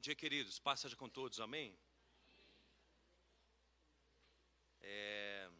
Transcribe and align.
dia, 0.00 0.14
queridos. 0.14 0.58
Passa 0.58 0.96
com 0.96 1.10
todos, 1.10 1.40
amém? 1.40 1.78
É... 4.80 5.50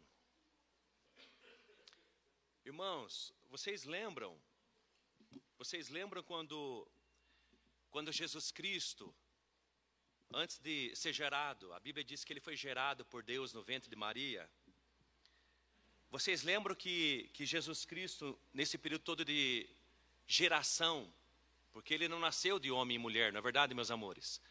Irmãos, 2.65 3.31
vocês 3.51 3.83
lembram? 3.83 4.35
Vocês 5.59 5.89
lembram 5.89 6.23
quando, 6.23 6.87
quando 7.91 8.11
Jesus 8.11 8.51
Cristo, 8.51 9.13
antes 10.33 10.57
de 10.57 10.95
ser 10.95 11.13
gerado, 11.13 11.71
a 11.73 11.79
Bíblia 11.79 12.03
diz 12.03 12.23
que 12.23 12.33
ele 12.33 12.39
foi 12.39 12.55
gerado 12.55 13.05
por 13.05 13.21
Deus 13.21 13.53
no 13.53 13.61
ventre 13.61 13.91
de 13.91 13.95
Maria. 13.95 14.49
Vocês 16.09 16.41
lembram 16.41 16.73
que, 16.73 17.29
que 17.31 17.45
Jesus 17.45 17.85
Cristo, 17.85 18.39
nesse 18.51 18.75
período 18.75 19.03
todo 19.03 19.23
de 19.23 19.69
geração, 20.25 21.13
porque 21.73 21.93
ele 21.93 22.07
não 22.07 22.19
nasceu 22.19 22.59
de 22.59 22.71
homem 22.71 22.95
e 22.95 22.99
mulher, 22.99 23.31
não 23.31 23.39
é 23.39 23.41
verdade, 23.41 23.73
meus 23.73 23.91
amores? 23.91 24.41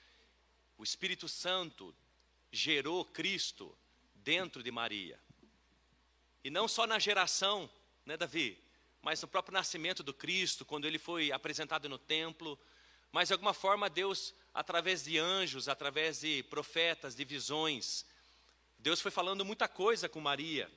O 0.77 0.83
Espírito 0.83 1.29
Santo 1.29 1.95
gerou 2.51 3.05
Cristo 3.05 3.77
dentro 4.15 4.63
de 4.63 4.71
Maria. 4.71 5.19
E 6.43 6.51
não 6.51 6.67
só 6.67 6.87
na 6.87 6.99
geração, 6.99 7.71
né, 8.05 8.17
Davi? 8.17 8.59
Mas 9.03 9.21
no 9.21 9.29
próprio 9.29 9.53
nascimento 9.53 10.03
do 10.03 10.13
Cristo, 10.13 10.65
quando 10.65 10.87
ele 10.87 10.99
foi 10.99 11.31
apresentado 11.33 11.89
no 11.89 11.99
templo. 11.99 12.59
Mas 13.13 13.29
de 13.29 13.35
alguma 13.35 13.53
forma 13.53 13.91
Deus, 13.91 14.35
através 14.55 15.05
de 15.05 15.19
anjos, 15.19 15.69
através 15.69 16.21
de 16.21 16.43
profetas, 16.45 17.15
de 17.15 17.25
visões, 17.25 18.05
Deus 18.79 19.01
foi 19.01 19.11
falando 19.11 19.45
muita 19.45 19.69
coisa 19.69 20.09
com 20.09 20.21
Maria. 20.21 20.71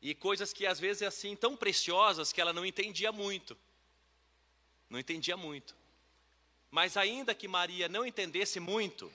E 0.00 0.14
coisas 0.14 0.52
que 0.52 0.66
às 0.66 0.80
vezes 0.80 1.02
assim 1.02 1.36
tão 1.36 1.56
preciosas 1.56 2.32
que 2.32 2.40
ela 2.40 2.52
não 2.52 2.64
entendia 2.64 3.12
muito. 3.12 3.56
Não 4.88 4.98
entendia 4.98 5.36
muito. 5.36 5.74
Mas 6.70 6.96
ainda 6.96 7.34
que 7.34 7.46
Maria 7.46 7.88
não 7.88 8.04
entendesse 8.04 8.58
muito, 8.58 9.12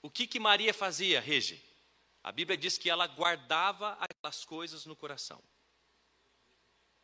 o 0.00 0.10
que 0.10 0.26
que 0.26 0.40
Maria 0.40 0.72
fazia, 0.72 1.20
Regi? 1.20 1.62
A 2.22 2.30
Bíblia 2.30 2.56
diz 2.56 2.78
que 2.78 2.88
ela 2.88 3.06
guardava 3.06 3.96
aquelas 4.00 4.44
coisas 4.44 4.86
no 4.86 4.94
coração. 4.94 5.42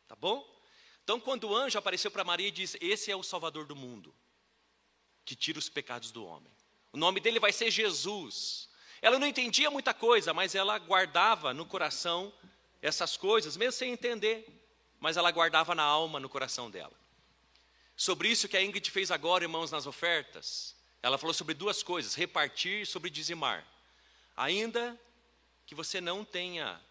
Tá 0.07 0.15
bom? 0.15 0.47
Então, 1.03 1.19
quando 1.19 1.45
o 1.45 1.55
anjo 1.55 1.77
apareceu 1.77 2.11
para 2.11 2.23
Maria 2.23 2.47
e 2.47 2.51
disse: 2.51 2.77
Esse 2.81 3.11
é 3.11 3.15
o 3.15 3.23
Salvador 3.23 3.65
do 3.65 3.75
mundo, 3.75 4.13
que 5.25 5.35
tira 5.35 5.59
os 5.59 5.69
pecados 5.69 6.11
do 6.11 6.25
homem. 6.25 6.51
O 6.91 6.97
nome 6.97 7.19
dele 7.19 7.39
vai 7.39 7.53
ser 7.53 7.71
Jesus. 7.71 8.69
Ela 9.01 9.19
não 9.19 9.27
entendia 9.27 9.71
muita 9.71 9.93
coisa, 9.93 10.33
mas 10.33 10.55
ela 10.55 10.77
guardava 10.77 11.53
no 11.53 11.65
coração 11.65 12.33
essas 12.81 13.15
coisas, 13.15 13.55
mesmo 13.55 13.73
sem 13.73 13.91
entender, 13.91 14.47
mas 14.99 15.15
ela 15.15 15.31
guardava 15.31 15.73
na 15.73 15.83
alma, 15.83 16.19
no 16.19 16.29
coração 16.29 16.69
dela. 16.69 16.98
Sobre 17.99 18.29
isso 18.29 18.47
que 18.47 18.55
a 18.55 18.63
Ingrid 18.63 18.89
fez 18.89 19.11
agora, 19.11 19.43
irmãos, 19.43 19.71
nas 19.71 19.85
ofertas, 19.85 20.73
ela 21.03 21.17
falou 21.17 21.33
sobre 21.33 21.53
duas 21.53 21.83
coisas: 21.83 22.15
repartir 22.15 22.83
e 22.83 22.85
sobre 22.85 23.09
dizimar. 23.09 23.67
Ainda 24.37 24.97
que 25.65 25.75
você 25.75 25.99
não 25.99 26.23
tenha 26.23 26.81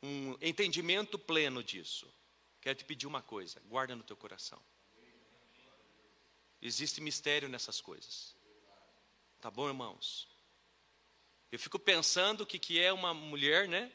um 0.00 0.36
entendimento 0.40 1.18
pleno 1.18 1.64
disso, 1.64 2.08
quero 2.60 2.78
te 2.78 2.84
pedir 2.84 3.08
uma 3.08 3.20
coisa: 3.20 3.60
guarda 3.66 3.96
no 3.96 4.04
teu 4.04 4.16
coração. 4.16 4.62
Existe 6.62 7.00
mistério 7.00 7.48
nessas 7.48 7.80
coisas. 7.80 8.36
Tá 9.40 9.50
bom, 9.50 9.66
irmãos? 9.66 10.28
Eu 11.50 11.58
fico 11.58 11.80
pensando 11.80 12.42
o 12.42 12.46
que, 12.46 12.56
que 12.60 12.78
é 12.78 12.92
uma 12.92 13.12
mulher, 13.12 13.66
né? 13.66 13.90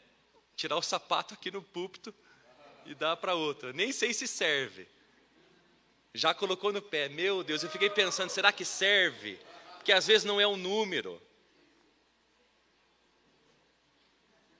Tirar 0.58 0.76
o 0.76 0.82
sapato 0.82 1.34
aqui 1.34 1.50
no 1.50 1.64
púlpito 1.64 2.14
e 2.86 2.94
dar 2.94 3.16
para 3.16 3.36
outra. 3.36 3.72
Nem 3.72 3.94
sei 3.94 4.14
se 4.14 4.28
serve 4.28 4.99
já 6.14 6.34
colocou 6.34 6.72
no 6.72 6.82
pé. 6.82 7.10
Meu 7.10 7.44
Deus, 7.44 7.64
eu 7.64 7.70
fiquei 7.70 7.90
pensando, 7.90 8.30
será 8.30 8.52
que 8.52 8.66
serve? 8.66 9.40
Porque 9.76 9.92
às 9.92 10.08
vezes 10.08 10.26
não 10.26 10.40
é 10.40 10.48
um 10.48 10.58
número. 10.58 11.22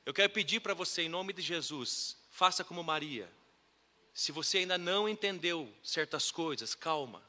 Eu 0.06 0.14
quero 0.14 0.32
pedir 0.32 0.60
para 0.60 0.74
você, 0.74 1.04
em 1.04 1.10
nome 1.10 1.34
de 1.34 1.42
Jesus, 1.42 2.18
faça 2.32 2.64
como 2.64 2.84
Maria. 2.84 3.30
Se 4.14 4.32
você 4.32 4.60
ainda 4.60 4.78
não 4.78 5.08
entendeu 5.08 5.72
certas 5.84 6.32
coisas, 6.32 6.74
calma. 6.76 7.24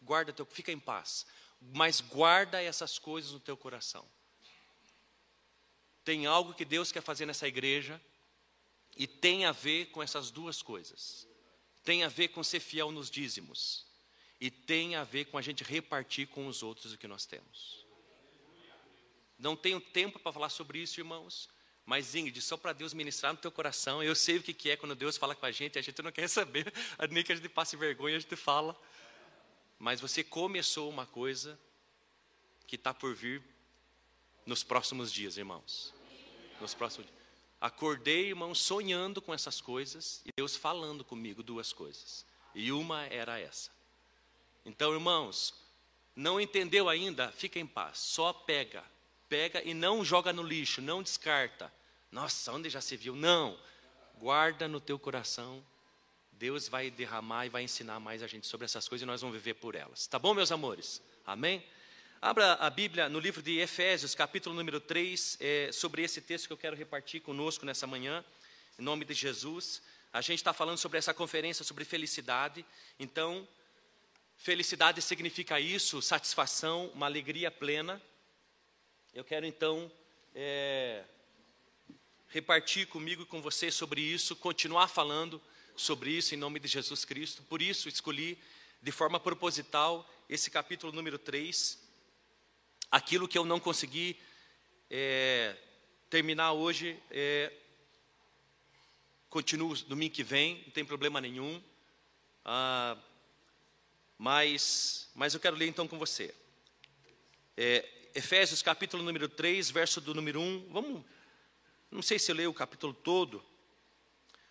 Guarda 0.00 0.32
teu, 0.32 0.46
fica 0.46 0.72
em 0.72 0.78
paz. 0.78 1.26
Mas 1.60 2.00
guarda 2.00 2.62
essas 2.62 2.98
coisas 2.98 3.30
no 3.32 3.40
teu 3.40 3.56
coração. 3.56 4.04
Tem 6.04 6.26
algo 6.26 6.54
que 6.54 6.64
Deus 6.64 6.90
quer 6.90 7.02
fazer 7.02 7.24
nessa 7.26 7.46
igreja 7.46 8.00
e 8.96 9.06
tem 9.06 9.44
a 9.44 9.52
ver 9.52 9.86
com 9.86 10.02
essas 10.02 10.30
duas 10.30 10.60
coisas 10.60 11.28
tem 11.84 12.04
a 12.04 12.08
ver 12.08 12.28
com 12.28 12.42
ser 12.42 12.60
fiel 12.60 12.90
nos 12.90 13.10
dízimos 13.10 13.84
e 14.40 14.50
tem 14.50 14.96
a 14.96 15.04
ver 15.04 15.26
com 15.26 15.38
a 15.38 15.42
gente 15.42 15.62
repartir 15.62 16.26
com 16.28 16.46
os 16.46 16.62
outros 16.62 16.92
o 16.92 16.98
que 16.98 17.06
nós 17.06 17.24
temos. 17.26 17.86
Não 19.38 19.56
tenho 19.56 19.80
tempo 19.80 20.18
para 20.18 20.32
falar 20.32 20.48
sobre 20.48 20.78
isso, 20.78 21.00
irmãos, 21.00 21.48
mas 21.84 22.14
Ingrid, 22.14 22.40
só 22.40 22.56
para 22.56 22.72
Deus 22.72 22.94
ministrar 22.94 23.32
no 23.32 23.38
teu 23.38 23.50
coração, 23.50 24.02
eu 24.02 24.14
sei 24.14 24.38
o 24.38 24.42
que 24.42 24.70
é 24.70 24.76
quando 24.76 24.94
Deus 24.94 25.16
fala 25.16 25.34
com 25.34 25.44
a 25.46 25.50
gente, 25.50 25.78
a 25.78 25.82
gente 25.82 26.00
não 26.02 26.12
quer 26.12 26.26
saber, 26.28 26.72
nem 27.10 27.24
que 27.24 27.32
a 27.32 27.36
gente 27.36 27.48
passe 27.48 27.76
vergonha, 27.76 28.16
a 28.16 28.20
gente 28.20 28.36
fala. 28.36 28.80
Mas 29.78 30.00
você 30.00 30.22
começou 30.22 30.88
uma 30.88 31.06
coisa 31.06 31.58
que 32.66 32.76
está 32.76 32.94
por 32.94 33.14
vir 33.14 33.42
nos 34.46 34.62
próximos 34.62 35.12
dias, 35.12 35.36
irmãos. 35.36 35.92
Nos 36.60 36.72
próximos 36.72 37.08
dias. 37.08 37.21
Acordei, 37.62 38.30
irmão, 38.30 38.56
sonhando 38.56 39.22
com 39.22 39.32
essas 39.32 39.60
coisas 39.60 40.20
e 40.26 40.32
Deus 40.36 40.56
falando 40.56 41.04
comigo 41.04 41.44
duas 41.44 41.72
coisas. 41.72 42.26
E 42.56 42.72
uma 42.72 43.04
era 43.04 43.38
essa. 43.38 43.70
Então, 44.66 44.92
irmãos, 44.92 45.54
não 46.16 46.40
entendeu 46.40 46.88
ainda? 46.88 47.30
Fica 47.30 47.60
em 47.60 47.66
paz. 47.66 48.00
Só 48.00 48.32
pega. 48.32 48.82
Pega 49.28 49.62
e 49.62 49.74
não 49.74 50.04
joga 50.04 50.32
no 50.32 50.42
lixo, 50.42 50.82
não 50.82 51.04
descarta. 51.04 51.72
Nossa, 52.10 52.50
onde 52.50 52.68
já 52.68 52.80
se 52.80 52.96
viu? 52.96 53.14
Não. 53.14 53.56
Guarda 54.18 54.66
no 54.66 54.80
teu 54.80 54.98
coração. 54.98 55.64
Deus 56.32 56.66
vai 56.66 56.90
derramar 56.90 57.46
e 57.46 57.48
vai 57.48 57.62
ensinar 57.62 58.00
mais 58.00 58.24
a 58.24 58.26
gente 58.26 58.48
sobre 58.48 58.64
essas 58.64 58.88
coisas 58.88 59.04
e 59.04 59.06
nós 59.06 59.20
vamos 59.20 59.36
viver 59.36 59.54
por 59.54 59.76
elas. 59.76 60.08
Tá 60.08 60.18
bom, 60.18 60.34
meus 60.34 60.50
amores? 60.50 61.00
Amém? 61.24 61.64
Abra 62.24 62.52
a 62.52 62.70
Bíblia 62.70 63.08
no 63.08 63.18
livro 63.18 63.42
de 63.42 63.58
Efésios, 63.58 64.14
capítulo 64.14 64.54
número 64.54 64.78
3, 64.78 65.38
é, 65.40 65.72
sobre 65.72 66.04
esse 66.04 66.20
texto 66.20 66.46
que 66.46 66.52
eu 66.52 66.56
quero 66.56 66.76
repartir 66.76 67.20
conosco 67.20 67.66
nessa 67.66 67.84
manhã, 67.84 68.24
em 68.78 68.82
nome 68.82 69.04
de 69.04 69.12
Jesus. 69.12 69.82
A 70.12 70.20
gente 70.20 70.38
está 70.38 70.52
falando 70.52 70.78
sobre 70.78 70.98
essa 70.98 71.12
conferência 71.12 71.64
sobre 71.64 71.84
felicidade. 71.84 72.64
Então, 72.96 73.44
felicidade 74.36 75.02
significa 75.02 75.58
isso, 75.58 76.00
satisfação, 76.00 76.92
uma 76.94 77.06
alegria 77.06 77.50
plena. 77.50 78.00
Eu 79.12 79.24
quero 79.24 79.44
então 79.44 79.90
é, 80.32 81.02
repartir 82.28 82.86
comigo 82.86 83.24
e 83.24 83.26
com 83.26 83.42
você 83.42 83.68
sobre 83.68 84.00
isso, 84.00 84.36
continuar 84.36 84.86
falando 84.86 85.42
sobre 85.74 86.12
isso 86.12 86.36
em 86.36 86.38
nome 86.38 86.60
de 86.60 86.68
Jesus 86.68 87.04
Cristo. 87.04 87.42
Por 87.42 87.60
isso, 87.60 87.88
escolhi 87.88 88.38
de 88.80 88.92
forma 88.92 89.18
proposital 89.18 90.08
esse 90.28 90.52
capítulo 90.52 90.92
número 90.92 91.18
3 91.18 91.81
aquilo 92.92 93.26
que 93.26 93.38
eu 93.38 93.44
não 93.46 93.58
consegui 93.58 94.18
é, 94.90 95.56
terminar 96.10 96.52
hoje, 96.52 97.02
é, 97.10 97.50
continuo 99.30 99.74
domingo 99.84 100.14
que 100.14 100.22
vem, 100.22 100.62
não 100.66 100.72
tem 100.72 100.84
problema 100.84 101.18
nenhum. 101.18 101.62
Ah, 102.44 102.98
mas, 104.18 105.10
mas 105.14 105.32
eu 105.32 105.40
quero 105.40 105.56
ler 105.56 105.68
então 105.68 105.88
com 105.88 105.98
você. 105.98 106.34
É, 107.56 107.88
Efésios 108.14 108.60
capítulo 108.60 109.02
número 109.02 109.26
3, 109.26 109.70
verso 109.70 109.98
do 109.98 110.14
número 110.14 110.38
1. 110.38 110.68
Vamos, 110.70 111.02
não 111.90 112.02
sei 112.02 112.18
se 112.18 112.30
eu 112.30 112.36
leio 112.36 112.50
o 112.50 112.54
capítulo 112.54 112.92
todo. 112.92 113.42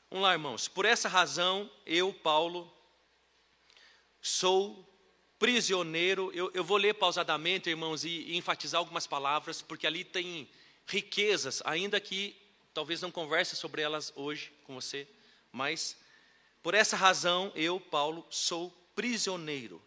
Vamos 0.10 0.24
lá, 0.24 0.34
irmãos. 0.34 0.68
Por 0.68 0.86
essa 0.86 1.08
razão, 1.08 1.70
eu, 1.86 2.12
Paulo, 2.12 2.74
sou 4.20 4.91
prisioneiro. 5.42 6.32
Eu, 6.36 6.52
eu 6.54 6.64
vou 6.64 6.78
ler 6.78 6.94
pausadamente, 6.94 7.68
irmãos, 7.68 8.06
e, 8.06 8.10
e 8.10 8.38
enfatizar 8.38 8.78
algumas 8.78 9.08
palavras, 9.08 9.60
porque 9.60 9.88
ali 9.88 10.04
tem 10.04 10.48
riquezas, 10.86 11.64
ainda 11.66 12.00
que 12.00 12.36
talvez 12.76 13.02
não 13.02 13.10
converse 13.10 13.56
sobre 13.56 13.82
elas 13.82 14.14
hoje 14.16 14.54
com 14.66 14.76
você, 14.76 15.08
mas 15.52 15.98
por 16.62 16.76
essa 16.76 16.96
razão 16.96 17.52
eu, 17.56 17.80
Paulo, 17.80 18.24
sou 18.30 18.70
prisioneiro 18.94 19.82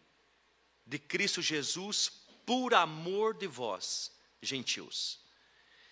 de 0.84 0.98
Cristo 0.98 1.40
Jesus 1.40 2.10
por 2.44 2.74
amor 2.74 3.32
de 3.32 3.46
vós, 3.46 4.10
gentios. 4.42 5.20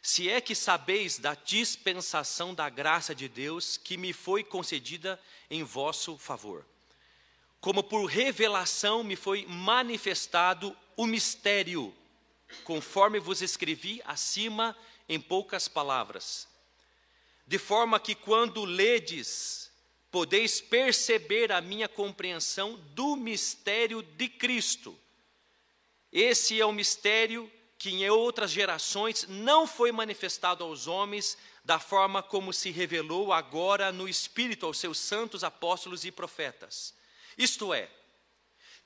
Se 0.02 0.28
é 0.28 0.40
que 0.40 0.56
sabeis 0.56 1.18
da 1.18 1.36
dispensação 1.36 2.52
da 2.52 2.68
graça 2.68 3.14
de 3.14 3.28
Deus 3.28 3.76
que 3.76 3.96
me 3.96 4.12
foi 4.12 4.42
concedida 4.42 5.20
em 5.48 5.62
vosso 5.62 6.18
favor 6.18 6.66
como 7.62 7.84
por 7.84 8.06
revelação 8.06 9.04
me 9.04 9.14
foi 9.14 9.46
manifestado 9.46 10.76
o 10.96 11.06
mistério, 11.06 11.94
conforme 12.64 13.20
vos 13.20 13.40
escrevi 13.40 14.02
acima 14.04 14.76
em 15.08 15.20
poucas 15.20 15.68
palavras. 15.68 16.48
De 17.46 17.58
forma 17.58 18.00
que 18.00 18.16
quando 18.16 18.64
ledes, 18.64 19.70
podeis 20.10 20.60
perceber 20.60 21.52
a 21.52 21.60
minha 21.60 21.88
compreensão 21.88 22.74
do 22.94 23.14
mistério 23.14 24.02
de 24.02 24.28
Cristo. 24.28 24.98
Esse 26.12 26.60
é 26.60 26.66
o 26.66 26.72
mistério 26.72 27.48
que 27.78 27.90
em 27.90 28.10
outras 28.10 28.50
gerações 28.50 29.24
não 29.28 29.68
foi 29.68 29.92
manifestado 29.92 30.64
aos 30.64 30.88
homens 30.88 31.38
da 31.64 31.78
forma 31.78 32.24
como 32.24 32.52
se 32.52 32.72
revelou 32.72 33.32
agora 33.32 33.92
no 33.92 34.08
Espírito 34.08 34.66
aos 34.66 34.78
seus 34.78 34.98
santos 34.98 35.44
apóstolos 35.44 36.04
e 36.04 36.10
profetas. 36.10 37.00
Isto 37.36 37.72
é, 37.72 37.88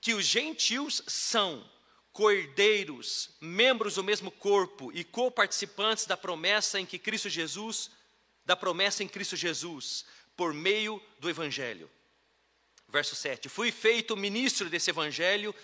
que 0.00 0.14
os 0.14 0.24
gentios 0.24 1.02
são 1.06 1.68
cordeiros, 2.12 3.30
membros 3.40 3.96
do 3.96 4.04
mesmo 4.04 4.30
corpo 4.30 4.90
e 4.92 5.04
co-participantes 5.04 6.06
da 6.06 6.16
promessa 6.16 6.80
em 6.80 6.86
que 6.86 6.98
Cristo 6.98 7.28
Jesus, 7.28 7.90
da 8.44 8.56
promessa 8.56 9.04
em 9.04 9.08
Cristo 9.08 9.36
Jesus, 9.36 10.06
por 10.36 10.54
meio 10.54 11.02
do 11.20 11.28
evangelho. 11.28 11.90
Verso 12.88 13.14
7: 13.14 13.48
Fui 13.48 13.70
feito 13.70 14.16
ministro 14.16 14.70
desse 14.70 14.90
evangelho, 14.90 15.54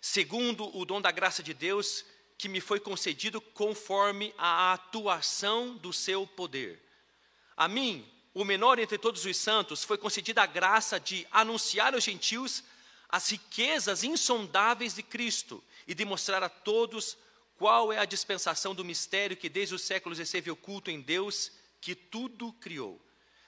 segundo 0.00 0.76
o 0.76 0.84
dom 0.84 1.00
da 1.00 1.10
graça 1.10 1.42
de 1.42 1.54
Deus 1.54 2.04
que 2.36 2.48
me 2.48 2.60
foi 2.60 2.80
concedido 2.80 3.40
conforme 3.40 4.34
a 4.36 4.72
atuação 4.72 5.76
do 5.76 5.92
seu 5.92 6.26
poder. 6.26 6.82
A 7.56 7.68
mim, 7.68 8.04
o 8.34 8.44
menor 8.44 8.78
entre 8.78 8.98
todos 8.98 9.24
os 9.24 9.36
santos, 9.36 9.84
foi 9.84 9.98
concedida 9.98 10.42
a 10.42 10.46
graça 10.46 10.98
de 10.98 11.26
anunciar 11.30 11.94
aos 11.94 12.04
gentios 12.04 12.64
as 13.08 13.28
riquezas 13.28 14.02
insondáveis 14.02 14.94
de 14.94 15.02
Cristo 15.02 15.62
e 15.86 15.94
de 15.94 16.04
mostrar 16.04 16.42
a 16.42 16.48
todos 16.48 17.18
qual 17.58 17.92
é 17.92 17.98
a 17.98 18.06
dispensação 18.06 18.74
do 18.74 18.84
mistério 18.84 19.36
que 19.36 19.50
desde 19.50 19.74
os 19.74 19.82
séculos 19.82 20.18
esteve 20.18 20.50
oculto 20.50 20.90
em 20.90 21.00
Deus, 21.00 21.52
que 21.80 21.94
tudo 21.94 22.52
criou, 22.54 22.98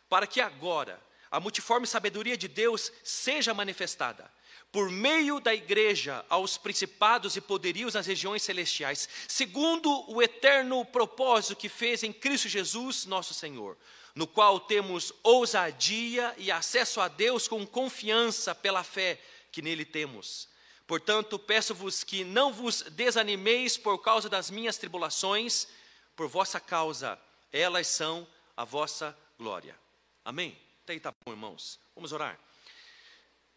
para 0.09 0.27
que 0.27 0.41
agora 0.41 1.03
a 1.31 1.41
multiforme 1.41 1.87
sabedoria 1.87 2.37
de 2.37 2.47
Deus 2.47 2.93
seja 3.03 3.55
manifestada 3.55 4.31
por 4.71 4.91
meio 4.91 5.39
da 5.39 5.55
igreja 5.55 6.25
aos 6.29 6.59
principados 6.59 7.37
e 7.37 7.41
poderios 7.41 7.95
nas 7.95 8.07
regiões 8.07 8.43
celestiais, 8.43 9.09
segundo 9.29 9.89
o 10.11 10.21
eterno 10.21 10.85
propósito 10.85 11.57
que 11.57 11.69
fez 11.69 12.03
em 12.03 12.13
Cristo 12.13 12.49
Jesus, 12.49 13.07
nosso 13.07 13.33
Senhor, 13.33 13.79
no 14.14 14.26
qual 14.26 14.61
temos 14.61 15.12
ousadia 15.22 16.34
e 16.38 16.50
acesso 16.50 17.00
a 17.00 17.08
Deus 17.08 17.49
com 17.49 17.66
confiança 17.66 18.55
pela 18.55 18.84
fé 18.84 19.20
que 19.50 19.61
nele 19.61 19.84
temos. 19.84 20.49
Portanto, 20.87 21.38
peço-vos 21.38 22.05
que 22.05 22.25
não 22.25 22.52
vos 22.52 22.82
desanimeis 22.82 23.76
por 23.76 23.99
causa 23.99 24.28
das 24.28 24.50
minhas 24.50 24.76
tribulações, 24.76 25.66
por 26.14 26.28
vossa 26.28 26.61
causa, 26.61 27.19
elas 27.52 27.87
são 27.87 28.26
a 28.56 28.64
vossa 28.64 29.16
glória. 29.38 29.76
Amém? 30.25 30.56
Até 30.84 30.93
aí 30.93 31.00
tá 31.00 31.12
bom, 31.25 31.32
irmãos. 31.32 31.81
Vamos 31.94 32.12
orar. 32.12 32.38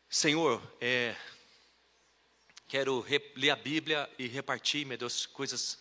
Senhor, 0.10 0.62
é, 0.80 1.16
quero 2.68 3.06
ler 3.36 3.50
a 3.50 3.56
Bíblia 3.56 4.10
e 4.18 4.26
repartir, 4.28 4.86
meu 4.86 4.98
Deus, 4.98 5.26
coisas 5.26 5.78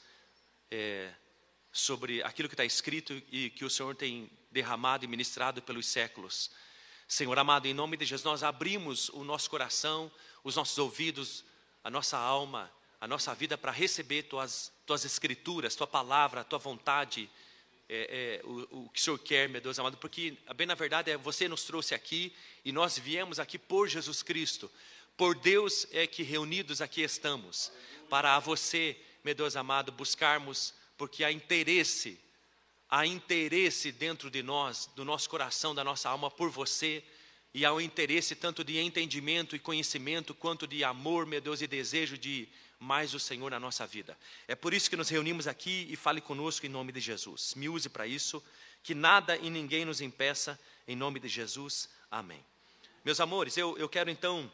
é, 0.70 1.12
sobre 1.70 2.22
aquilo 2.22 2.48
que 2.48 2.54
está 2.54 2.64
escrito 2.64 3.12
e 3.30 3.50
que 3.50 3.64
o 3.64 3.70
Senhor 3.70 3.94
tem 3.94 4.28
derramado 4.56 5.04
e 5.04 5.08
ministrado 5.08 5.60
pelos 5.60 5.86
séculos. 5.86 6.50
Senhor 7.06 7.38
amado, 7.38 7.66
em 7.66 7.74
nome 7.74 7.96
de 7.96 8.06
Jesus, 8.06 8.24
nós 8.24 8.42
abrimos 8.42 9.10
o 9.10 9.22
nosso 9.22 9.50
coração, 9.50 10.10
os 10.42 10.56
nossos 10.56 10.78
ouvidos, 10.78 11.44
a 11.84 11.90
nossa 11.90 12.16
alma, 12.16 12.72
a 12.98 13.06
nossa 13.06 13.34
vida 13.34 13.58
para 13.58 13.70
receber 13.70 14.22
tuas, 14.22 14.72
tuas 14.86 15.04
escrituras, 15.04 15.76
tua 15.76 15.86
palavra, 15.86 16.42
tua 16.42 16.58
vontade, 16.58 17.28
é, 17.86 18.40
é, 18.42 18.46
o, 18.46 18.84
o, 18.84 18.88
que 18.88 18.98
o 18.98 19.02
Senhor 19.02 19.18
quer, 19.18 19.46
meu 19.46 19.60
Deus 19.60 19.78
amado, 19.78 19.98
porque, 19.98 20.38
bem 20.56 20.66
na 20.66 20.74
verdade, 20.74 21.10
é, 21.10 21.18
você 21.18 21.46
nos 21.48 21.64
trouxe 21.64 21.94
aqui 21.94 22.34
e 22.64 22.72
nós 22.72 22.98
viemos 22.98 23.38
aqui 23.38 23.58
por 23.58 23.88
Jesus 23.88 24.22
Cristo. 24.22 24.70
Por 25.18 25.34
Deus 25.34 25.86
é 25.92 26.06
que 26.06 26.22
reunidos 26.22 26.80
aqui 26.80 27.02
estamos, 27.02 27.70
para 28.08 28.36
a 28.36 28.40
você, 28.40 28.98
meu 29.22 29.34
Deus 29.34 29.54
amado, 29.54 29.92
buscarmos, 29.92 30.72
porque 30.96 31.22
há 31.22 31.30
interesse, 31.30 32.18
há 32.88 33.06
interesse 33.06 33.90
dentro 33.92 34.30
de 34.30 34.42
nós, 34.42 34.88
do 34.94 35.04
nosso 35.04 35.28
coração, 35.28 35.74
da 35.74 35.84
nossa 35.84 36.08
alma, 36.08 36.30
por 36.30 36.50
você, 36.50 37.02
e 37.52 37.64
há 37.64 37.72
um 37.72 37.80
interesse 37.80 38.36
tanto 38.36 38.62
de 38.62 38.78
entendimento 38.78 39.56
e 39.56 39.58
conhecimento, 39.58 40.34
quanto 40.34 40.66
de 40.66 40.84
amor, 40.84 41.26
meu 41.26 41.40
Deus, 41.40 41.62
e 41.62 41.66
desejo 41.66 42.18
de 42.18 42.48
mais 42.78 43.14
o 43.14 43.18
Senhor 43.18 43.50
na 43.50 43.58
nossa 43.58 43.86
vida. 43.86 44.16
É 44.46 44.54
por 44.54 44.74
isso 44.74 44.90
que 44.90 44.96
nos 44.96 45.08
reunimos 45.08 45.46
aqui 45.46 45.86
e 45.90 45.96
fale 45.96 46.20
conosco 46.20 46.66
em 46.66 46.68
nome 46.68 46.92
de 46.92 47.00
Jesus. 47.00 47.54
Me 47.54 47.68
use 47.68 47.88
para 47.88 48.06
isso, 48.06 48.42
que 48.82 48.94
nada 48.94 49.36
e 49.36 49.48
ninguém 49.48 49.84
nos 49.84 50.00
impeça, 50.00 50.58
em 50.86 50.94
nome 50.94 51.18
de 51.18 51.28
Jesus. 51.28 51.88
Amém. 52.10 52.44
Meus 53.04 53.20
amores, 53.20 53.56
eu, 53.56 53.76
eu 53.78 53.88
quero 53.88 54.10
então, 54.10 54.52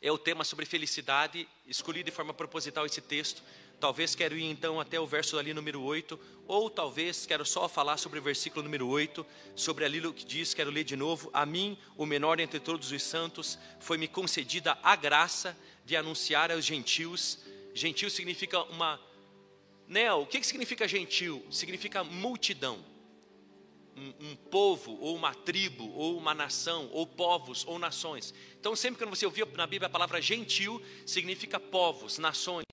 é 0.00 0.10
o 0.10 0.18
tema 0.18 0.44
sobre 0.44 0.66
felicidade, 0.66 1.48
escolhi 1.66 2.02
de 2.02 2.10
forma 2.10 2.34
proposital 2.34 2.84
esse 2.84 3.00
texto. 3.00 3.42
Talvez 3.80 4.14
quero 4.14 4.36
ir 4.36 4.44
então 4.44 4.80
até 4.80 4.98
o 4.98 5.06
verso 5.06 5.38
ali 5.38 5.52
número 5.52 5.82
8, 5.82 6.18
ou 6.46 6.70
talvez 6.70 7.26
quero 7.26 7.44
só 7.44 7.68
falar 7.68 7.96
sobre 7.96 8.18
o 8.18 8.22
versículo 8.22 8.62
número 8.62 8.86
8, 8.86 9.24
sobre 9.54 9.84
ali 9.84 10.04
o 10.06 10.12
que 10.12 10.24
diz, 10.24 10.54
quero 10.54 10.70
ler 10.70 10.84
de 10.84 10.96
novo. 10.96 11.30
A 11.32 11.44
mim, 11.46 11.76
o 11.96 12.06
menor 12.06 12.40
entre 12.40 12.60
todos 12.60 12.92
os 12.92 13.02
santos, 13.02 13.58
foi-me 13.80 14.08
concedida 14.08 14.78
a 14.82 14.94
graça 14.96 15.56
de 15.84 15.96
anunciar 15.96 16.50
aos 16.50 16.64
gentios. 16.64 17.38
Gentil 17.74 18.10
significa 18.10 18.62
uma. 18.64 19.00
Neo, 19.86 20.22
o 20.22 20.26
que 20.26 20.42
significa 20.42 20.88
gentil? 20.88 21.44
Significa 21.50 22.02
multidão. 22.02 22.84
Um, 23.96 24.30
um, 24.30 24.36
povo, 24.36 24.98
ou 25.00 25.14
uma 25.14 25.32
tribo, 25.32 25.88
ou 25.94 26.18
uma 26.18 26.34
nação, 26.34 26.90
ou 26.92 27.06
povos, 27.06 27.64
ou 27.64 27.78
nações. 27.78 28.34
Então, 28.58 28.74
sempre 28.74 29.04
que 29.04 29.08
você 29.08 29.24
ouvir 29.24 29.46
na 29.54 29.68
Bíblia 29.68 29.86
a 29.86 29.90
palavra 29.90 30.20
gentil, 30.20 30.82
significa 31.06 31.60
povos, 31.60 32.18
nações, 32.18 32.64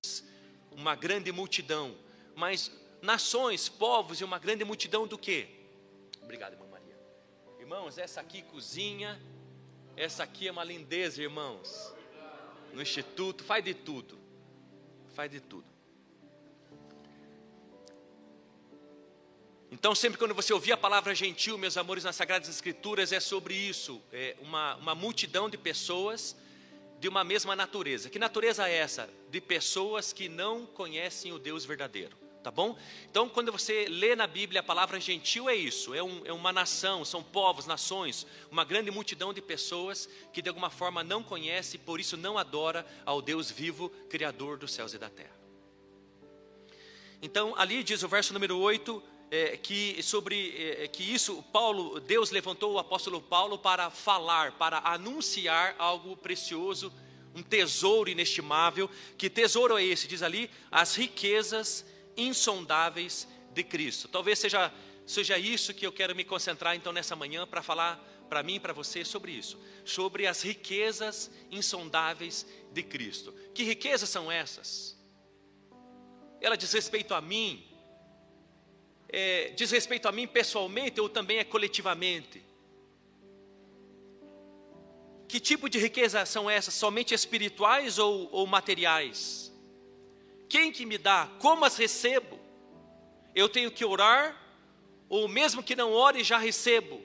uma 0.72 0.96
grande 0.96 1.32
multidão. 1.32 1.96
Mas 2.36 2.72
nações, 3.02 3.70
povos 3.70 4.22
e 4.22 4.24
uma 4.24 4.40
grande 4.40 4.64
multidão 4.64 5.06
do 5.06 5.18
quê? 5.18 5.48
Obrigado, 6.22 6.54
irmã 6.54 6.66
Maria. 6.68 6.98
Irmãos, 7.60 7.98
essa 7.98 8.22
aqui 8.22 8.42
cozinha, 8.42 9.22
essa 9.96 10.24
aqui 10.24 10.48
é 10.48 10.52
uma 10.52 10.64
lindeza, 10.64 11.22
irmãos 11.22 11.94
no 12.74 12.82
instituto, 12.82 13.44
faz 13.44 13.64
de 13.64 13.74
tudo. 13.74 14.20
Faz 15.14 15.30
de 15.30 15.40
tudo. 15.40 15.66
Então, 19.70 19.96
sempre 19.96 20.20
quando 20.20 20.34
você 20.34 20.54
ouvir 20.54 20.74
a 20.74 20.78
palavra 20.78 21.16
gentil, 21.16 21.58
meus 21.58 21.78
amores, 21.78 22.04
nas 22.04 22.16
Sagradas 22.16 22.50
Escrituras, 22.50 23.12
é 23.12 23.20
sobre 23.20 23.54
isso. 23.54 24.02
É 24.12 24.36
uma, 24.42 24.76
uma 24.76 24.96
multidão 24.96 25.50
de 25.50 25.58
pessoas 25.58 26.36
de 27.02 27.10
uma 27.10 27.24
mesma 27.24 27.56
natureza. 27.56 28.12
Que 28.12 28.20
natureza 28.20 28.70
é 28.70 28.76
essa? 28.76 29.10
De 29.32 29.42
pessoas 29.42 30.14
que 30.14 30.30
não 30.30 30.68
conhecem 30.68 31.34
o 31.34 31.40
Deus 31.40 31.66
verdadeiro 31.66 32.22
tá 32.42 32.50
bom? 32.50 32.76
Então, 33.08 33.30
quando 33.30 33.52
você 33.52 33.86
lê 33.88 34.16
na 34.16 34.26
Bíblia 34.26 34.62
a 34.62 34.64
palavra 34.64 35.00
gentil, 35.00 35.48
é 35.48 35.54
isso: 35.54 35.94
é, 35.94 36.02
um, 36.02 36.26
é, 36.26 36.34
uma 36.34 36.52
nação, 36.52 37.06
são 37.06 37.22
povos, 37.22 37.68
nações, 37.68 38.26
uma 38.50 38.66
grande 38.66 38.90
multidão 38.90 39.32
de 39.32 39.44
pessoas 39.44 40.10
que 40.34 40.42
de 40.42 40.50
alguma 40.50 40.72
forma 40.72 41.04
não 41.04 41.22
conhece 41.22 41.76
e 41.76 41.80
por 41.80 42.00
isso 42.00 42.18
não 42.18 42.40
adora 42.40 42.84
ao 43.06 43.22
Deus 43.22 43.52
vivo, 43.52 43.90
Criador 44.10 44.58
dos 44.58 44.74
céus 44.74 44.92
e 44.96 44.98
da 44.98 45.08
terra. 45.08 45.40
Então, 47.22 47.54
ali 47.56 47.84
diz 47.84 48.02
o 48.02 48.08
verso 48.08 48.34
número 48.34 48.58
8. 48.58 49.04
É, 49.34 49.56
que 49.56 50.04
sobre 50.04 50.54
é, 50.58 50.90
que 50.90 51.02
isso 51.02 51.42
Paulo 51.54 52.02
Deus 52.02 52.32
levantou 52.32 52.74
o 52.74 52.78
apóstolo 52.78 53.22
Paulo 53.22 53.58
para 53.58 53.90
falar 53.90 54.52
para 54.58 54.80
anunciar 54.80 55.74
algo 55.80 56.18
precioso 56.18 56.92
um 57.34 57.42
tesouro 57.42 58.10
inestimável 58.10 58.90
que 59.18 59.30
tesouro 59.30 59.78
é 59.78 59.86
esse 59.86 60.06
diz 60.06 60.22
ali 60.22 60.52
as 60.70 60.96
riquezas 60.96 61.86
insondáveis 62.18 63.28
de 63.54 63.64
Cristo. 63.64 64.08
Talvez 64.08 64.40
seja, 64.40 64.72
seja 65.06 65.38
isso 65.38 65.74
que 65.74 65.86
eu 65.86 65.92
quero 65.92 66.16
me 66.16 66.24
concentrar 66.24 66.76
então 66.76 66.94
nessa 66.94 67.16
manhã 67.16 67.46
para 67.46 67.62
falar 67.62 68.08
para 68.30 68.44
mim 68.44 68.56
e 68.56 68.60
para 68.60 68.74
você 68.74 69.04
sobre 69.04 69.34
isso, 69.34 69.60
sobre 69.84 70.26
as 70.26 70.42
riquezas 70.42 71.30
insondáveis 71.50 72.46
de 72.72 72.82
Cristo. 72.82 73.34
Que 73.54 73.64
riquezas 73.64 74.10
são 74.10 74.32
essas? 74.32 74.98
Ela 76.40 76.56
diz 76.56 76.72
respeito 76.72 77.14
a 77.14 77.22
mim, 77.22 77.64
é, 79.12 79.50
diz 79.50 79.72
respeito 79.72 80.08
a 80.08 80.12
mim 80.12 80.28
pessoalmente 80.28 81.02
ou 81.02 81.10
também 81.10 81.38
é 81.38 81.44
coletivamente? 81.44 82.44
Que 85.28 85.40
tipo 85.40 85.70
de 85.70 85.80
riqueza 85.80 86.26
são 86.26 86.50
essas? 86.50 86.74
Somente 86.74 87.14
espirituais 87.14 87.98
ou, 87.98 88.30
ou 88.32 88.46
materiais? 88.48 89.52
Quem 90.50 90.72
que 90.72 90.86
me 90.86 90.98
dá? 90.98 91.30
Como 91.40 91.64
as 91.64 91.78
recebo? 91.78 92.40
Eu 93.34 93.48
tenho 93.48 93.72
que 93.72 93.86
orar, 93.86 94.38
ou 95.08 95.28
mesmo 95.28 95.64
que 95.64 95.76
não 95.76 95.94
ore, 95.94 96.24
já 96.24 96.38
recebo. 96.38 97.02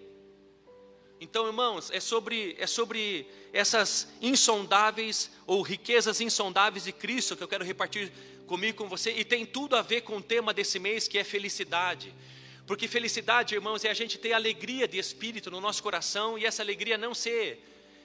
Então, 1.21 1.47
irmãos, 1.47 1.91
é 1.91 2.01
sobre, 2.01 2.55
é 2.59 2.67
sobre 2.67 3.27
essas 3.53 4.09
insondáveis 4.21 5.31
ou 5.47 5.63
riquezas 5.63 6.21
insondáveis 6.21 6.85
de 6.85 6.93
Cristo 6.93 7.37
que 7.37 7.43
eu 7.43 7.49
quero 7.49 7.65
repartir 7.65 8.13
comigo 8.47 8.79
com 8.79 8.89
você, 8.89 9.11
e 9.11 9.25
tem 9.25 9.45
tudo 9.45 9.75
a 9.75 9.83
ver 9.83 10.03
com 10.03 10.19
o 10.19 10.23
tema 10.23 10.55
desse 10.55 10.79
mês 10.79 11.09
que 11.09 11.19
é 11.19 11.25
felicidade. 11.25 12.15
Porque 12.67 12.87
felicidade, 12.87 13.55
irmãos, 13.55 13.85
é 13.85 13.91
a 13.91 13.95
gente 13.95 14.19
ter 14.19 14.33
alegria 14.33 14.87
de 14.87 14.99
espírito 14.99 15.51
no 15.51 15.61
nosso 15.61 15.83
coração 15.83 16.39
e 16.39 16.45
essa 16.45 16.63
alegria 16.63 16.97
não 16.97 17.15
ser 17.15 17.63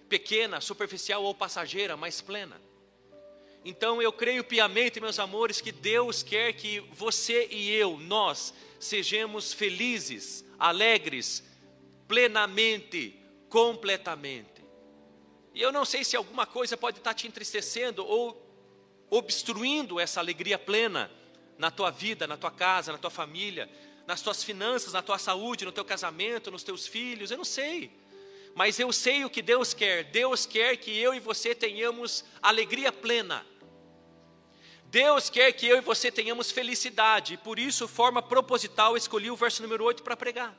pequena, 0.09 0.59
superficial 0.59 1.23
ou 1.23 1.33
passageira, 1.33 1.95
mas 1.95 2.21
plena. 2.21 2.59
Então 3.63 4.01
eu 4.01 4.11
creio 4.11 4.43
piamente, 4.43 4.99
meus 4.99 5.19
amores, 5.19 5.61
que 5.61 5.71
Deus 5.71 6.23
quer 6.23 6.53
que 6.53 6.79
você 6.91 7.47
e 7.51 7.71
eu, 7.71 7.97
nós, 7.97 8.53
sejamos 8.79 9.53
felizes, 9.53 10.43
alegres, 10.57 11.43
plenamente, 12.11 13.17
completamente. 13.47 14.61
E 15.53 15.61
eu 15.61 15.71
não 15.71 15.85
sei 15.85 16.03
se 16.03 16.17
alguma 16.17 16.45
coisa 16.45 16.75
pode 16.75 16.97
estar 16.97 17.13
te 17.13 17.25
entristecendo 17.25 18.05
ou 18.05 18.45
obstruindo 19.09 19.97
essa 19.97 20.19
alegria 20.19 20.59
plena 20.59 21.09
na 21.57 21.71
tua 21.71 21.89
vida, 21.89 22.27
na 22.27 22.35
tua 22.35 22.51
casa, 22.51 22.91
na 22.91 22.97
tua 22.97 23.09
família, 23.09 23.69
nas 24.05 24.21
tuas 24.21 24.43
finanças, 24.43 24.91
na 24.91 25.01
tua 25.01 25.17
saúde, 25.17 25.63
no 25.63 25.71
teu 25.71 25.85
casamento, 25.85 26.51
nos 26.51 26.63
teus 26.63 26.85
filhos, 26.85 27.31
eu 27.31 27.37
não 27.37 27.45
sei. 27.45 27.89
Mas 28.53 28.77
eu 28.77 28.91
sei 28.91 29.23
o 29.23 29.29
que 29.29 29.41
Deus 29.41 29.73
quer. 29.73 30.03
Deus 30.03 30.45
quer 30.45 30.75
que 30.75 30.91
eu 30.99 31.13
e 31.13 31.19
você 31.21 31.55
tenhamos 31.55 32.25
alegria 32.41 32.91
plena. 32.91 33.45
Deus 34.87 35.29
quer 35.29 35.53
que 35.53 35.65
eu 35.65 35.77
e 35.77 35.81
você 35.81 36.11
tenhamos 36.11 36.51
felicidade, 36.51 37.35
e 37.35 37.37
por 37.37 37.57
isso, 37.57 37.87
forma 37.87 38.21
proposital, 38.21 38.97
escolhi 38.97 39.31
o 39.31 39.35
verso 39.37 39.61
número 39.61 39.85
8 39.85 40.03
para 40.03 40.17
pregar. 40.17 40.53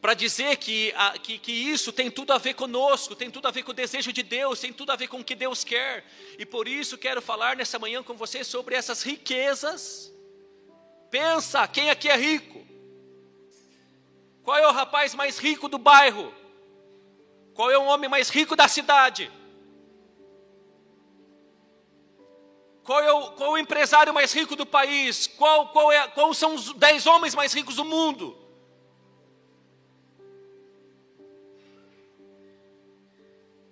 Para 0.00 0.14
dizer 0.14 0.56
que, 0.56 0.94
que, 1.22 1.38
que 1.38 1.52
isso 1.52 1.92
tem 1.92 2.08
tudo 2.10 2.32
a 2.32 2.38
ver 2.38 2.54
conosco, 2.54 3.16
tem 3.16 3.30
tudo 3.30 3.48
a 3.48 3.50
ver 3.50 3.64
com 3.64 3.72
o 3.72 3.74
desejo 3.74 4.12
de 4.12 4.22
Deus, 4.22 4.60
tem 4.60 4.72
tudo 4.72 4.92
a 4.92 4.96
ver 4.96 5.08
com 5.08 5.18
o 5.18 5.24
que 5.24 5.34
Deus 5.34 5.64
quer, 5.64 6.04
e 6.38 6.46
por 6.46 6.68
isso 6.68 6.96
quero 6.96 7.20
falar 7.20 7.56
nessa 7.56 7.78
manhã 7.80 8.02
com 8.02 8.14
você 8.14 8.44
sobre 8.44 8.76
essas 8.76 9.02
riquezas. 9.02 10.12
Pensa, 11.10 11.66
quem 11.66 11.90
aqui 11.90 12.08
é 12.08 12.16
rico? 12.16 12.64
Qual 14.44 14.56
é 14.56 14.66
o 14.68 14.72
rapaz 14.72 15.14
mais 15.14 15.38
rico 15.38 15.68
do 15.68 15.78
bairro? 15.78 16.32
Qual 17.52 17.70
é 17.70 17.76
o 17.76 17.84
homem 17.84 18.08
mais 18.08 18.28
rico 18.28 18.54
da 18.54 18.68
cidade? 18.68 19.32
Qual 22.84 23.00
é 23.00 23.12
o, 23.12 23.32
qual 23.32 23.50
é 23.50 23.52
o 23.54 23.58
empresário 23.58 24.14
mais 24.14 24.32
rico 24.32 24.54
do 24.54 24.64
país? 24.64 25.26
Qual, 25.26 25.68
qual, 25.70 25.90
é, 25.90 26.06
qual 26.08 26.32
são 26.32 26.54
os 26.54 26.72
dez 26.74 27.04
homens 27.04 27.34
mais 27.34 27.52
ricos 27.52 27.76
do 27.76 27.84
mundo? 27.84 28.47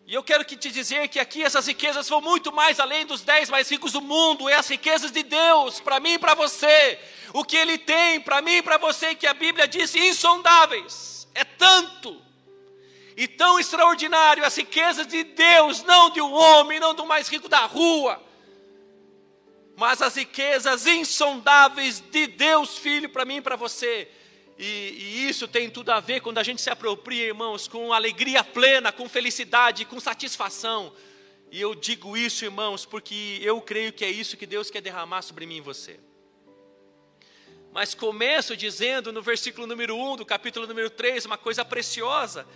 E 0.07 0.15
eu 0.15 0.23
quero 0.23 0.45
que 0.45 0.57
te 0.57 0.71
dizer 0.71 1.09
que 1.09 1.19
aqui 1.19 1.43
essas 1.43 1.67
riquezas 1.67 2.09
vão 2.09 2.21
muito 2.21 2.53
mais 2.53 2.79
além 2.79 3.05
dos 3.05 3.23
dez 3.23 3.51
mais 3.51 3.69
ricos 3.69 3.93
do 3.93 4.01
mundo, 4.01 4.49
é 4.49 4.55
as 4.55 4.69
riquezas 4.69 5.11
de 5.11 5.23
Deus, 5.23 5.81
para 5.81 5.99
mim 5.99 6.13
e 6.13 6.19
para 6.19 6.35
você. 6.35 6.99
O 7.33 7.45
que 7.45 7.57
Ele 7.57 7.77
tem 7.77 8.21
para 8.21 8.41
mim 8.41 8.59
e 8.59 8.63
para 8.63 8.79
você, 8.79 9.15
que 9.15 9.27
a 9.27 9.35
Bíblia 9.35 9.67
diz 9.67 9.95
insondáveis, 9.97 11.27
é 11.35 11.45
tanto 11.45 12.23
e 13.17 13.27
tão 13.27 13.59
extraordinário 13.59 14.45
as 14.45 14.57
riquezas 14.57 15.07
de 15.09 15.25
Deus, 15.25 15.83
não 15.83 16.11
de 16.11 16.21
um 16.21 16.33
homem, 16.33 16.79
não 16.79 16.95
do 16.95 17.05
mais 17.05 17.29
rico 17.29 17.49
da 17.49 17.67
rua 17.67 18.25
mas 19.77 20.01
as 20.01 20.17
riquezas 20.17 20.87
insondáveis 20.87 22.01
de 22.01 22.27
Deus 22.27 22.79
Filho 22.79 23.11
para 23.11 23.27
mim 23.27 23.37
e 23.37 23.43
para 23.43 23.57
você. 23.57 24.09
E, 24.59 24.65
e, 24.65 25.29
isso 25.29 25.47
tem 25.47 25.69
tudo 25.69 25.91
a 25.91 26.01
ver 26.01 26.21
quando 26.21 26.39
a 26.39 26.43
gente 26.43 26.63
se 26.63 26.71
apropria, 26.71 27.27
irmãos, 27.27 27.69
com 27.69 27.93
alegria 27.93 28.43
plena, 28.43 28.91
com 28.91 29.09
felicidade, 29.09 29.85
com 29.85 30.01
satisfação. 30.01 30.93
E 31.51 31.61
eu 31.61 31.75
digo 31.75 32.17
isso, 32.17 32.45
irmãos, 32.45 32.87
porque 32.87 33.39
eu 33.43 33.61
creio 33.61 33.93
que 33.93 34.05
é 34.05 34.11
isso 34.11 34.37
que 34.37 34.47
Deus 34.47 34.71
quer 34.71 34.81
derramar 34.81 35.23
sobre 35.23 35.47
mim 35.47 35.57
e 35.57 35.61
você. 35.61 36.01
Mas 37.73 37.95
começo 37.95 38.57
dizendo 38.57 39.13
no 39.13 39.21
versículo 39.21 39.67
número 39.67 39.95
1 39.95 40.17
do 40.17 40.25
capítulo 40.25 40.67
número 40.67 40.89
3, 40.89 41.27
uma 41.27 41.37
coisa 41.37 41.63
preciosa. 41.63 42.47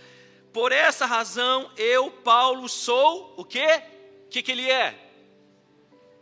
Por 0.51 0.71
essa 0.71 1.05
razão, 1.05 1.71
eu, 1.77 2.09
Paulo, 2.09 2.67
sou 2.67 3.35
o 3.37 3.45
quê? 3.45 3.83
O 4.25 4.29
que, 4.29 4.41
que 4.41 4.51
ele 4.51 4.69
é? 4.69 4.97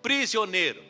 Prisioneiro. 0.02 0.89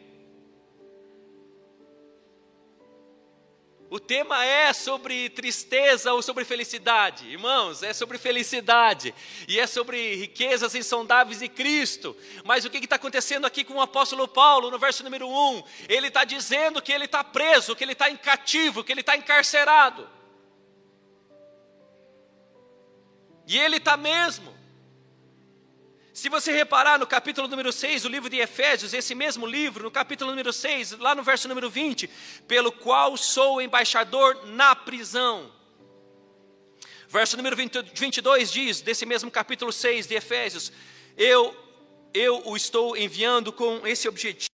O 3.89 4.00
tema 4.00 4.46
é 4.46 4.72
sobre 4.72 5.31
tristeza 5.31 6.13
ou 6.13 6.22
sobre 6.22 6.46
felicidade? 6.46 7.27
Irmãos, 7.27 7.81
é 7.81 7.91
sobre 7.91 8.19
felicidade. 8.19 9.15
E 9.48 9.60
é 9.60 9.65
sobre 9.65 10.15
riquezas 10.15 10.75
insondáveis 10.75 11.39
de 11.39 11.50
Cristo. 11.50 12.15
Mas 12.46 12.65
o 12.65 12.69
que 12.69 12.77
está 12.77 12.98
acontecendo 12.98 13.46
aqui 13.46 13.63
com 13.63 13.74
o 13.75 13.81
apóstolo 13.81 14.27
Paulo, 14.27 14.69
no 14.69 14.77
verso 14.77 15.03
número 15.03 15.27
1? 15.27 15.63
Ele 15.89 16.08
está 16.08 16.24
dizendo 16.24 16.84
que 16.84 16.91
ele 16.91 17.05
está 17.05 17.24
preso, 17.24 17.75
que 17.75 17.84
ele 17.84 17.93
está 17.93 18.12
em 18.12 18.17
cativo, 18.17 18.84
que 18.84 18.91
ele 18.91 19.01
está 19.01 19.17
encarcerado. 19.17 20.08
E 23.48 23.58
ele 23.58 23.77
está 23.77 23.98
mesmo. 23.98 24.59
Se 26.20 26.28
você 26.28 26.52
reparar 26.52 27.00
no 27.00 27.08
capítulo 27.08 27.48
número 27.48 27.72
6 27.72 28.02
do 28.02 28.10
livro 28.10 28.30
de 28.30 28.40
Efésios, 28.40 28.94
esse 28.94 29.16
mesmo 29.16 29.46
livro, 29.48 29.86
no 29.86 29.90
capítulo 29.90 30.32
número 30.32 30.52
6, 30.52 31.00
lá 31.00 31.16
no 31.16 31.24
verso 31.24 31.48
número 31.48 31.70
20, 31.70 32.10
pelo 32.46 32.74
qual 32.74 33.16
sou 33.16 33.62
embaixador 33.62 34.46
na 34.48 34.76
prisão. 34.76 35.50
Verso 37.08 37.38
número 37.38 37.56
20, 37.56 37.94
22 37.96 38.52
diz, 38.52 38.82
desse 38.82 39.06
mesmo 39.06 39.32
capítulo 39.32 39.72
6 39.72 40.08
de 40.08 40.16
Efésios, 40.16 40.74
eu, 41.16 41.56
eu 42.14 42.46
o 42.46 42.58
estou 42.58 42.98
enviando 42.98 43.54
com 43.54 43.88
esse 43.88 44.06
objetivo 44.10 44.50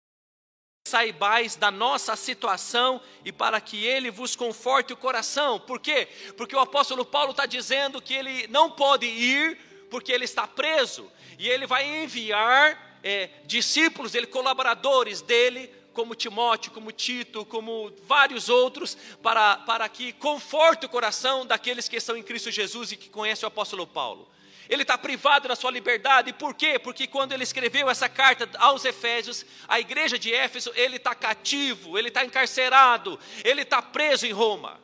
saibais 0.89 1.57
da 1.57 1.71
nossa 1.71 2.17
situação 2.17 3.03
e 3.23 3.31
para 3.31 3.61
que 3.61 3.85
ele 3.85 4.11
vos 4.11 4.35
conforte 4.35 4.95
o 4.95 4.97
coração. 4.97 5.61
Por 5.61 5.79
quê? 5.79 6.09
Porque 6.39 6.57
o 6.57 6.61
apóstolo 6.61 7.05
Paulo 7.05 7.33
está 7.33 7.45
dizendo 7.45 8.01
que 8.01 8.15
ele 8.15 8.47
não 8.47 8.71
pode 8.71 9.05
ir 9.05 9.59
porque 9.91 10.11
ele 10.11 10.25
está 10.25 10.47
preso 10.47 11.11
e 11.41 11.49
ele 11.49 11.67
vai 11.67 12.03
enviar 12.03 13.01
é, 13.03 13.31
discípulos 13.47 14.13
dele, 14.13 14.27
colaboradores 14.27 15.23
dele, 15.23 15.73
como 15.95 16.15
Timóteo, 16.15 16.71
como 16.71 16.93
Tito, 16.93 17.47
como 17.47 17.91
vários 18.07 18.51
outros, 18.51 18.95
para, 19.23 19.57
para 19.57 19.89
que 19.89 20.13
conforte 20.13 20.85
o 20.85 20.89
coração 20.91 21.47
daqueles 21.47 21.89
que 21.89 21.97
estão 21.97 22.15
em 22.15 22.23
Cristo 22.23 22.51
Jesus 22.51 22.93
e 22.93 22.97
que 22.97 23.09
conhecem 23.09 23.47
o 23.47 23.49
apóstolo 23.49 23.87
Paulo. 23.87 24.29
Ele 24.69 24.83
está 24.83 24.99
privado 24.99 25.49
da 25.49 25.57
sua 25.57 25.71
liberdade, 25.71 26.35
por 26.35 26.53
quê? 26.53 26.79
Porque 26.79 27.07
quando 27.07 27.33
ele 27.33 27.43
escreveu 27.43 27.89
essa 27.89 28.07
carta 28.07 28.47
aos 28.59 28.85
Efésios, 28.85 29.47
a 29.67 29.81
igreja 29.81 30.19
de 30.19 30.35
Éfeso, 30.35 30.71
ele 30.75 30.97
está 30.97 31.15
cativo, 31.15 31.99
ele 31.99 32.09
está 32.09 32.23
encarcerado, 32.23 33.19
ele 33.43 33.63
está 33.63 33.81
preso 33.81 34.27
em 34.27 34.33
Roma. 34.33 34.79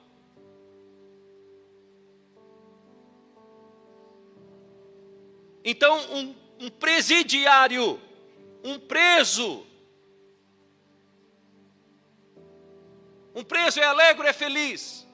Então, 5.62 5.98
um 6.14 6.45
um 6.58 6.70
presidiário, 6.70 8.00
um 8.64 8.78
preso. 8.78 9.66
Um 13.34 13.44
preso 13.44 13.80
é 13.80 13.84
alegre, 13.84 14.28
é 14.28 14.32
feliz. 14.32 15.06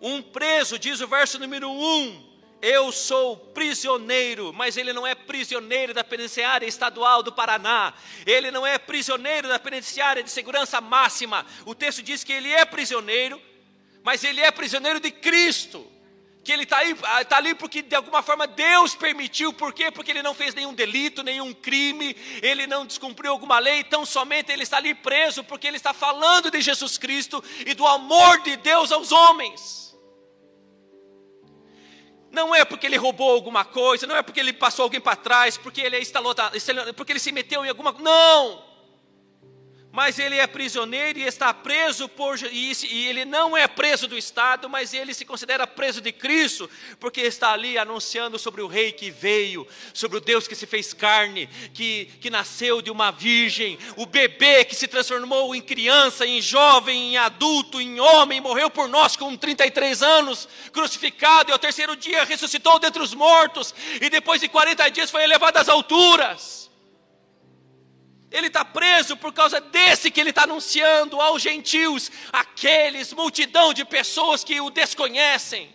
Um 0.00 0.20
preso, 0.20 0.78
diz 0.80 1.00
o 1.00 1.06
verso 1.06 1.38
número 1.38 1.70
1, 1.70 2.32
eu 2.60 2.90
sou 2.90 3.36
prisioneiro, 3.36 4.52
mas 4.52 4.76
ele 4.76 4.92
não 4.92 5.06
é 5.06 5.14
prisioneiro 5.14 5.94
da 5.94 6.02
penitenciária 6.02 6.66
estadual 6.66 7.22
do 7.22 7.32
Paraná, 7.32 7.94
ele 8.26 8.50
não 8.50 8.66
é 8.66 8.78
prisioneiro 8.78 9.48
da 9.48 9.60
penitenciária 9.60 10.20
de 10.20 10.30
segurança 10.30 10.80
máxima. 10.80 11.46
O 11.64 11.72
texto 11.72 12.02
diz 12.02 12.24
que 12.24 12.32
ele 12.32 12.50
é 12.50 12.64
prisioneiro 12.64 13.40
mas 14.02 14.24
ele 14.24 14.40
é 14.40 14.50
prisioneiro 14.50 15.00
de 15.00 15.10
Cristo. 15.10 15.86
Que 16.44 16.50
ele 16.50 16.64
está 16.64 16.78
tá 17.28 17.36
ali 17.36 17.54
porque 17.54 17.82
de 17.82 17.94
alguma 17.94 18.20
forma 18.20 18.48
Deus 18.48 18.96
permitiu, 18.96 19.52
por 19.52 19.72
quê? 19.72 19.92
Porque 19.92 20.10
ele 20.10 20.24
não 20.24 20.34
fez 20.34 20.52
nenhum 20.52 20.74
delito, 20.74 21.22
nenhum 21.22 21.54
crime, 21.54 22.16
ele 22.42 22.66
não 22.66 22.84
descumpriu 22.84 23.30
alguma 23.30 23.60
lei, 23.60 23.78
então 23.78 24.04
somente 24.04 24.50
ele 24.50 24.64
está 24.64 24.78
ali 24.78 24.92
preso 24.92 25.44
porque 25.44 25.68
ele 25.68 25.76
está 25.76 25.92
falando 25.92 26.50
de 26.50 26.60
Jesus 26.60 26.98
Cristo 26.98 27.42
e 27.64 27.74
do 27.74 27.86
amor 27.86 28.40
de 28.40 28.56
Deus 28.56 28.90
aos 28.90 29.12
homens. 29.12 29.96
Não 32.32 32.52
é 32.52 32.64
porque 32.64 32.86
ele 32.86 32.96
roubou 32.96 33.30
alguma 33.30 33.64
coisa, 33.64 34.06
não 34.06 34.16
é 34.16 34.22
porque 34.22 34.40
ele 34.40 34.52
passou 34.52 34.84
alguém 34.84 35.00
para 35.00 35.14
trás, 35.14 35.56
porque 35.56 35.80
ele 35.80 35.96
é 35.96 36.00
instalou, 36.00 36.34
porque 36.96 37.12
ele 37.12 37.20
se 37.20 37.30
meteu 37.30 37.64
em 37.64 37.68
alguma 37.68 37.92
Não! 37.92 38.71
Mas 39.92 40.18
ele 40.18 40.36
é 40.36 40.46
prisioneiro 40.46 41.18
e 41.18 41.24
está 41.24 41.52
preso 41.52 42.08
por 42.08 42.38
e, 42.50 42.72
ele 43.06 43.26
não 43.26 43.54
é 43.54 43.68
preso 43.68 44.08
do 44.08 44.16
Estado, 44.16 44.68
mas 44.68 44.94
ele 44.94 45.12
se 45.12 45.26
considera 45.26 45.66
preso 45.66 46.00
de 46.00 46.10
Cristo, 46.10 46.68
porque 46.98 47.20
está 47.20 47.52
ali 47.52 47.76
anunciando 47.76 48.38
sobre 48.38 48.62
o 48.62 48.66
Rei 48.66 48.90
que 48.90 49.10
veio, 49.10 49.68
sobre 49.92 50.16
o 50.16 50.20
Deus 50.20 50.48
que 50.48 50.54
se 50.54 50.66
fez 50.66 50.94
carne, 50.94 51.46
que, 51.74 52.06
que 52.22 52.30
nasceu 52.30 52.80
de 52.80 52.90
uma 52.90 53.10
virgem, 53.10 53.78
o 53.96 54.06
bebê 54.06 54.64
que 54.64 54.74
se 54.74 54.88
transformou 54.88 55.54
em 55.54 55.60
criança, 55.60 56.26
em 56.26 56.40
jovem, 56.40 57.12
em 57.12 57.16
adulto, 57.18 57.78
em 57.78 58.00
homem, 58.00 58.40
morreu 58.40 58.70
por 58.70 58.88
nós 58.88 59.14
com 59.14 59.36
33 59.36 60.02
anos, 60.02 60.48
crucificado, 60.72 61.50
e 61.50 61.52
ao 61.52 61.58
terceiro 61.58 61.94
dia 61.94 62.24
ressuscitou 62.24 62.78
dentre 62.78 63.02
os 63.02 63.12
mortos, 63.12 63.74
e 64.00 64.08
depois 64.08 64.40
de 64.40 64.48
40 64.48 64.88
dias 64.90 65.10
foi 65.10 65.22
elevado 65.22 65.58
às 65.58 65.68
alturas. 65.68 66.71
Ele 68.32 68.46
está 68.46 68.64
preso 68.64 69.16
por 69.16 69.32
causa 69.32 69.60
desse 69.60 70.10
que 70.10 70.20
ele 70.20 70.30
está 70.30 70.44
anunciando 70.44 71.20
aos 71.20 71.42
gentios, 71.42 72.10
aqueles, 72.32 73.12
multidão 73.12 73.74
de 73.74 73.84
pessoas 73.84 74.42
que 74.42 74.58
o 74.60 74.70
desconhecem. 74.70 75.72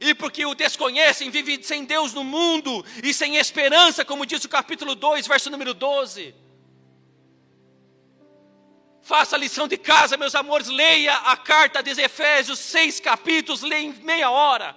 E 0.00 0.14
porque 0.14 0.46
o 0.46 0.54
desconhecem, 0.54 1.28
vivem 1.28 1.60
sem 1.62 1.84
Deus 1.84 2.14
no 2.14 2.22
mundo 2.22 2.84
e 3.02 3.12
sem 3.12 3.36
esperança, 3.36 4.04
como 4.04 4.24
diz 4.24 4.42
o 4.44 4.48
capítulo 4.48 4.94
2, 4.94 5.26
verso 5.26 5.50
número 5.50 5.74
12. 5.74 6.32
Faça 9.02 9.34
a 9.34 9.38
lição 9.38 9.66
de 9.66 9.76
casa, 9.76 10.16
meus 10.16 10.36
amores, 10.36 10.68
leia 10.68 11.14
a 11.14 11.36
carta 11.36 11.82
de 11.82 11.90
Efésios, 12.00 12.60
seis 12.60 13.00
capítulos, 13.00 13.62
leia 13.62 13.82
em 13.82 13.92
meia 13.92 14.30
hora. 14.30 14.76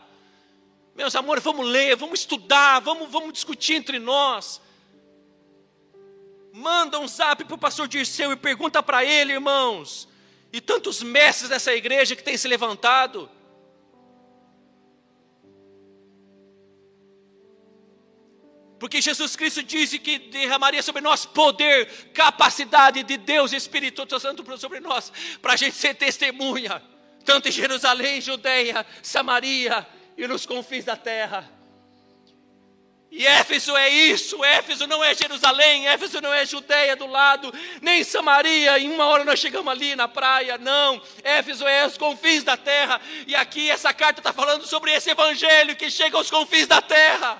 Meus 0.95 1.15
amores, 1.15 1.43
vamos 1.43 1.67
ler, 1.67 1.95
vamos 1.95 2.21
estudar, 2.21 2.79
vamos, 2.79 3.11
vamos 3.11 3.33
discutir 3.33 3.75
entre 3.75 3.99
nós. 3.99 4.62
Manda 6.55 6.99
um 6.99 7.07
zap 7.07 7.43
para 7.43 7.55
o 7.55 7.57
pastor 7.57 7.87
Dirceu 7.87 8.31
e 8.31 8.35
pergunta 8.35 8.83
para 8.83 9.03
ele, 9.03 9.33
irmãos, 9.33 10.07
e 10.51 10.61
tantos 10.61 11.01
mestres 11.01 11.49
dessa 11.49 11.73
igreja 11.73 12.15
que 12.15 12.21
têm 12.21 12.37
se 12.37 12.47
levantado. 12.47 13.27
Porque 18.77 19.01
Jesus 19.01 19.35
Cristo 19.35 19.63
disse 19.63 19.97
que 19.97 20.19
derramaria 20.19 20.83
sobre 20.83 21.01
nós 21.01 21.25
poder, 21.25 21.87
capacidade 22.13 23.01
de 23.01 23.17
Deus, 23.17 23.51
Espírito 23.51 24.07
Santo 24.19 24.45
sobre 24.59 24.79
nós, 24.79 25.11
para 25.41 25.53
a 25.53 25.55
gente 25.55 25.75
ser 25.75 25.95
testemunha, 25.95 26.83
tanto 27.25 27.47
em 27.47 27.51
Jerusalém, 27.51 28.21
Judeia, 28.21 28.85
Samaria 29.01 29.87
e 30.15 30.27
nos 30.27 30.45
confins 30.45 30.85
da 30.85 30.95
terra. 30.95 31.62
E 33.15 33.27
Éfeso 33.27 33.77
é 33.77 33.89
isso, 33.89 34.43
Éfeso 34.43 34.87
não 34.87 35.03
é 35.03 35.13
Jerusalém, 35.13 35.87
Éfeso 35.87 36.19
não 36.19 36.33
é 36.33 36.47
Judeia 36.47 36.95
do 36.95 37.05
lado, 37.05 37.53
nem 37.79 38.03
Samaria, 38.03 38.79
em 38.79 38.89
uma 38.89 39.05
hora 39.05 39.23
nós 39.23 39.37
chegamos 39.37 39.71
ali 39.71 39.95
na 39.95 40.07
praia, 40.07 40.57
não. 40.57 40.99
Éfeso 41.23 41.67
é 41.67 41.85
os 41.85 41.95
confins 41.95 42.43
da 42.43 42.57
terra, 42.57 42.99
e 43.27 43.35
aqui 43.35 43.69
essa 43.69 43.93
carta 43.93 44.19
está 44.19 44.33
falando 44.33 44.65
sobre 44.65 44.91
esse 44.91 45.11
evangelho 45.11 45.75
que 45.75 45.91
chega 45.91 46.17
aos 46.17 46.31
confins 46.31 46.65
da 46.65 46.81
terra. 46.81 47.39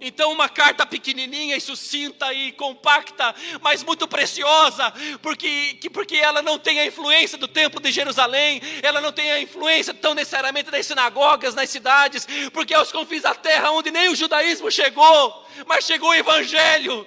Então, 0.00 0.30
uma 0.32 0.48
carta 0.48 0.86
pequenininha 0.86 1.56
e 1.56 1.60
sucinta 1.60 2.32
e 2.32 2.52
compacta, 2.52 3.34
mas 3.60 3.82
muito 3.82 4.06
preciosa, 4.06 4.92
porque, 5.20 5.74
que, 5.74 5.90
porque 5.90 6.16
ela 6.16 6.40
não 6.40 6.58
tem 6.58 6.78
a 6.78 6.86
influência 6.86 7.36
do 7.36 7.48
templo 7.48 7.80
de 7.80 7.90
Jerusalém, 7.90 8.60
ela 8.82 9.00
não 9.00 9.10
tem 9.10 9.30
a 9.30 9.40
influência 9.40 9.92
tão 9.92 10.14
necessariamente 10.14 10.70
das 10.70 10.86
sinagogas 10.86 11.54
nas 11.54 11.68
cidades, 11.68 12.26
porque 12.52 12.74
é 12.74 12.80
os 12.80 12.92
confins 12.92 13.22
da 13.22 13.34
terra 13.34 13.72
onde 13.72 13.90
nem 13.90 14.08
o 14.08 14.16
judaísmo 14.16 14.70
chegou, 14.70 15.46
mas 15.66 15.84
chegou 15.84 16.10
o 16.10 16.14
evangelho. 16.14 17.06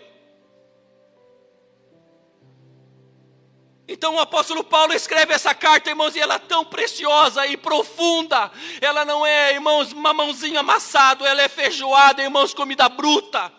Então 3.91 4.15
o 4.15 4.19
apóstolo 4.19 4.63
Paulo 4.63 4.93
escreve 4.93 5.33
essa 5.33 5.53
carta, 5.53 5.89
irmãos, 5.89 6.15
e 6.15 6.19
ela 6.19 6.35
é 6.35 6.39
tão 6.39 6.63
preciosa 6.63 7.45
e 7.45 7.57
profunda. 7.57 8.49
Ela 8.79 9.03
não 9.03 9.25
é, 9.25 9.53
irmãos, 9.53 9.91
mamãozinho 9.91 10.57
amassado, 10.57 11.25
ela 11.25 11.41
é 11.41 11.49
feijoada, 11.49 12.23
irmãos, 12.23 12.53
comida 12.53 12.87
bruta. 12.87 13.51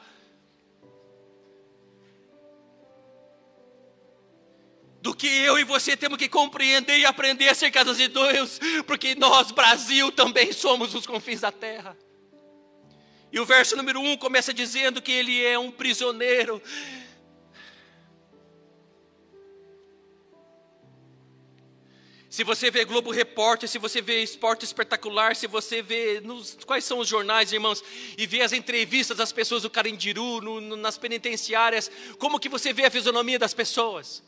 do 5.03 5.13
que 5.13 5.27
eu 5.27 5.59
e 5.59 5.65
você 5.65 5.97
temos 5.97 6.17
que 6.17 6.29
compreender 6.29 6.97
e 6.97 7.05
aprender 7.05 7.49
acerca 7.49 7.85
dos 7.85 7.97
Deus, 7.97 8.61
porque 8.87 9.17
nós, 9.17 9.51
Brasil, 9.51 10.13
também 10.13 10.53
somos 10.53 10.95
os 10.95 11.05
confins 11.05 11.41
da 11.41 11.51
terra. 11.51 11.99
E 13.33 13.41
o 13.41 13.45
verso 13.45 13.75
número 13.75 13.99
1 13.99 14.13
um 14.13 14.17
começa 14.17 14.55
dizendo 14.55 15.03
que 15.03 15.11
ele 15.11 15.45
é 15.45 15.59
um 15.59 15.73
prisioneiro 15.73 16.63
Se 22.33 22.45
você 22.45 22.71
vê 22.71 22.83
Globo 22.87 23.11
Repórter, 23.11 23.69
se 23.69 23.77
você 23.77 24.01
vê 24.01 24.23
Esporte 24.23 24.65
Espetacular, 24.65 25.37
se 25.37 25.47
você 25.47 25.83
vê 25.83 26.19
nos, 26.19 26.57
quais 26.65 26.83
são 26.83 26.99
os 26.99 27.07
jornais, 27.07 27.53
irmãos, 27.53 27.85
e 28.17 28.27
vê 28.27 28.41
as 28.41 28.55
entrevistas 28.55 29.19
das 29.19 29.31
pessoas 29.31 29.65
do 29.65 29.69
Carindiru, 29.69 30.41
no, 30.41 30.59
no, 30.59 30.75
nas 30.75 30.97
penitenciárias, 30.97 31.91
como 32.19 32.41
que 32.41 32.49
você 32.49 32.73
vê 32.73 32.87
a 32.87 32.91
fisionomia 32.91 33.39
das 33.39 33.53
pessoas? 33.53 34.23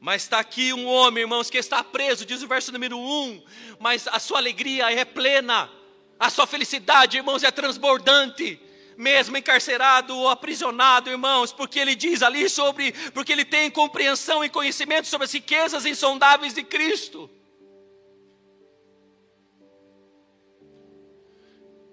Mas 0.00 0.24
está 0.24 0.40
aqui 0.40 0.72
um 0.72 0.88
homem, 0.88 1.22
irmãos, 1.22 1.48
que 1.48 1.58
está 1.58 1.84
preso, 1.84 2.26
diz 2.26 2.42
o 2.42 2.48
verso 2.48 2.72
número 2.72 2.98
1, 2.98 3.44
mas 3.78 4.08
a 4.08 4.18
sua 4.18 4.38
alegria 4.38 4.90
é 4.90 5.04
plena, 5.04 5.70
a 6.18 6.28
sua 6.28 6.48
felicidade, 6.48 7.18
irmãos, 7.18 7.44
é 7.44 7.52
transbordante 7.52 8.60
mesmo 9.00 9.34
encarcerado 9.34 10.14
ou 10.14 10.28
aprisionado, 10.28 11.08
irmãos, 11.08 11.54
porque 11.54 11.78
ele 11.78 11.94
diz 11.94 12.22
ali 12.22 12.50
sobre, 12.50 12.92
porque 13.12 13.32
ele 13.32 13.46
tem 13.46 13.70
compreensão 13.70 14.44
e 14.44 14.48
conhecimento 14.50 15.08
sobre 15.08 15.24
as 15.24 15.32
riquezas 15.32 15.86
insondáveis 15.86 16.52
de 16.52 16.62
Cristo. 16.62 17.28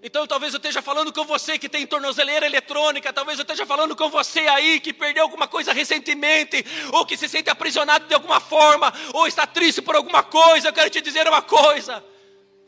Então 0.03 0.27
talvez 0.27 0.53
eu 0.53 0.57
esteja 0.57 0.81
falando 0.81 1.13
com 1.13 1.23
você 1.23 1.57
que 1.57 1.69
tem 1.69 1.87
tornozeleira 1.87 2.45
eletrônica, 2.45 3.11
talvez 3.13 3.39
eu 3.39 3.43
esteja 3.43 3.65
falando 3.65 3.95
com 3.95 4.09
você 4.09 4.41
aí 4.41 4.79
que 4.81 4.91
perdeu 4.93 5.23
alguma 5.23 5.47
coisa 5.47 5.71
recentemente, 5.71 6.63
ou 6.91 7.05
que 7.05 7.15
se 7.15 7.29
sente 7.29 7.49
aprisionado 7.49 8.05
de 8.05 8.13
alguma 8.13 8.41
forma, 8.41 8.93
ou 9.13 9.25
está 9.25 9.47
triste 9.47 9.81
por 9.81 9.95
alguma 9.95 10.23
coisa. 10.23 10.67
Eu 10.67 10.73
quero 10.73 10.89
te 10.89 10.99
dizer 10.99 11.25
uma 11.25 11.41
coisa 11.41 12.03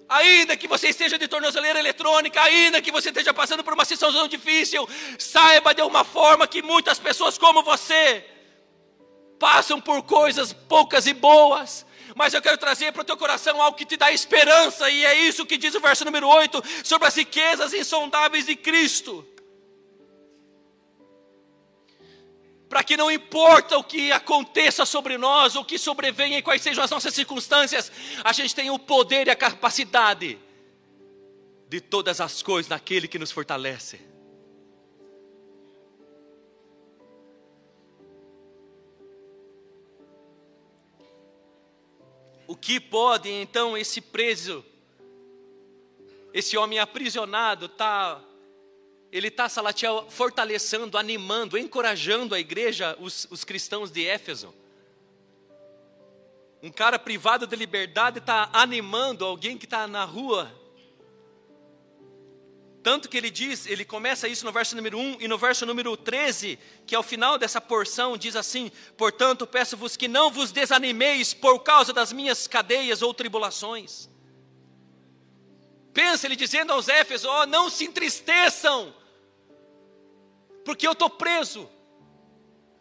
ainda 0.10 0.58
que 0.58 0.68
você 0.68 0.90
esteja 0.90 1.18
de 1.18 1.28
tornozeleira 1.28 1.80
eletrônica, 1.80 2.42
ainda 2.42 2.82
que 2.82 2.92
você 2.92 3.10
esteja 3.10 3.34
passando 3.34 3.64
por 3.64 3.74
uma 3.74 3.86
situação 3.86 4.28
difícil, 4.28 4.90
saiba 5.20 5.74
de 5.74 5.84
uma 5.84 6.04
forma 6.04 6.48
que 6.48 6.64
muitas 6.64 6.98
pessoas 6.98 7.38
como 7.38 7.62
você 7.62 8.26
passam 9.40 9.80
por 9.80 10.02
coisas 10.04 10.52
poucas 10.52 11.08
e 11.08 11.14
boas, 11.14 11.86
mas 12.16 12.34
eu 12.34 12.42
quero 12.42 12.58
trazer 12.58 12.92
para 12.92 13.04
o 13.04 13.06
teu 13.06 13.16
coração 13.16 13.62
algo 13.62 13.78
que 13.78 13.86
te 13.86 13.96
dá 13.96 14.12
esperança, 14.12 14.90
e 14.90 15.06
é 15.06 15.16
isso 15.16 15.46
que 15.46 15.58
diz 15.58 15.76
o 15.76 15.80
verso 15.80 16.04
número 16.04 16.28
8 16.28 16.62
sobre 16.84 17.08
as 17.08 17.16
riquezas 17.16 17.74
insondáveis 17.74 18.48
de 18.48 18.56
Cristo. 18.56 19.26
Para 22.70 22.84
que 22.84 22.96
não 22.96 23.10
importa 23.10 23.76
o 23.78 23.84
que 23.84 24.12
aconteça 24.12 24.86
sobre 24.86 25.18
nós, 25.18 25.56
o 25.56 25.66
que 25.66 25.80
sobrevenha 25.80 26.38
e 26.38 26.42
quais 26.44 26.62
sejam 26.62 26.84
as 26.84 26.92
nossas 26.92 27.16
circunstâncias, 27.16 27.92
a 28.24 28.32
gente 28.32 28.54
tem 28.54 28.70
o 28.70 28.78
poder 28.78 29.26
e 29.26 29.32
a 29.32 29.36
capacidade 29.36 30.38
de 31.68 31.82
todas 31.82 32.22
as 32.22 32.44
coisas 32.44 32.70
naquele 32.70 33.08
que 33.08 33.18
nos 33.18 33.32
fortalece. 33.32 34.00
O 42.48 42.56
que 42.56 42.80
pode 42.80 43.30
então 43.30 43.76
esse 43.76 44.00
preso, 44.00 44.64
esse 46.34 46.56
homem 46.56 46.78
aprisionado, 46.78 47.66
estar 47.66 48.16
tá 48.16 48.29
ele 49.12 49.30
está, 49.30 49.50
Salatiel, 49.50 50.06
fortalecendo, 50.10 50.98
animando, 50.98 51.58
encorajando 51.58 52.36
a 52.36 52.40
igreja, 52.40 52.96
os, 53.00 53.28
os 53.32 53.44
cristãos 53.44 53.90
de 53.92 54.06
Éfeso. 54.06 54.54
Um 56.62 56.72
cara 56.72 57.00
privado 57.00 57.48
de 57.48 57.56
liberdade 57.56 58.20
está 58.20 58.50
animando 58.54 59.26
alguém 59.26 59.58
que 59.58 59.66
está 59.66 59.88
na 59.88 60.04
rua. 60.04 60.54
Tanto 62.84 63.10
que 63.10 63.18
ele 63.18 63.30
diz, 63.30 63.66
ele 63.66 63.84
começa 63.84 64.28
isso 64.28 64.46
no 64.46 64.52
verso 64.52 64.76
número 64.76 64.98
1 64.98 65.18
e 65.22 65.28
no 65.28 65.38
verso 65.38 65.66
número 65.66 65.96
13, 65.98 66.60
que 66.86 66.96
é 66.96 67.00
o 67.00 67.04
final 67.04 67.38
dessa 67.38 67.60
porção, 67.60 68.18
diz 68.18 68.36
assim: 68.36 68.72
Portanto, 68.96 69.48
peço-vos 69.48 69.98
que 69.98 70.08
não 70.08 70.32
vos 70.32 70.52
desanimeis 70.52 71.34
por 71.34 71.60
causa 71.60 71.92
das 71.92 72.14
minhas 72.14 72.48
cadeias 72.48 73.02
ou 73.02 73.14
tribulações. 73.14 74.10
Pensa 75.94 76.28
ele 76.28 76.36
dizendo 76.36 76.72
aos 76.72 76.88
Éfesos: 76.88 77.30
oh, 77.30 77.46
não 77.46 77.70
se 77.70 77.84
entristeçam, 77.84 78.94
porque 80.70 80.88
eu 80.88 80.92
estou 80.92 81.10
preso. 81.10 81.68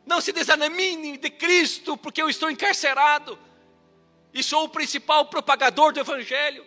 Não 0.05 0.21
se 0.21 0.31
desanime 0.31 1.17
de 1.17 1.31
Cristo, 1.31 1.97
porque 1.97 2.21
eu 2.21 2.29
estou 2.29 2.51
encarcerado. 2.51 3.39
E 4.31 4.43
sou 4.43 4.65
o 4.65 4.69
principal 4.69 5.25
propagador 5.25 5.95
do 5.95 5.99
Evangelho. 5.99 6.67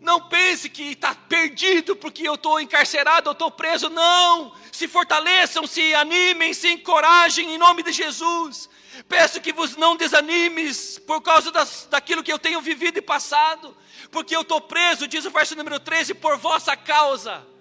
Não 0.00 0.28
pense 0.28 0.68
que 0.68 0.90
está 0.90 1.14
perdido 1.14 1.94
porque 1.94 2.28
eu 2.28 2.34
estou 2.34 2.60
encarcerado, 2.60 3.28
eu 3.28 3.32
estou 3.32 3.48
preso. 3.48 3.88
Não! 3.88 4.52
Se 4.72 4.88
fortaleçam, 4.88 5.68
se 5.68 5.94
animem, 5.94 6.52
se 6.52 6.68
encorajem 6.68 7.54
em 7.54 7.58
nome 7.58 7.84
de 7.84 7.92
Jesus. 7.92 8.68
Peço 9.08 9.40
que 9.40 9.52
vos 9.52 9.76
não 9.76 9.94
desanimes 9.94 10.98
por 10.98 11.22
causa 11.22 11.52
das, 11.52 11.86
daquilo 11.88 12.24
que 12.24 12.32
eu 12.32 12.40
tenho 12.40 12.60
vivido 12.60 12.98
e 12.98 13.02
passado, 13.02 13.76
porque 14.10 14.34
eu 14.34 14.40
estou 14.40 14.60
preso, 14.60 15.06
diz 15.06 15.24
o 15.24 15.30
verso 15.30 15.54
número 15.54 15.78
13, 15.78 16.12
por 16.14 16.36
vossa 16.38 16.76
causa. 16.76 17.53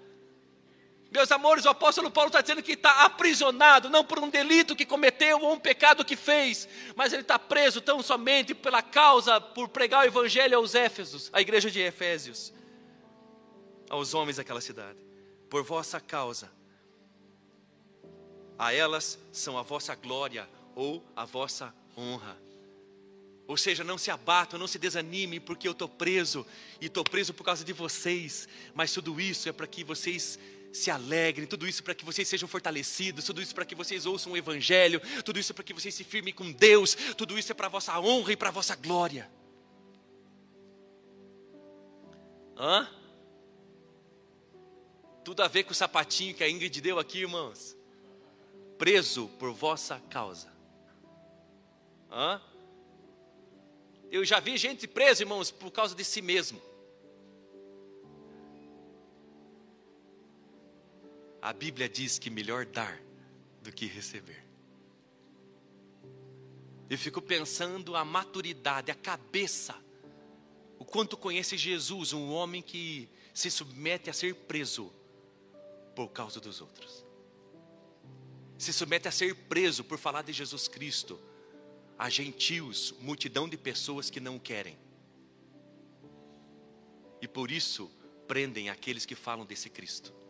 Meus 1.13 1.31
amores, 1.31 1.63
o 1.65 1.69
apóstolo 1.69 2.09
Paulo 2.09 2.29
está 2.29 2.41
dizendo 2.41 2.63
que 2.63 2.71
está 2.71 3.03
aprisionado, 3.03 3.87
não 3.87 4.03
por 4.03 4.17
um 4.17 4.29
delito 4.29 4.75
que 4.75 4.83
cometeu 4.83 5.39
ou 5.39 5.53
um 5.53 5.59
pecado 5.59 6.03
que 6.03 6.15
fez, 6.15 6.67
mas 6.95 7.13
ele 7.13 7.21
está 7.21 7.37
preso 7.37 7.79
tão 7.79 8.01
somente 8.01 8.55
pela 8.55 8.81
causa, 8.81 9.39
por 9.39 9.69
pregar 9.69 10.03
o 10.03 10.07
evangelho 10.07 10.57
aos 10.57 10.73
Éfesos, 10.73 11.29
à 11.31 11.39
igreja 11.39 11.69
de 11.69 11.79
Efésios, 11.79 12.51
aos 13.91 14.15
homens 14.15 14.37
daquela 14.37 14.59
cidade. 14.59 14.97
Por 15.51 15.61
vossa 15.63 15.99
causa, 15.99 16.51
a 18.57 18.73
elas 18.73 19.19
são 19.31 19.55
a 19.55 19.61
vossa 19.61 19.93
glória 19.93 20.49
ou 20.73 21.05
a 21.15 21.25
vossa 21.25 21.71
honra. 21.95 22.41
Ou 23.45 23.55
seja, 23.55 23.83
não 23.83 23.99
se 23.99 24.09
abatam, 24.09 24.57
não 24.57 24.67
se 24.67 24.79
desanimem, 24.79 25.39
porque 25.39 25.67
eu 25.67 25.73
estou 25.73 25.87
preso, 25.87 26.43
e 26.81 26.87
estou 26.87 27.03
preso 27.03 27.35
por 27.35 27.43
causa 27.43 27.63
de 27.63 27.71
vocês, 27.71 28.47
mas 28.73 28.91
tudo 28.91 29.21
isso 29.21 29.47
é 29.47 29.51
para 29.51 29.67
que 29.67 29.83
vocês 29.83 30.39
se 30.73 30.89
alegrem, 30.89 31.45
tudo 31.45 31.67
isso 31.67 31.83
para 31.83 31.93
que 31.93 32.03
vocês 32.03 32.27
sejam 32.27 32.49
fortalecidos, 32.49 33.23
tudo 33.23 33.41
isso 33.41 33.53
para 33.53 33.63
que 33.63 33.75
vocês 33.75 34.07
ouçam 34.07 34.33
o 34.33 34.37
Evangelho, 34.37 34.99
tudo 35.23 35.39
isso 35.39 35.53
para 35.53 35.63
que 35.63 35.73
vocês 35.73 35.93
se 35.93 36.03
firmem 36.03 36.33
com 36.33 36.51
Deus, 36.51 36.95
tudo 37.15 37.37
isso 37.37 37.51
é 37.51 37.55
para 37.55 37.67
a 37.67 37.69
vossa 37.69 37.99
honra 37.99 38.33
e 38.33 38.35
para 38.35 38.49
a 38.49 38.51
vossa 38.51 38.75
glória. 38.75 39.29
Hã? 42.57 42.89
Tudo 45.23 45.43
a 45.43 45.47
ver 45.47 45.63
com 45.63 45.71
o 45.71 45.75
sapatinho 45.75 46.33
que 46.33 46.43
a 46.43 46.49
Ingrid 46.49 46.81
deu 46.81 46.97
aqui, 46.97 47.19
irmãos. 47.19 47.77
Preso 48.77 49.27
por 49.39 49.53
vossa 49.53 50.01
causa. 50.09 50.51
Hã? 52.11 52.41
Eu 54.11 54.25
já 54.25 54.39
vi 54.39 54.57
gente 54.57 54.87
presa, 54.87 55.23
irmãos, 55.23 55.51
por 55.51 55.71
causa 55.71 55.95
de 55.95 56.03
si 56.03 56.21
mesmo. 56.21 56.61
A 61.43 61.51
Bíblia 61.51 61.89
diz 61.89 62.17
que 62.17 62.29
melhor 62.29 62.65
dar 62.65 63.03
do 63.61 63.69
que 63.69 63.85
receber. 63.85 64.45
Eu 66.89 66.97
fico 66.97 67.21
pensando 67.21 67.97
a 67.97 68.05
maturidade, 68.05 68.89
a 68.89 68.95
cabeça, 68.95 69.75
o 70.79 70.85
quanto 70.85 71.17
conhece 71.17 71.57
Jesus, 71.57 72.13
um 72.13 72.31
homem 72.31 72.61
que 72.61 73.09
se 73.33 73.51
submete 73.51 74.09
a 74.09 74.13
ser 74.13 74.33
preso 74.33 74.89
por 75.93 76.07
causa 76.11 76.39
dos 76.39 76.61
outros. 76.61 77.05
Se 78.57 78.71
submete 78.71 79.09
a 79.09 79.11
ser 79.11 79.35
preso 79.35 79.83
por 79.83 79.97
falar 79.97 80.21
de 80.21 80.31
Jesus 80.31 80.69
Cristo 80.69 81.19
a 81.99 82.09
gentios, 82.09 82.95
multidão 83.01 83.49
de 83.49 83.57
pessoas 83.57 84.09
que 84.09 84.21
não 84.21 84.39
querem. 84.39 84.77
E 87.21 87.27
por 87.27 87.51
isso 87.51 87.91
prendem 88.29 88.69
aqueles 88.69 89.05
que 89.05 89.13
falam 89.13 89.45
desse 89.45 89.69
Cristo. 89.69 90.22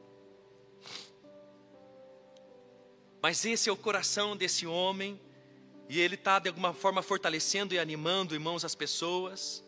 Mas 3.24 3.46
esse 3.46 3.70
é 3.70 3.72
o 3.72 3.78
coração 3.78 4.36
desse 4.36 4.68
homem, 4.68 5.18
e 5.88 5.98
ele 5.98 6.16
está 6.16 6.40
de 6.40 6.50
alguma 6.50 6.74
forma 6.74 7.02
fortalecendo 7.02 7.74
e 7.74 7.80
animando, 7.80 8.36
irmãos, 8.36 8.66
as 8.66 8.76
pessoas. 8.76 9.64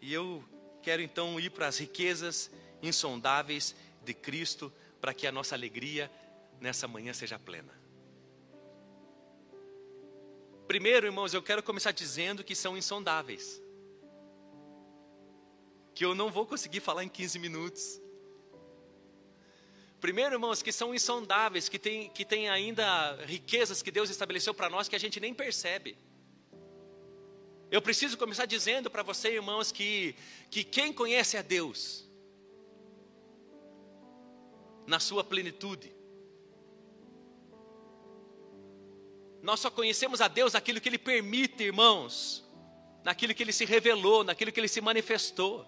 E 0.00 0.12
eu 0.12 0.42
quero 0.82 1.02
então 1.02 1.38
ir 1.38 1.50
para 1.50 1.68
as 1.68 1.78
riquezas 1.78 2.50
insondáveis 2.82 3.76
de 4.04 4.12
Cristo, 4.12 4.72
para 5.00 5.14
que 5.14 5.24
a 5.24 5.30
nossa 5.30 5.54
alegria 5.54 6.10
nessa 6.60 6.88
manhã 6.88 7.12
seja 7.12 7.38
plena. 7.38 7.72
Primeiro, 10.66 11.06
irmãos, 11.06 11.32
eu 11.32 11.42
quero 11.44 11.62
começar 11.62 11.92
dizendo 11.92 12.42
que 12.42 12.56
são 12.56 12.76
insondáveis. 12.76 13.62
Que 15.94 16.04
eu 16.04 16.12
não 16.12 16.28
vou 16.28 16.44
conseguir 16.44 16.80
falar 16.80 17.04
em 17.04 17.08
15 17.08 17.38
minutos. 17.38 18.02
Primeiro, 20.02 20.34
irmãos, 20.34 20.60
que 20.64 20.72
são 20.72 20.92
insondáveis, 20.92 21.68
que 21.68 21.78
tem, 21.78 22.10
que 22.10 22.24
tem 22.24 22.48
ainda 22.48 23.14
riquezas 23.24 23.82
que 23.82 23.90
Deus 23.92 24.10
estabeleceu 24.10 24.52
para 24.52 24.68
nós 24.68 24.88
que 24.88 24.96
a 24.96 24.98
gente 24.98 25.20
nem 25.20 25.32
percebe. 25.32 25.96
Eu 27.70 27.80
preciso 27.80 28.18
começar 28.18 28.44
dizendo 28.44 28.90
para 28.90 29.04
você, 29.04 29.28
irmãos, 29.28 29.70
que, 29.70 30.16
que 30.50 30.64
quem 30.64 30.92
conhece 30.92 31.36
a 31.36 31.42
Deus, 31.42 32.04
na 34.88 34.98
sua 34.98 35.22
plenitude, 35.22 35.94
nós 39.40 39.60
só 39.60 39.70
conhecemos 39.70 40.20
a 40.20 40.26
Deus 40.26 40.54
naquilo 40.54 40.80
que 40.80 40.88
Ele 40.88 40.98
permite, 40.98 41.62
irmãos, 41.62 42.44
naquilo 43.04 43.36
que 43.36 43.44
Ele 43.44 43.52
se 43.52 43.64
revelou, 43.64 44.24
naquilo 44.24 44.50
que 44.50 44.58
Ele 44.58 44.66
se 44.66 44.80
manifestou. 44.80 45.64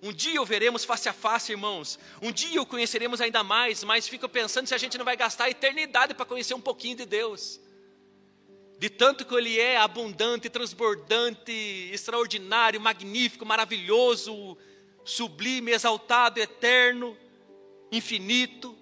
Um 0.00 0.12
dia 0.12 0.40
o 0.40 0.44
veremos 0.44 0.84
face 0.84 1.08
a 1.08 1.12
face, 1.12 1.52
irmãos. 1.52 1.98
Um 2.22 2.30
dia 2.30 2.62
o 2.62 2.66
conheceremos 2.66 3.20
ainda 3.20 3.42
mais, 3.42 3.82
mas 3.82 4.06
fico 4.06 4.28
pensando 4.28 4.66
se 4.66 4.74
a 4.74 4.78
gente 4.78 4.96
não 4.96 5.04
vai 5.04 5.16
gastar 5.16 5.44
a 5.44 5.50
eternidade 5.50 6.14
para 6.14 6.24
conhecer 6.24 6.54
um 6.54 6.60
pouquinho 6.60 6.96
de 6.96 7.04
Deus. 7.04 7.60
De 8.78 8.88
tanto 8.88 9.24
que 9.24 9.34
Ele 9.34 9.58
é 9.58 9.76
abundante, 9.76 10.48
transbordante, 10.48 11.90
extraordinário, 11.92 12.80
magnífico, 12.80 13.44
maravilhoso, 13.44 14.56
sublime, 15.04 15.72
exaltado, 15.72 16.38
eterno, 16.38 17.16
infinito. 17.90 18.78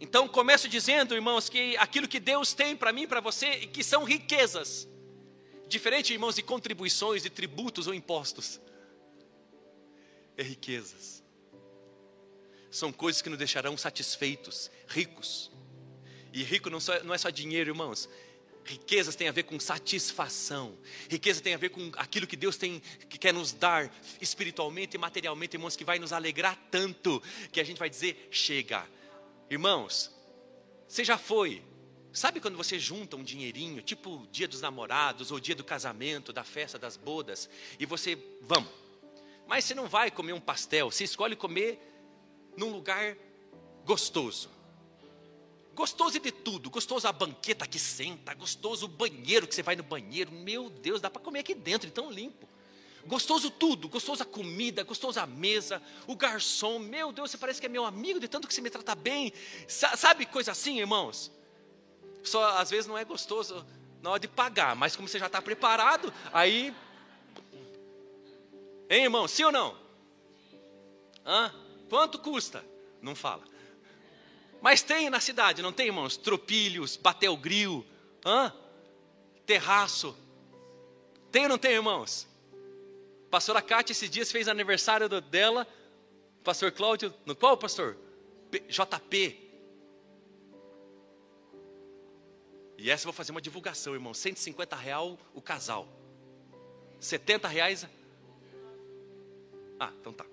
Então 0.00 0.26
começo 0.26 0.70
dizendo, 0.70 1.14
irmãos, 1.14 1.50
que 1.50 1.76
aquilo 1.76 2.08
que 2.08 2.18
Deus 2.18 2.54
tem 2.54 2.74
para 2.74 2.94
mim, 2.94 3.06
para 3.06 3.20
você, 3.20 3.66
que 3.66 3.84
são 3.84 4.04
riquezas 4.04 4.88
Diferente, 5.72 6.12
irmãos, 6.12 6.34
de 6.34 6.42
contribuições, 6.42 7.22
de 7.22 7.30
tributos 7.30 7.86
ou 7.86 7.94
impostos. 7.94 8.60
É 10.36 10.42
riquezas. 10.42 11.24
São 12.70 12.92
coisas 12.92 13.22
que 13.22 13.30
nos 13.30 13.38
deixarão 13.38 13.74
satisfeitos, 13.74 14.70
ricos. 14.86 15.50
E 16.30 16.42
rico 16.42 16.68
não, 16.68 16.78
só, 16.78 17.02
não 17.02 17.14
é 17.14 17.16
só 17.16 17.30
dinheiro, 17.30 17.70
irmãos. 17.70 18.06
Riquezas 18.66 19.16
tem 19.16 19.28
a 19.28 19.32
ver 19.32 19.44
com 19.44 19.58
satisfação. 19.58 20.78
Riqueza 21.08 21.40
tem 21.40 21.54
a 21.54 21.56
ver 21.56 21.70
com 21.70 21.90
aquilo 21.96 22.26
que 22.26 22.36
Deus 22.36 22.58
tem 22.58 22.78
que 23.08 23.16
quer 23.16 23.32
nos 23.32 23.52
dar 23.52 23.90
espiritualmente 24.20 24.98
e 24.98 25.00
materialmente, 25.00 25.56
irmãos, 25.56 25.74
que 25.74 25.86
vai 25.86 25.98
nos 25.98 26.12
alegrar 26.12 26.54
tanto 26.70 27.22
que 27.50 27.58
a 27.58 27.64
gente 27.64 27.78
vai 27.78 27.88
dizer: 27.88 28.28
chega. 28.30 28.86
Irmãos, 29.48 30.14
você 30.86 31.02
já 31.02 31.16
foi 31.16 31.64
Sabe 32.12 32.40
quando 32.40 32.56
você 32.56 32.78
junta 32.78 33.16
um 33.16 33.24
dinheirinho, 33.24 33.80
tipo 33.80 34.26
dia 34.30 34.46
dos 34.46 34.60
namorados, 34.60 35.30
ou 35.30 35.40
dia 35.40 35.54
do 35.54 35.64
casamento, 35.64 36.32
da 36.32 36.44
festa, 36.44 36.78
das 36.78 36.96
bodas, 36.96 37.48
e 37.78 37.86
você, 37.86 38.18
vamos. 38.42 38.70
Mas 39.46 39.64
você 39.64 39.74
não 39.74 39.88
vai 39.88 40.10
comer 40.10 40.34
um 40.34 40.40
pastel, 40.40 40.90
você 40.90 41.04
escolhe 41.04 41.34
comer 41.34 41.80
num 42.56 42.70
lugar 42.70 43.16
gostoso. 43.84 44.50
Gostoso 45.74 46.20
de 46.20 46.30
tudo, 46.30 46.68
gostoso 46.68 47.08
a 47.08 47.12
banqueta 47.12 47.66
que 47.66 47.78
senta, 47.78 48.34
gostoso 48.34 48.84
o 48.84 48.88
banheiro 48.88 49.48
que 49.48 49.54
você 49.54 49.62
vai 49.62 49.74
no 49.74 49.82
banheiro. 49.82 50.30
Meu 50.30 50.68
Deus, 50.68 51.00
dá 51.00 51.08
para 51.08 51.22
comer 51.22 51.38
aqui 51.38 51.54
dentro, 51.54 51.90
tão 51.90 52.10
limpo. 52.10 52.46
Gostoso 53.06 53.50
tudo, 53.50 53.88
gostoso 53.88 54.22
a 54.22 54.26
comida, 54.26 54.84
gostoso 54.84 55.18
a 55.18 55.26
mesa, 55.26 55.82
o 56.06 56.14
garçom. 56.14 56.78
Meu 56.78 57.10
Deus, 57.10 57.30
você 57.30 57.38
parece 57.38 57.58
que 57.58 57.66
é 57.66 57.70
meu 57.70 57.86
amigo 57.86 58.20
de 58.20 58.28
tanto 58.28 58.46
que 58.46 58.52
você 58.52 58.60
me 58.60 58.68
trata 58.68 58.94
bem. 58.94 59.32
Sabe 59.66 60.26
coisa 60.26 60.52
assim, 60.52 60.78
irmãos? 60.78 61.32
Só 62.24 62.58
às 62.58 62.70
vezes 62.70 62.86
não 62.86 62.96
é 62.96 63.04
gostoso 63.04 63.64
na 64.02 64.10
hora 64.10 64.20
de 64.20 64.28
pagar, 64.28 64.74
mas 64.74 64.96
como 64.96 65.08
você 65.08 65.18
já 65.18 65.26
está 65.26 65.40
preparado, 65.40 66.12
aí. 66.32 66.74
Hein, 68.90 69.04
irmão? 69.04 69.26
Sim 69.28 69.44
ou 69.44 69.52
não? 69.52 69.76
Hã? 71.24 71.54
Quanto 71.88 72.18
custa? 72.18 72.64
Não 73.00 73.14
fala. 73.14 73.44
Mas 74.60 74.82
tem 74.82 75.10
na 75.10 75.20
cidade, 75.20 75.62
não 75.62 75.72
tem, 75.72 75.86
irmãos? 75.86 76.16
Tropilhos, 76.16 76.96
batel 76.96 77.36
grill, 77.36 77.84
hã? 78.24 78.52
terraço. 79.46 80.16
Tem 81.30 81.42
ou 81.44 81.48
não 81.48 81.58
tem, 81.58 81.72
irmãos? 81.72 82.26
Pastora 83.30 83.62
Cátia 83.62 83.92
esses 83.92 84.10
dias 84.10 84.30
fez 84.30 84.48
aniversário 84.48 85.08
dela. 85.20 85.66
Pastor 86.44 86.72
Cláudio, 86.72 87.14
no 87.24 87.34
qual, 87.34 87.56
pastor? 87.56 87.96
JP. 88.68 89.51
E 92.82 92.90
essa 92.90 93.04
eu 93.04 93.12
vou 93.12 93.12
fazer 93.12 93.30
uma 93.30 93.40
divulgação, 93.40 93.94
irmão. 93.94 94.12
150 94.12 94.74
real 94.74 95.16
o 95.32 95.40
casal. 95.40 95.86
70 96.98 97.46
reais. 97.46 97.86
Ah, 99.78 99.92
então 100.00 100.12
tá. 100.12 100.26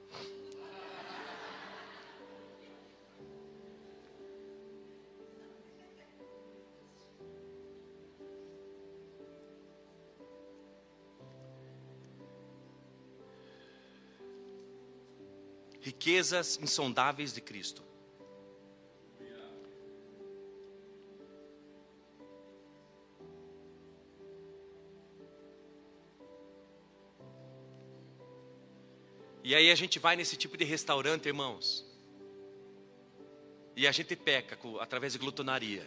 Riquezas 15.79 16.57
insondáveis 16.59 17.31
de 17.31 17.41
Cristo. 17.41 17.83
Aí 29.59 29.71
a 29.71 29.75
gente 29.75 29.99
vai 29.99 30.15
nesse 30.15 30.37
tipo 30.37 30.55
de 30.55 30.63
restaurante, 30.63 31.25
irmãos. 31.25 31.85
E 33.75 33.85
a 33.87 33.91
gente 33.91 34.15
peca 34.15 34.55
com, 34.55 34.79
através 34.79 35.13
de 35.13 35.19
glutonaria. 35.19 35.85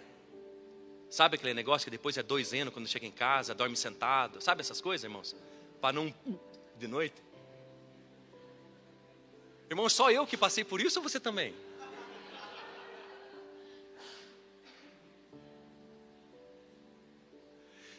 Sabe 1.08 1.36
aquele 1.36 1.54
negócio 1.54 1.86
que 1.86 1.90
depois 1.90 2.16
é 2.16 2.22
dois 2.22 2.52
anos 2.52 2.72
quando 2.72 2.86
chega 2.86 3.06
em 3.06 3.10
casa, 3.10 3.54
dorme 3.54 3.76
sentado? 3.76 4.40
Sabe 4.40 4.60
essas 4.60 4.80
coisas, 4.80 5.04
irmãos? 5.04 5.34
Para 5.80 5.94
não 5.94 6.14
de 6.78 6.86
noite. 6.86 7.16
Irmão, 9.70 9.88
só 9.88 10.10
eu 10.10 10.26
que 10.26 10.36
passei 10.36 10.64
por 10.64 10.80
isso 10.80 10.98
ou 10.98 11.02
você 11.02 11.18
também? 11.18 11.54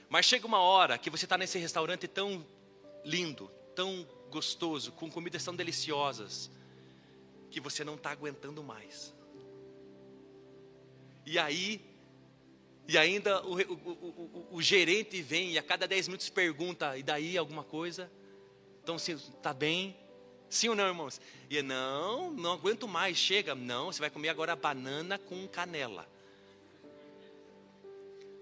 Mas 0.08 0.28
chega 0.28 0.46
uma 0.46 0.60
hora 0.60 1.00
que 1.00 1.10
você 1.10 1.26
está 1.26 1.36
nesse 1.36 1.58
restaurante 1.58 2.08
tão 2.08 2.46
lindo, 3.04 3.50
tão 3.76 4.08
gostoso, 4.34 4.92
com 4.94 5.12
comidas 5.12 5.44
tão 5.44 5.56
deliciosas, 5.56 6.50
que 7.52 7.60
você 7.60 7.84
não 7.84 7.94
está 7.94 8.10
aguentando 8.10 8.64
mais. 8.64 9.14
E 11.24 11.38
aí, 11.38 11.80
e 12.88 12.98
ainda 12.98 13.46
o, 13.46 13.54
o, 13.54 13.74
o, 13.74 14.48
o, 14.54 14.62
gerente 14.62 15.22
vem 15.22 15.52
e 15.52 15.58
a 15.60 15.64
cada 15.64 15.88
10 15.88 16.08
minutos 16.08 16.30
pergunta, 16.30 16.98
e 16.98 17.04
daí 17.04 17.38
alguma 17.38 17.64
coisa? 17.64 18.12
Então, 18.82 18.98
se 18.98 19.12
está 19.12 19.54
bem? 19.54 19.96
Sim 20.50 20.70
ou 20.70 20.76
não, 20.76 20.88
irmãos? 20.88 21.22
E 21.50 21.62
não, 21.62 22.32
não 22.32 22.54
aguento 22.54 22.88
mais, 22.88 23.16
chega. 23.16 23.54
Não, 23.54 23.92
você 23.92 24.00
vai 24.00 24.10
comer 24.10 24.30
agora 24.30 24.56
banana 24.56 25.20
com 25.20 25.48
canela. 25.48 26.10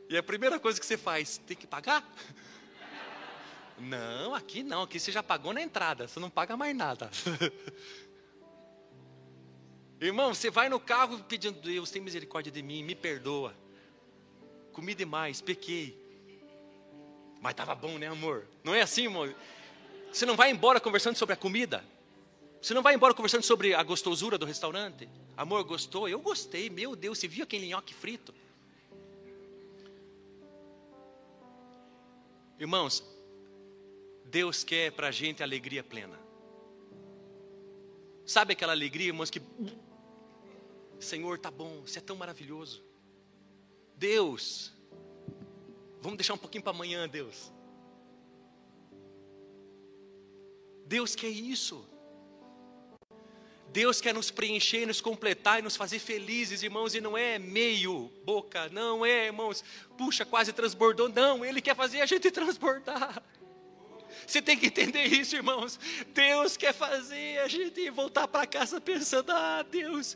E 0.09 0.17
a 0.17 0.23
primeira 0.23 0.57
coisa 0.57 0.79
que 0.79 0.85
você 0.85 0.97
faz, 0.97 1.37
tem 1.45 1.55
que 1.55 1.67
pagar? 1.67 2.01
Não, 3.79 4.35
aqui 4.35 4.63
não, 4.63 4.83
aqui 4.83 4.99
você 4.99 5.11
já 5.11 5.23
pagou 5.23 5.53
na 5.53 5.61
entrada, 5.61 6.07
você 6.07 6.19
não 6.19 6.29
paga 6.29 6.55
mais 6.55 6.75
nada. 6.75 7.09
Irmão, 9.99 10.33
você 10.33 10.49
vai 10.49 10.67
no 10.67 10.79
carro 10.79 11.19
pedindo, 11.23 11.59
Deus, 11.61 11.91
tem 11.91 12.01
misericórdia 12.01 12.51
de 12.51 12.63
mim, 12.63 12.83
me 12.83 12.95
perdoa. 12.95 13.53
Comi 14.73 14.95
demais, 14.95 15.41
pequei. 15.41 15.99
Mas 17.39 17.51
estava 17.51 17.75
bom, 17.75 17.97
né, 17.97 18.07
amor? 18.07 18.47
Não 18.63 18.73
é 18.73 18.81
assim, 18.81 19.07
amor? 19.07 19.35
Você 20.11 20.25
não 20.25 20.35
vai 20.35 20.51
embora 20.51 20.79
conversando 20.79 21.15
sobre 21.15 21.33
a 21.33 21.37
comida? 21.37 21.83
Você 22.61 22.73
não 22.73 22.81
vai 22.83 22.93
embora 22.93 23.13
conversando 23.13 23.43
sobre 23.43 23.73
a 23.73 23.81
gostosura 23.81 24.37
do 24.37 24.45
restaurante? 24.45 25.09
Amor, 25.35 25.63
gostou? 25.63 26.07
Eu 26.07 26.19
gostei, 26.19 26.69
meu 26.69 26.95
Deus, 26.95 27.17
você 27.17 27.27
viu 27.27 27.43
aquele 27.43 27.67
nhoque 27.67 27.93
frito? 27.93 28.33
Irmãos, 32.59 33.03
Deus 34.31 34.63
quer 34.63 34.93
para 34.93 35.09
a 35.09 35.11
gente 35.11 35.43
alegria 35.43 35.83
plena. 35.83 36.17
Sabe 38.25 38.53
aquela 38.53 38.71
alegria, 38.71 39.07
irmãos, 39.07 39.29
que. 39.29 39.41
Senhor, 41.01 41.37
tá 41.37 41.51
bom, 41.51 41.81
você 41.81 41.99
é 41.99 42.01
tão 42.01 42.15
maravilhoso. 42.15 42.81
Deus, 43.97 44.71
vamos 45.99 46.17
deixar 46.17 46.33
um 46.35 46.37
pouquinho 46.37 46.63
para 46.63 46.71
amanhã, 46.71 47.09
Deus. 47.09 47.51
Deus 50.85 51.13
quer 51.13 51.29
isso. 51.29 51.85
Deus 53.67 53.99
quer 53.99 54.13
nos 54.13 54.31
preencher, 54.31 54.85
nos 54.85 55.01
completar 55.01 55.59
e 55.59 55.61
nos 55.61 55.75
fazer 55.75 55.99
felizes, 55.99 56.63
irmãos, 56.63 56.95
e 56.95 57.01
não 57.01 57.17
é 57.17 57.37
meio 57.37 58.09
boca, 58.23 58.69
não 58.69 59.05
é, 59.05 59.27
irmãos, 59.27 59.63
puxa, 59.97 60.25
quase 60.25 60.51
transbordou, 60.51 61.09
não, 61.09 61.43
Ele 61.43 61.61
quer 61.61 61.75
fazer 61.75 62.01
a 62.01 62.05
gente 62.05 62.31
transbordar. 62.31 63.23
Você 64.25 64.41
tem 64.41 64.57
que 64.57 64.67
entender 64.67 65.05
isso, 65.05 65.35
irmãos. 65.35 65.79
Deus 66.13 66.57
quer 66.57 66.73
fazer 66.73 67.39
a 67.39 67.47
gente 67.47 67.89
voltar 67.89 68.27
para 68.27 68.45
casa 68.45 68.79
pensando: 68.79 69.31
ah, 69.31 69.65
Deus, 69.69 70.15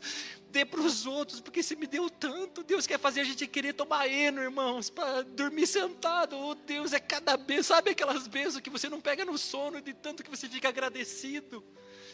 dê 0.50 0.64
para 0.64 0.80
os 0.80 1.06
outros, 1.06 1.40
porque 1.40 1.62
você 1.62 1.76
me 1.76 1.86
deu 1.86 2.08
tanto. 2.08 2.62
Deus 2.62 2.86
quer 2.86 2.98
fazer 2.98 3.20
a 3.20 3.24
gente 3.24 3.46
querer 3.46 3.72
tomar 3.72 4.08
eno, 4.08 4.42
irmãos, 4.42 4.90
para 4.90 5.22
dormir 5.22 5.66
sentado. 5.66 6.36
Oh, 6.36 6.54
Deus, 6.54 6.92
é 6.92 7.00
cada 7.00 7.36
bênção. 7.36 7.76
Sabe 7.76 7.90
aquelas 7.90 8.26
bênçãos 8.26 8.60
que 8.60 8.70
você 8.70 8.88
não 8.88 9.00
pega 9.00 9.24
no 9.24 9.36
sono, 9.36 9.80
de 9.80 9.92
tanto 9.92 10.22
que 10.22 10.30
você 10.30 10.48
fica 10.48 10.68
agradecido 10.68 11.64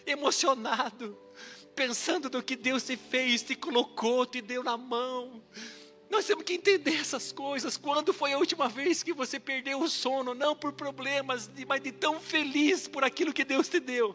emocionado, 0.07 1.16
pensando 1.75 2.29
no 2.31 2.42
que 2.42 2.57
Deus 2.57 2.83
te 2.83 2.97
fez, 2.97 3.42
te 3.42 3.55
colocou, 3.55 4.27
te 4.27 4.40
deu 4.40 4.62
na 4.62 4.77
mão. 4.77 5.42
Nós 6.12 6.27
temos 6.27 6.44
que 6.44 6.53
entender 6.53 7.01
essas 7.01 7.33
coisas. 7.33 7.79
Quando 7.79 8.12
foi 8.12 8.35
a 8.35 8.38
última 8.38 8.68
vez 8.68 9.03
que 9.03 9.14
você 9.14 9.40
perdeu 9.40 9.81
o 9.81 9.88
sono? 9.88 10.35
Não 10.35 10.55
por 10.55 10.75
problemas, 10.75 11.51
mas 11.66 11.81
de 11.81 11.90
tão 11.90 12.20
feliz 12.20 12.87
por 12.87 13.03
aquilo 13.03 13.33
que 13.33 13.42
Deus 13.42 13.66
te 13.66 13.81
deu. 13.81 14.14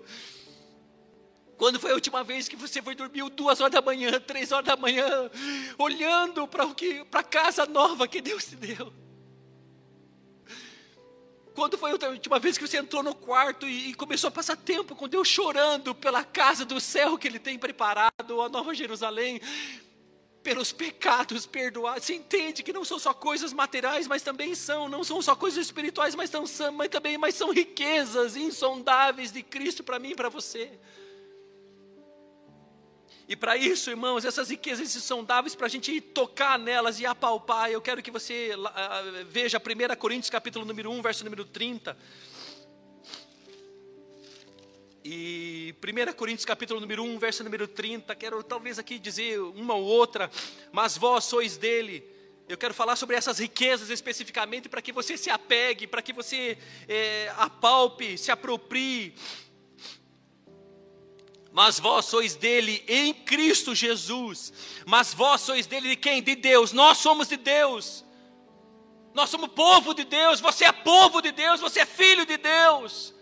Quando 1.57 1.79
foi 1.79 1.89
a 1.89 1.95
última 1.95 2.23
vez 2.23 2.47
que 2.47 2.55
você 2.55 2.83
foi 2.83 2.93
dormir 2.93 3.27
duas 3.31 3.59
horas 3.59 3.73
da 3.73 3.81
manhã, 3.81 4.19
três 4.19 4.51
horas 4.51 4.67
da 4.67 4.77
manhã, 4.77 5.07
olhando 5.75 6.47
para 6.47 6.67
a 7.13 7.23
casa 7.23 7.65
nova 7.65 8.07
que 8.07 8.21
Deus 8.21 8.45
te 8.45 8.55
deu? 8.55 8.93
Quando 11.55 11.79
foi 11.79 11.89
a 11.89 12.09
última 12.09 12.37
vez 12.37 12.59
que 12.59 12.67
você 12.67 12.77
entrou 12.77 13.01
no 13.01 13.15
quarto 13.15 13.67
e, 13.67 13.91
começou 13.95 14.27
a 14.27 14.31
passar 14.31 14.55
tempo 14.55 14.95
com 14.95 15.07
Deus 15.07 15.27
chorando 15.27 15.95
pela 15.95 16.23
casa 16.23 16.63
do 16.63 16.79
céu 16.79 17.17
que 17.17 17.27
Ele 17.27 17.39
tem 17.39 17.57
preparado, 17.57 18.39
a 18.39 18.47
Nova 18.47 18.75
Jerusalém, 18.75 19.41
pelos 20.47 20.71
pecados 20.71 21.45
perdoados? 21.45 22.05
Você 22.05 22.13
entende 22.13 22.63
que 22.63 22.71
não 22.71 22.85
são 22.85 22.97
só 22.97 23.13
coisas 23.13 23.51
materiais, 23.51 24.07
mas 24.07 24.21
também 24.21 24.55
são, 24.55 24.87
não 24.87 25.03
são 25.03 25.21
só 25.21 25.35
coisas 25.35 25.65
espirituais, 25.65 26.15
mas, 26.15 26.29
são, 26.29 26.45
mas 26.71 26.87
também 26.87 27.17
mas 27.17 27.35
são 27.35 27.51
riquezas 27.51 28.37
insondáveis 28.37 29.29
de 29.29 29.43
Cristo 29.43 29.83
para 29.83 29.99
mim 29.99 30.11
e 30.11 30.15
para 30.15 30.29
você. 30.29 30.79
E 33.27 33.35
para 33.35 33.57
isso, 33.57 33.89
irmãos, 33.89 34.23
essas 34.23 34.49
riquezas 34.49 34.87
são 35.03 35.21
dáveis 35.21 35.53
para 35.53 35.65
a 35.65 35.69
gente 35.69 35.99
tocar 35.99 36.57
nelas 36.57 36.97
e 37.01 37.05
apalpar. 37.05 37.69
Eu 37.69 37.81
quero 37.81 38.01
que 38.01 38.09
você 38.09 38.55
uh, 38.55 39.25
veja 39.25 39.57
1 39.59 39.95
Coríntios 39.97 40.29
capítulo 40.29 40.63
número 40.63 40.89
1, 40.89 41.01
verso 41.01 41.25
número 41.25 41.43
30. 41.43 41.97
E 45.09 45.73
1 45.81 46.13
Coríntios 46.15 46.43
capítulo 46.43 46.81
número 46.81 47.01
1, 47.01 47.17
verso 47.17 47.41
número 47.41 47.65
30, 47.65 48.13
quero 48.13 48.43
talvez 48.43 48.77
aqui 48.77 48.99
dizer 48.99 49.39
uma 49.39 49.73
ou 49.73 49.85
outra, 49.85 50.29
mas 50.69 50.97
vós 50.97 51.23
sois 51.23 51.55
dele. 51.55 52.03
Eu 52.45 52.57
quero 52.57 52.73
falar 52.73 52.97
sobre 52.97 53.15
essas 53.15 53.39
riquezas 53.39 53.89
especificamente 53.89 54.67
para 54.67 54.81
que 54.81 54.91
você 54.91 55.15
se 55.15 55.29
apegue, 55.29 55.87
para 55.87 56.01
que 56.01 56.11
você 56.11 56.57
é, 56.89 57.31
apalpe, 57.37 58.17
se 58.17 58.31
aproprie 58.31 59.15
mas 61.53 61.79
vós 61.79 62.05
sois 62.05 62.35
dele 62.35 62.83
em 62.85 63.13
Cristo 63.13 63.73
Jesus. 63.73 64.51
Mas 64.85 65.13
vós 65.13 65.39
sois 65.39 65.65
dele 65.65 65.89
de 65.89 65.95
quem? 65.95 66.21
De 66.21 66.35
Deus. 66.35 66.71
Nós 66.73 66.99
somos 66.99 67.29
de 67.29 67.37
Deus. 67.37 68.05
Nós 69.11 69.29
somos 69.29 69.49
povo 69.53 69.95
de 69.95 70.03
Deus. 70.03 70.39
Você 70.39 70.65
é 70.65 70.71
povo 70.71 71.19
de 71.19 71.31
Deus. 71.31 71.59
Você 71.59 71.79
é 71.79 71.85
filho 71.85 72.27
de 72.27 72.37
Deus. 72.37 73.16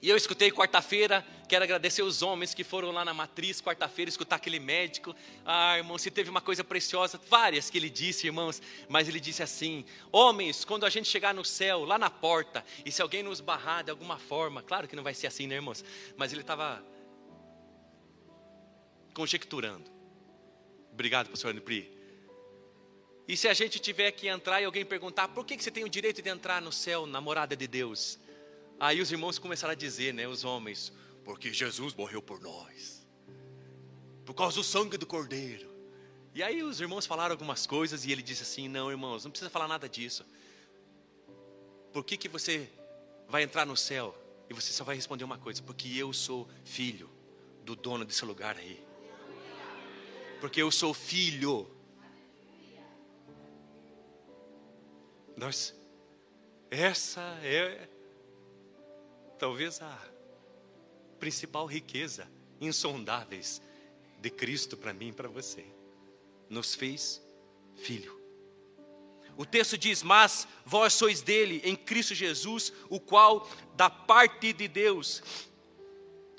E 0.00 0.08
eu 0.08 0.16
escutei 0.16 0.52
quarta-feira, 0.52 1.26
quero 1.48 1.64
agradecer 1.64 2.02
os 2.02 2.22
homens 2.22 2.54
que 2.54 2.62
foram 2.62 2.92
lá 2.92 3.04
na 3.04 3.12
matriz 3.12 3.60
quarta-feira 3.60 4.08
escutar 4.08 4.36
aquele 4.36 4.60
médico. 4.60 5.14
Ah, 5.44 5.76
irmão, 5.76 5.98
se 5.98 6.08
teve 6.08 6.30
uma 6.30 6.40
coisa 6.40 6.62
preciosa, 6.62 7.20
várias 7.28 7.68
que 7.68 7.78
ele 7.78 7.90
disse, 7.90 8.26
irmãos, 8.26 8.62
mas 8.88 9.08
ele 9.08 9.18
disse 9.18 9.42
assim: 9.42 9.84
Homens, 10.12 10.64
quando 10.64 10.86
a 10.86 10.90
gente 10.90 11.08
chegar 11.08 11.34
no 11.34 11.44
céu, 11.44 11.84
lá 11.84 11.98
na 11.98 12.08
porta, 12.08 12.64
e 12.84 12.92
se 12.92 13.02
alguém 13.02 13.24
nos 13.24 13.40
barrar 13.40 13.82
de 13.82 13.90
alguma 13.90 14.18
forma, 14.18 14.62
claro 14.62 14.86
que 14.86 14.94
não 14.94 15.02
vai 15.02 15.14
ser 15.14 15.26
assim, 15.26 15.48
né, 15.48 15.56
irmãos? 15.56 15.84
Mas 16.16 16.30
ele 16.32 16.42
estava 16.42 16.80
conjecturando. 19.12 19.90
Obrigado, 20.92 21.28
pastor 21.28 21.50
Anipri. 21.50 21.92
E 23.26 23.36
se 23.36 23.48
a 23.48 23.52
gente 23.52 23.80
tiver 23.80 24.12
que 24.12 24.28
entrar 24.28 24.62
e 24.62 24.64
alguém 24.64 24.84
perguntar, 24.84 25.28
por 25.28 25.44
que 25.44 25.60
você 25.60 25.72
tem 25.72 25.82
o 25.82 25.88
direito 25.88 26.22
de 26.22 26.30
entrar 26.30 26.62
no 26.62 26.72
céu, 26.72 27.04
na 27.04 27.20
morada 27.20 27.56
de 27.56 27.66
Deus? 27.66 28.18
Aí 28.80 29.00
os 29.00 29.10
irmãos 29.10 29.38
começaram 29.38 29.72
a 29.72 29.76
dizer, 29.76 30.14
né, 30.14 30.28
os 30.28 30.44
homens, 30.44 30.92
porque 31.24 31.52
Jesus 31.52 31.94
morreu 31.94 32.22
por 32.22 32.40
nós, 32.40 33.06
por 34.24 34.34
causa 34.34 34.56
do 34.56 34.64
sangue 34.64 34.96
do 34.96 35.06
Cordeiro. 35.06 35.68
E 36.34 36.42
aí 36.42 36.62
os 36.62 36.80
irmãos 36.80 37.04
falaram 37.04 37.32
algumas 37.32 37.66
coisas 37.66 38.04
e 38.04 38.12
ele 38.12 38.22
disse 38.22 38.42
assim: 38.42 38.68
Não, 38.68 38.90
irmãos, 38.90 39.24
não 39.24 39.30
precisa 39.30 39.50
falar 39.50 39.66
nada 39.66 39.88
disso. 39.88 40.24
Por 41.92 42.04
que, 42.04 42.16
que 42.16 42.28
você 42.28 42.70
vai 43.28 43.42
entrar 43.42 43.66
no 43.66 43.76
céu 43.76 44.16
e 44.48 44.54
você 44.54 44.72
só 44.72 44.84
vai 44.84 44.94
responder 44.94 45.24
uma 45.24 45.38
coisa? 45.38 45.60
Porque 45.62 45.88
eu 45.96 46.12
sou 46.12 46.48
filho 46.64 47.10
do 47.64 47.74
dono 47.74 48.04
desse 48.04 48.24
lugar 48.24 48.56
aí. 48.56 48.80
Porque 50.40 50.62
eu 50.62 50.70
sou 50.70 50.94
filho. 50.94 51.68
Nós, 55.36 55.74
essa 56.70 57.20
é 57.42 57.88
talvez 59.38 59.80
a 59.80 59.98
principal 61.18 61.66
riqueza 61.66 62.28
insondáveis 62.60 63.62
de 64.20 64.30
Cristo 64.30 64.76
para 64.76 64.92
mim 64.92 65.08
e 65.08 65.12
para 65.12 65.28
você. 65.28 65.64
Nos 66.50 66.74
fez 66.74 67.22
filho. 67.76 68.18
O 69.36 69.46
texto 69.46 69.78
diz: 69.78 70.02
Mas 70.02 70.48
vós 70.64 70.92
sois 70.94 71.22
dele, 71.22 71.60
em 71.64 71.76
Cristo 71.76 72.14
Jesus, 72.14 72.72
o 72.88 72.98
qual, 72.98 73.48
da 73.76 73.88
parte 73.88 74.52
de 74.52 74.66
Deus, 74.66 75.22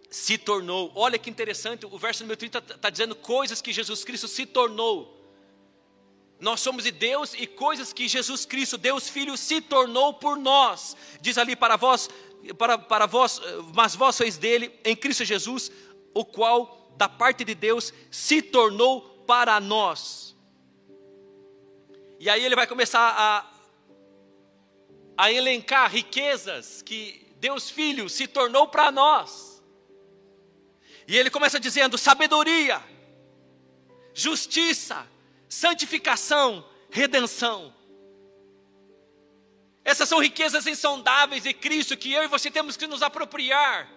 se 0.10 0.38
tornou. 0.38 0.92
Olha 0.96 1.18
que 1.18 1.30
interessante, 1.30 1.86
o 1.86 1.98
verso 1.98 2.24
número 2.24 2.38
30 2.38 2.58
está 2.76 2.90
dizendo 2.90 3.16
coisas 3.16 3.62
que 3.62 3.72
Jesus 3.72 4.04
Cristo 4.04 4.28
se 4.28 4.46
tornou. 4.46 5.18
Nós 6.40 6.62
somos 6.62 6.86
de 6.86 6.92
Deus 6.92 7.34
e 7.34 7.46
coisas 7.46 7.92
que 7.92 8.08
Jesus 8.08 8.46
Cristo, 8.46 8.78
Deus 8.78 9.10
Filho, 9.10 9.36
se 9.36 9.60
tornou 9.60 10.14
por 10.14 10.38
nós. 10.38 10.96
Diz 11.20 11.38
ali 11.38 11.54
para 11.54 11.76
vós, 11.76 12.10
para, 12.58 12.78
para 12.78 13.06
vós, 13.06 13.42
mas 13.74 13.96
vós 13.96 14.16
sois 14.16 14.38
dele, 14.38 14.78
em 14.84 14.96
Cristo 14.96 15.26
Jesus, 15.26 15.72
o 16.14 16.26
qual, 16.26 16.94
da 16.98 17.08
parte 17.08 17.44
de 17.44 17.56
Deus, 17.56 17.94
se 18.10 18.42
tornou 18.42 19.02
para 19.26 19.60
nós 19.60 20.30
e 22.20 22.30
aí 22.30 22.44
ele 22.44 22.56
vai 22.56 22.68
começar 22.68 23.16
a, 23.18 23.50
a 25.18 25.32
elencar 25.32 25.90
riquezas 25.90 26.82
que 26.82 27.34
Deus 27.38 27.70
Filho 27.70 28.10
se 28.10 28.28
tornou 28.28 28.68
para 28.68 28.92
nós. 28.92 29.64
E 31.08 31.18
ele 31.18 31.30
começa 31.30 31.58
dizendo: 31.58 31.98
sabedoria, 31.98 32.84
justiça, 34.14 35.08
santificação, 35.48 36.68
redenção. 36.92 37.74
Essas 39.84 40.08
são 40.08 40.20
riquezas 40.20 40.68
insondáveis 40.68 41.44
de 41.44 41.54
Cristo 41.54 41.98
que 41.98 42.12
eu 42.12 42.24
e 42.24 42.28
você 42.28 42.52
temos 42.52 42.78
que 42.78 42.88
nos 42.88 43.02
apropriar. 43.02 43.90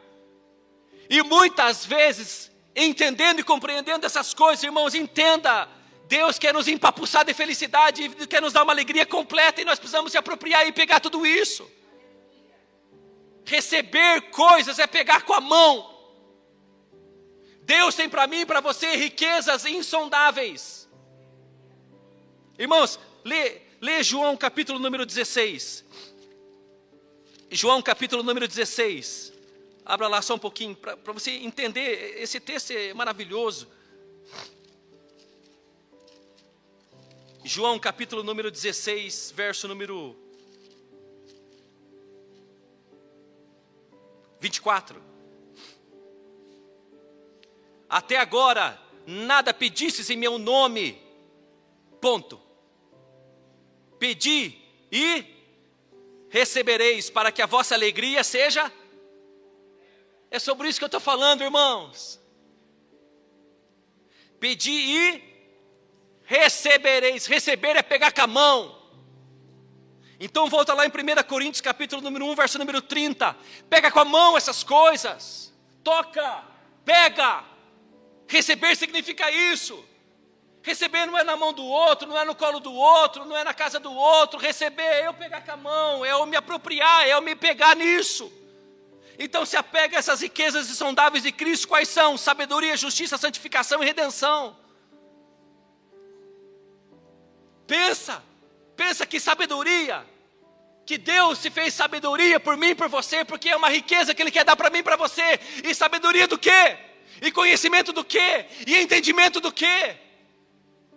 E 1.08 1.22
muitas 1.22 1.84
vezes, 1.84 2.50
entendendo 2.74 3.40
e 3.40 3.44
compreendendo 3.44 4.06
essas 4.06 4.32
coisas, 4.32 4.62
irmãos, 4.62 4.94
entenda 4.94 5.68
Deus 6.06 6.38
quer 6.38 6.52
nos 6.52 6.68
empapuçar 6.68 7.24
de 7.24 7.32
felicidade, 7.32 8.08
quer 8.26 8.42
nos 8.42 8.52
dar 8.52 8.64
uma 8.64 8.72
alegria 8.72 9.06
completa 9.06 9.62
e 9.62 9.64
nós 9.64 9.78
precisamos 9.78 10.12
se 10.12 10.18
apropriar 10.18 10.66
e 10.66 10.72
pegar 10.72 11.00
tudo 11.00 11.24
isso. 11.24 11.66
Receber 13.44 14.30
coisas 14.30 14.78
é 14.78 14.86
pegar 14.86 15.22
com 15.22 15.32
a 15.32 15.40
mão. 15.40 15.90
Deus 17.62 17.94
tem 17.94 18.08
para 18.08 18.26
mim 18.26 18.40
e 18.40 18.46
para 18.46 18.60
você 18.60 18.94
riquezas 18.96 19.64
insondáveis. 19.64 20.88
Irmãos, 22.58 23.00
lê, 23.24 23.62
lê 23.82 24.00
João 24.00 24.36
capítulo 24.36 24.78
número 24.78 25.04
16. 25.04 25.84
João 27.50 27.82
capítulo 27.82 28.22
número 28.22 28.46
16. 28.46 29.32
Abra 29.84 30.06
lá 30.06 30.22
só 30.22 30.36
um 30.36 30.38
pouquinho, 30.38 30.76
para 30.76 31.12
você 31.12 31.32
entender. 31.32 32.16
Esse 32.22 32.38
texto 32.38 32.70
é 32.70 32.94
maravilhoso. 32.94 33.66
João 37.44 37.76
capítulo 37.76 38.22
número 38.22 38.52
16, 38.52 39.32
verso 39.34 39.66
número 39.66 40.16
24. 44.38 45.02
Até 47.88 48.16
agora 48.16 48.80
nada 49.04 49.52
pedistes 49.52 50.08
em 50.08 50.16
meu 50.16 50.38
nome. 50.38 51.02
Ponto. 52.00 52.51
Pedi 54.02 54.58
e 54.90 55.24
recebereis 56.28 57.08
para 57.08 57.30
que 57.30 57.40
a 57.40 57.46
vossa 57.46 57.76
alegria 57.76 58.24
seja. 58.24 58.72
É 60.28 60.40
sobre 60.40 60.68
isso 60.68 60.80
que 60.80 60.84
eu 60.84 60.88
estou 60.88 61.00
falando, 61.00 61.44
irmãos. 61.44 62.20
Pedi 64.40 64.72
e 64.72 65.22
recebereis. 66.24 67.26
Receber 67.26 67.76
é 67.76 67.82
pegar 67.82 68.10
com 68.10 68.22
a 68.22 68.26
mão. 68.26 68.76
Então 70.18 70.50
volta 70.50 70.74
lá 70.74 70.84
em 70.84 70.88
1 70.88 71.22
Coríntios 71.28 71.60
capítulo 71.60 72.02
número 72.02 72.24
1, 72.24 72.34
verso 72.34 72.58
número 72.58 72.82
30. 72.82 73.36
Pega 73.70 73.88
com 73.88 74.00
a 74.00 74.04
mão 74.04 74.36
essas 74.36 74.64
coisas. 74.64 75.54
Toca, 75.84 76.44
pega. 76.84 77.44
Receber 78.26 78.76
significa 78.76 79.30
isso. 79.30 79.91
Receber 80.62 81.06
não 81.06 81.18
é 81.18 81.24
na 81.24 81.36
mão 81.36 81.52
do 81.52 81.64
outro, 81.64 82.06
não 82.06 82.16
é 82.16 82.24
no 82.24 82.36
colo 82.36 82.60
do 82.60 82.72
outro, 82.72 83.24
não 83.24 83.36
é 83.36 83.42
na 83.42 83.52
casa 83.52 83.80
do 83.80 83.92
outro. 83.92 84.38
Receber 84.38 84.82
é 84.82 85.08
eu 85.08 85.14
pegar 85.14 85.40
com 85.40 85.50
a 85.50 85.56
mão, 85.56 86.04
é 86.04 86.12
eu 86.12 86.24
me 86.24 86.36
apropriar, 86.36 87.06
é 87.06 87.12
eu 87.12 87.20
me 87.20 87.34
pegar 87.34 87.74
nisso. 87.74 88.32
Então 89.18 89.44
se 89.44 89.56
apega 89.56 89.96
a 89.96 89.98
essas 89.98 90.20
riquezas 90.20 90.70
insondáveis 90.70 91.24
de 91.24 91.32
Cristo, 91.32 91.66
quais 91.66 91.88
são? 91.88 92.16
Sabedoria, 92.16 92.76
justiça, 92.76 93.18
santificação 93.18 93.82
e 93.82 93.86
redenção. 93.86 94.56
Pensa, 97.66 98.22
pensa 98.76 99.04
que 99.04 99.18
sabedoria, 99.18 100.06
que 100.86 100.96
Deus 100.96 101.38
se 101.38 101.50
fez 101.50 101.74
sabedoria 101.74 102.38
por 102.38 102.56
mim 102.56 102.68
e 102.68 102.74
por 102.74 102.88
você, 102.88 103.24
porque 103.24 103.48
é 103.48 103.56
uma 103.56 103.68
riqueza 103.68 104.14
que 104.14 104.22
Ele 104.22 104.30
quer 104.30 104.44
dar 104.44 104.54
para 104.54 104.70
mim 104.70 104.78
e 104.78 104.82
para 104.82 104.96
você. 104.96 105.40
E 105.64 105.74
sabedoria 105.74 106.28
do 106.28 106.38
quê? 106.38 106.76
E 107.20 107.32
conhecimento 107.32 107.92
do 107.92 108.04
quê? 108.04 108.46
E 108.66 108.76
entendimento 108.76 109.40
do 109.40 109.52
quê? 109.52 109.96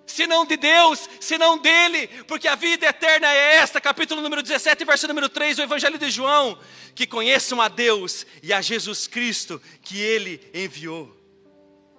Se 0.05 0.27
não 0.27 0.45
de 0.45 0.55
Deus, 0.55 1.09
se 1.19 1.37
não 1.37 1.57
dele, 1.57 2.07
porque 2.27 2.47
a 2.47 2.55
vida 2.55 2.85
eterna 2.85 3.27
é 3.27 3.55
esta, 3.55 3.81
capítulo 3.81 4.21
número 4.21 4.43
17, 4.43 4.85
verso 4.85 5.07
número 5.07 5.27
3 5.27 5.57
do 5.57 5.63
Evangelho 5.63 5.97
de 5.97 6.11
João, 6.11 6.57
que 6.93 7.07
conheçam 7.07 7.59
a 7.59 7.67
Deus 7.67 8.25
e 8.43 8.53
a 8.53 8.61
Jesus 8.61 9.07
Cristo 9.07 9.61
que 9.81 9.99
ele 9.99 10.39
enviou. 10.53 11.15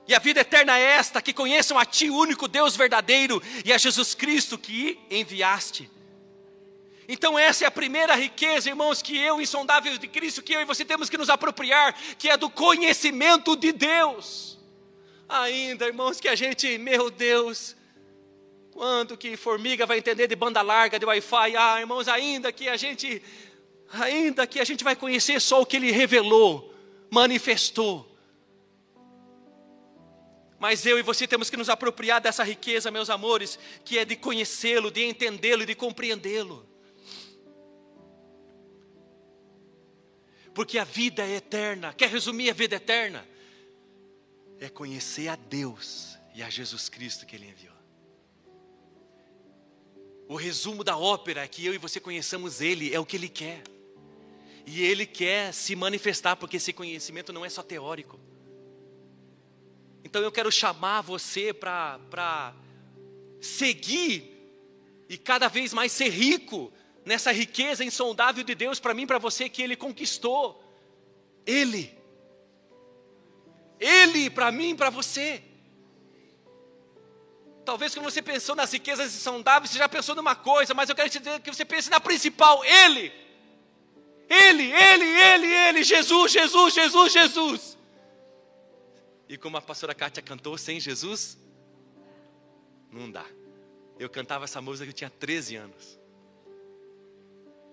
E 0.09 0.15
a 0.15 0.19
vida 0.19 0.41
eterna 0.41 0.79
é 0.79 0.83
esta: 0.83 1.21
que 1.21 1.33
conheçam 1.33 1.79
a 1.79 1.85
Ti, 1.85 2.09
único 2.09 2.47
Deus 2.47 2.77
verdadeiro, 2.77 3.43
e 3.65 3.73
a 3.73 3.79
Jesus 3.79 4.15
Cristo 4.15 4.57
que 4.57 4.99
enviaste. 5.11 5.91
Então, 7.09 7.39
essa 7.39 7.65
é 7.65 7.67
a 7.69 7.71
primeira 7.71 8.15
riqueza, 8.15 8.69
irmãos, 8.69 9.01
que 9.01 9.17
eu, 9.17 9.41
insondável 9.41 9.97
de 9.97 10.09
Cristo, 10.09 10.43
que 10.43 10.53
eu 10.53 10.61
e 10.61 10.65
você 10.65 10.85
temos 10.85 11.09
que 11.09 11.19
nos 11.19 11.31
apropriar, 11.31 11.97
que 12.19 12.29
é 12.29 12.37
do 12.37 12.51
conhecimento 12.51 13.57
de 13.57 13.73
Deus. 13.73 14.59
Ainda, 15.29 15.87
irmãos, 15.87 16.21
que 16.21 16.29
a 16.29 16.35
gente, 16.35 16.79
meu 16.79 17.11
Deus, 17.11 17.76
quanto 18.77 19.17
que 19.17 19.39
formiga 19.39 19.87
vai 19.87 19.97
entender 19.97 20.27
de 20.27 20.37
banda 20.37 20.61
larga, 20.61 20.99
de 20.99 21.07
Wi-Fi? 21.07 21.57
Ah, 21.57 21.81
irmãos, 21.81 22.09
ainda 22.09 22.53
que 22.53 22.69
a 22.69 22.77
gente, 22.77 23.23
ainda 23.91 24.47
que 24.47 24.61
a 24.61 24.65
gente 24.65 24.85
vai 24.85 24.95
conhecer 24.95 25.41
só 25.41 25.63
o 25.63 25.67
que 25.67 25.77
Ele 25.77 25.91
revelou, 25.91 26.75
manifestou. 27.11 28.07
Mas 30.59 30.85
eu 30.85 30.99
e 30.99 31.03
você 31.03 31.27
temos 31.27 31.49
que 31.49 31.57
nos 31.57 31.71
apropriar 31.71 32.21
dessa 32.21 32.45
riqueza, 32.45 32.91
meus 32.91 33.09
amores, 33.09 33.59
que 33.83 33.97
é 33.97 34.05
de 34.05 34.15
conhecê-lo, 34.15 34.91
de 34.91 35.03
entendê-lo 35.05 35.63
e 35.63 35.67
de 35.67 35.75
compreendê-lo. 35.75 36.69
Porque 40.55 40.79
a 40.79 40.85
vida 40.85 41.27
é 41.27 41.37
eterna. 41.37 41.95
Quer 41.95 42.11
resumir 42.11 42.51
a 42.51 42.55
vida 42.55 42.77
eterna? 42.77 43.27
É 44.61 44.69
conhecer 44.69 45.29
a 45.29 45.37
Deus 45.37 46.19
e 46.35 46.43
a 46.43 46.51
Jesus 46.51 46.91
Cristo 46.91 47.25
que 47.25 47.37
Ele 47.37 47.47
enviou. 47.47 47.77
O 50.29 50.35
resumo 50.35 50.83
da 50.83 50.97
ópera 50.97 51.45
é 51.45 51.49
que 51.49 51.65
eu 51.65 51.75
e 51.75 51.79
você 51.79 52.01
conheçamos 52.01 52.61
Ele, 52.61 52.93
é 52.93 52.99
o 52.99 53.07
que 53.07 53.17
Ele 53.17 53.29
quer. 53.29 53.63
E 54.67 54.83
Ele 54.83 55.07
quer 55.07 55.53
se 55.53 55.77
manifestar, 55.77 56.35
porque 56.37 56.57
esse 56.57 56.73
conhecimento 56.73 57.33
não 57.33 57.45
é 57.45 57.49
só 57.49 57.63
teórico. 57.63 58.19
Então 60.05 60.23
eu 60.23 60.33
quero 60.33 60.51
chamar 60.51 61.01
você 61.01 61.53
para 61.53 62.55
seguir 63.41 64.33
e 65.09 65.17
cada 65.17 65.49
vez 65.49 65.73
mais 65.73 65.93
ser 65.93 66.09
rico 66.09 66.73
nessa 67.05 67.31
riqueza 67.31 67.85
insondável 67.85 68.43
de 68.43 68.55
Deus 68.55 68.81
para 68.81 68.95
mim 68.95 69.07
para 69.07 69.19
você 69.19 69.49
que 69.49 69.63
Ele 69.63 69.77
conquistou. 69.77 70.63
Ele. 71.47 71.97
Ele 73.79 74.29
para 74.29 74.51
mim 74.51 74.75
para 74.75 74.91
você. 74.91 75.43
Talvez 77.67 77.93
quando 77.93 78.05
você 78.05 78.23
pensou 78.23 78.55
nas 78.55 78.73
riquezas 78.73 79.13
insondáveis, 79.13 79.73
você 79.73 79.79
já 79.79 79.89
pensou 79.89 80.15
numa 80.15 80.37
coisa, 80.37 80.73
mas 80.73 80.89
eu 80.89 80.95
quero 80.95 81.11
te 81.11 81.19
dizer 81.19 81.41
que 81.41 81.53
você 81.53 81.65
pense 81.65 81.91
na 81.91 81.99
principal, 81.99 82.65
Ele. 82.65 83.13
Ele, 84.31 84.73
Ele, 84.73 85.05
Ele, 85.05 85.47
Ele, 85.47 85.83
Jesus, 85.83 86.31
Jesus, 86.31 86.73
Jesus, 86.73 87.13
Jesus. 87.13 87.79
E 89.29 89.37
como 89.37 89.57
a 89.57 89.61
pastora 89.61 89.97
Kátia 89.97 90.23
cantou, 90.23 90.57
sem 90.57 90.79
Jesus, 90.79 91.37
não 92.93 93.11
dá. 93.11 93.27
Eu 93.99 94.09
cantava 94.09 94.45
essa 94.45 94.61
música 94.61 94.85
que 94.85 94.91
eu 94.91 94.97
tinha 94.97 95.11
13 95.11 95.57
anos. 95.57 95.99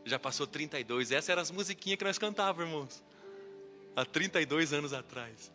Já 0.05 0.17
passou 0.17 0.47
32. 0.47 1.11
Essas 1.11 1.29
eram 1.29 1.41
as 1.43 1.51
musiquinhas 1.51 1.99
que 1.99 2.03
nós 2.03 2.17
cantávamos, 2.17 2.67
irmãos. 2.67 3.03
Há 3.95 4.03
32 4.05 4.73
anos 4.73 4.91
atrás. 4.91 5.51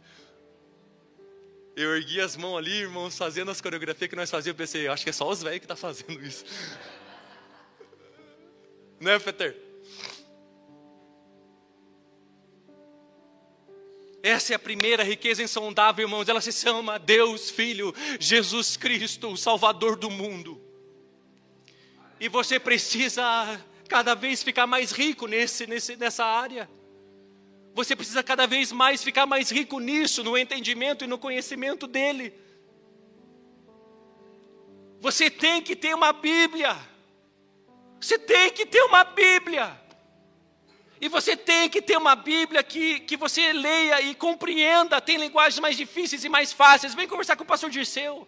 Eu 1.81 1.97
ergui 1.97 2.20
as 2.20 2.35
mãos 2.35 2.57
ali, 2.57 2.72
irmãos, 2.72 3.16
fazendo 3.16 3.53
as 3.53 3.61
coreografias 3.61 4.11
que 4.11 4.16
nós 4.16 4.29
fazíamos. 4.29 4.59
Eu 4.59 4.66
pensei, 4.66 4.89
acho 4.89 5.05
que 5.05 5.11
é 5.11 5.12
só 5.12 5.31
os 5.31 5.45
velhos 5.45 5.61
que 5.61 5.64
estão 5.64 5.76
tá 5.76 5.81
fazendo 5.81 6.20
isso. 6.26 6.45
né, 8.99 9.16
Peter? 9.20 9.57
Essa 14.24 14.55
é 14.55 14.57
a 14.57 14.59
primeira 14.59 15.05
riqueza 15.05 15.41
insondável, 15.41 16.05
irmãos. 16.05 16.29
Ela 16.29 16.41
se 16.41 16.51
chama 16.51 16.99
Deus 16.99 17.49
Filho, 17.49 17.95
Jesus 18.18 18.76
Cristo, 18.76 19.29
o 19.29 19.37
Salvador 19.37 19.95
do 19.95 20.11
mundo. 20.11 20.61
E 22.18 22.29
você 22.29 22.59
precisa 22.59 23.24
cada 23.89 24.16
vez 24.16 24.43
ficar 24.43 24.66
mais 24.66 24.91
rico 24.91 25.29
nesse, 25.29 25.64
nesse, 25.68 25.95
nessa 25.95 26.24
área. 26.24 26.68
Você 27.79 27.95
precisa 27.95 28.24
cada 28.24 28.45
vez 28.45 28.72
mais 28.72 29.05
ficar 29.05 29.24
mais 29.24 29.53
rico 29.53 29.79
nisso, 29.79 30.24
no 30.24 30.37
entendimento 30.37 31.05
e 31.05 31.07
no 31.07 31.16
conhecimento 31.16 31.87
dele. 31.87 32.35
Você 35.01 35.31
tem 35.31 35.62
que 35.62 35.76
ter 35.76 35.95
uma 35.95 36.12
Bíblia. 36.12 36.76
Você 38.01 38.18
tem 38.18 38.51
que 38.51 38.66
ter 38.66 38.83
uma 38.83 39.05
Bíblia. 39.05 39.81
E 41.01 41.09
você 41.09 41.37
tem 41.37 41.68
que 41.68 41.81
ter 41.81 41.97
uma 41.97 42.16
Bíblia 42.16 42.64
que, 42.64 42.99
que 42.99 43.16
você 43.16 43.53
leia 43.53 44.01
e 44.03 44.12
compreenda. 44.12 45.01
Tem 45.01 45.16
linguagens 45.16 45.61
mais 45.61 45.76
difíceis 45.76 46.24
e 46.24 46.29
mais 46.29 46.53
fáceis. 46.53 46.97
Vem 46.97 47.07
conversar 47.07 47.37
com 47.37 47.45
o 47.45 47.47
pastor 47.47 47.70
Dirceu. 47.70 48.26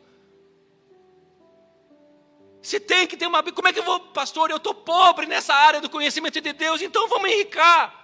Você 2.62 2.78
tem 2.78 3.04
que 3.04 3.16
ter 3.16 3.26
uma 3.26 3.42
Bíblia. 3.42 3.56
Como 3.56 3.66
é 3.66 3.72
que 3.72 3.80
eu 3.80 3.84
vou, 3.84 3.98
pastor? 3.98 4.48
Eu 4.48 4.58
estou 4.58 4.74
pobre 4.74 5.26
nessa 5.26 5.52
área 5.52 5.80
do 5.80 5.90
conhecimento 5.90 6.40
de 6.40 6.52
Deus, 6.52 6.80
então 6.80 7.08
vamos 7.08 7.28
enricar. 7.28 7.99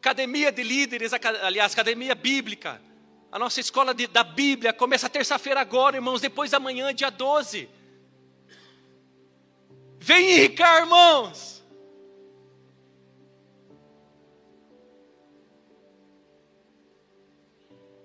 Academia 0.00 0.50
de 0.50 0.62
líderes, 0.62 1.12
aliás, 1.12 1.74
academia 1.74 2.14
bíblica. 2.14 2.80
A 3.30 3.38
nossa 3.38 3.60
escola 3.60 3.92
de, 3.92 4.06
da 4.06 4.24
Bíblia 4.24 4.72
começa 4.72 5.10
terça-feira 5.10 5.60
agora, 5.60 5.96
irmãos, 5.96 6.22
depois 6.22 6.50
da 6.50 6.58
manhã, 6.58 6.94
dia 6.94 7.10
12. 7.10 7.68
Vem 9.98 10.32
enricar, 10.32 10.80
irmãos. 10.80 11.62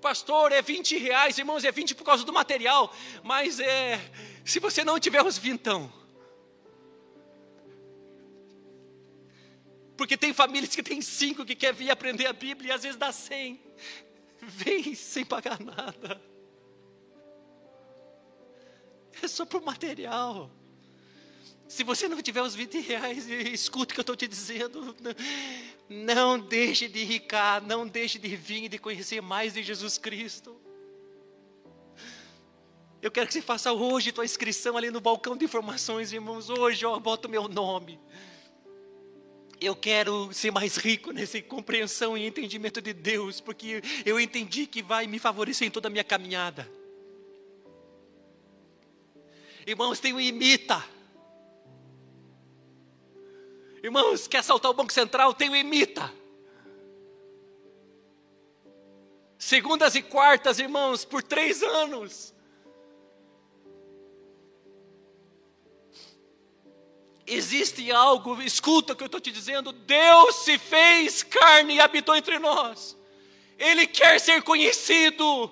Pastor, 0.02 0.52
é 0.52 0.62
20 0.62 0.98
reais, 0.98 1.38
irmãos, 1.38 1.64
é 1.64 1.72
20 1.72 1.96
por 1.96 2.04
causa 2.04 2.26
do 2.26 2.34
material, 2.34 2.93
mas 3.24 3.62
é, 3.62 4.02
se 4.43 4.60
você 4.60 4.84
não 4.84 5.00
tiver 5.00 5.24
os 5.24 5.38
vintão. 5.38 5.91
Porque 9.98 10.18
tem 10.18 10.34
famílias 10.34 10.76
que 10.76 10.84
tem 10.84 11.02
cinco 11.02 11.46
que 11.46 11.56
quer 11.56 11.74
vir 11.74 11.89
aprender 11.89 12.26
a 12.26 12.34
Bíblia 12.34 12.70
e 12.70 12.72
às 12.72 12.84
vezes 12.84 12.98
dá 12.98 13.12
cem. 13.12 13.62
Vem 14.41 14.93
sem 14.93 15.26
pagar 15.26 15.60
nada. 15.60 16.22
É 19.22 19.28
só 19.28 19.46
por 19.46 19.62
material. 19.62 20.52
Se 21.68 21.84
você 21.84 22.08
não 22.08 22.22
tiver 22.22 22.41
os 22.41 22.54
20 22.54 22.80
reais, 22.80 23.28
escuta 23.28 23.91
o 23.91 23.96
que 23.96 24.00
eu 24.00 24.04
estou 24.04 24.16
te 24.16 24.28
dizendo. 24.28 24.96
Não 25.89 26.39
deixe 26.39 26.88
de 26.88 27.04
ricar, 27.04 27.62
não 27.62 27.88
deixe 27.88 28.20
de 28.20 28.36
vir 28.36 28.64
e 28.64 28.70
de 28.70 28.78
conhecer 28.78 29.22
mais 29.22 29.54
de 29.54 29.64
Jesus 29.64 29.98
Cristo. 29.98 30.60
Eu 33.02 33.12
quero 33.12 33.28
que 33.28 33.34
você 33.34 33.41
faça 33.41 33.72
hoje 33.72 34.12
tua 34.12 34.26
inscrição 34.26 34.78
ali 34.78 34.89
no 34.89 35.00
balcão 35.00 35.38
de 35.38 35.46
informações, 35.46 36.12
irmãos. 36.12 36.50
Hoje, 36.50 36.86
ó, 36.86 37.00
bota 37.00 37.28
o 37.28 37.32
meu 37.32 37.48
nome. 37.48 38.00
Eu 39.60 39.76
quero 39.76 40.34
ser 40.34 40.51
mais 40.51 40.76
rico 40.76 41.12
nessa 41.12 41.41
compreensão 41.41 42.18
e 42.18 42.28
entendimento 42.28 42.82
de 42.82 42.93
Deus, 42.93 43.39
porque 43.39 43.82
eu 44.06 44.20
entendi 44.20 44.68
que 44.68 44.82
vai 44.82 45.08
me 45.08 45.18
favorecer 45.18 45.68
em 45.68 45.72
toda 45.72 45.88
a 45.88 45.91
minha 45.91 46.03
caminhada. 46.03 46.70
Irmãos, 49.66 49.99
tem 49.99 50.14
o 50.14 50.22
imita. 50.22 50.84
Irmãos, 53.82 54.28
quer 54.28 54.39
assaltar 54.39 54.70
o 54.70 54.74
Banco 54.74 54.91
Central? 54.91 55.34
Tem 55.34 55.49
o 55.49 55.56
imita. 55.56 56.12
Segundas 59.38 59.95
e 59.95 60.01
quartas, 60.01 60.60
irmãos, 60.60 61.06
por 61.06 61.24
três 61.24 61.64
anos. 61.64 62.35
Existe 67.28 67.92
algo, 67.92 68.40
escuta 68.42 68.94
o 68.94 68.96
que 68.96 69.04
eu 69.04 69.08
estou 69.08 69.20
te 69.20 69.32
dizendo: 69.32 69.72
Deus 69.72 70.36
se 70.44 70.60
fez 70.60 71.24
carne 71.24 71.76
e 71.76 71.80
habitou 71.80 72.16
entre 72.16 72.38
nós. 72.38 72.96
Ele 73.58 73.88
quer 73.88 74.20
ser 74.20 74.44
conhecido. 74.44 75.52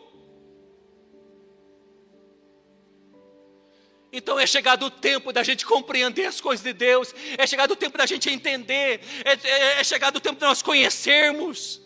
Então 4.15 4.39
é 4.39 4.45
chegado 4.45 4.85
o 4.85 4.91
tempo 4.91 5.33
da 5.33 5.41
gente 5.41 5.65
compreender 5.65 6.25
as 6.25 6.39
coisas 6.39 6.63
de 6.63 6.71
Deus, 6.71 7.15
é 7.35 7.47
chegado 7.47 7.71
o 7.71 7.75
tempo 7.75 7.97
da 7.97 8.05
gente 8.05 8.29
entender, 8.29 9.01
é, 9.25 9.31
é, 9.43 9.79
é 9.79 9.83
chegado 9.83 10.17
o 10.17 10.19
tempo 10.19 10.39
de 10.39 10.45
nós 10.45 10.61
conhecermos, 10.61 11.81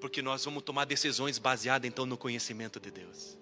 porque 0.00 0.20
nós 0.20 0.44
vamos 0.44 0.64
tomar 0.64 0.84
decisões 0.84 1.38
baseadas 1.38 1.86
então 1.86 2.04
no 2.04 2.18
conhecimento 2.18 2.80
de 2.80 2.90
Deus. 2.90 3.38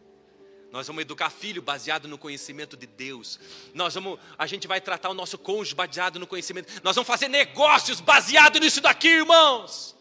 Nós 0.70 0.86
vamos 0.86 1.02
educar 1.02 1.30
filho 1.30 1.60
baseado 1.60 2.06
no 2.06 2.16
conhecimento 2.16 2.76
de 2.76 2.86
Deus. 2.86 3.40
Nós 3.74 3.94
vamos, 3.94 4.20
a 4.38 4.46
gente 4.46 4.68
vai 4.68 4.80
tratar 4.80 5.10
o 5.10 5.14
nosso 5.14 5.36
cônjuge 5.36 5.74
baseado 5.74 6.18
no 6.20 6.26
conhecimento. 6.26 6.72
Nós 6.82 6.94
vamos 6.94 7.08
fazer 7.08 7.28
negócios 7.28 8.00
baseado 8.00 8.60
nisso 8.60 8.80
daqui, 8.80 9.08
irmãos. 9.08 9.96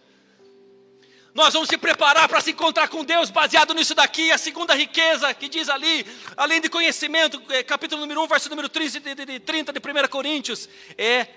Nós 1.34 1.54
vamos 1.54 1.70
se 1.70 1.78
preparar 1.78 2.28
para 2.28 2.42
se 2.42 2.52
encontrar 2.52 2.88
com 2.88 3.04
Deus 3.04 3.32
baseado 3.32 3.74
nisso 3.74 3.96
daqui. 3.96 4.32
A 4.32 4.38
segunda 4.38 4.76
riqueza 4.76 5.34
que 5.34 5.50
diz 5.50 5.70
ali, 5.70 6.06
além 6.38 6.62
de 6.62 6.70
conhecimento, 6.70 7.42
é, 7.50 7.64
capítulo 7.64 8.02
número 8.02 8.22
1, 8.24 8.28
verso 8.28 8.50
número 8.50 8.70
30 8.70 9.00
de, 9.00 9.16
de, 9.16 9.26
de 9.26 9.40
30 9.40 9.74
de 9.74 9.80
1 9.80 10.08
Coríntios, 10.08 10.70
é 10.98 11.28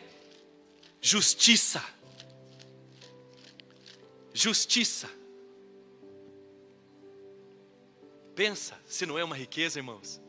justiça. 1.00 1.82
Justiça. 4.34 5.21
Pensa 8.34 8.78
se 8.86 9.04
não 9.06 9.18
é 9.18 9.24
uma 9.24 9.36
riqueza, 9.36 9.78
irmãos. 9.78 10.20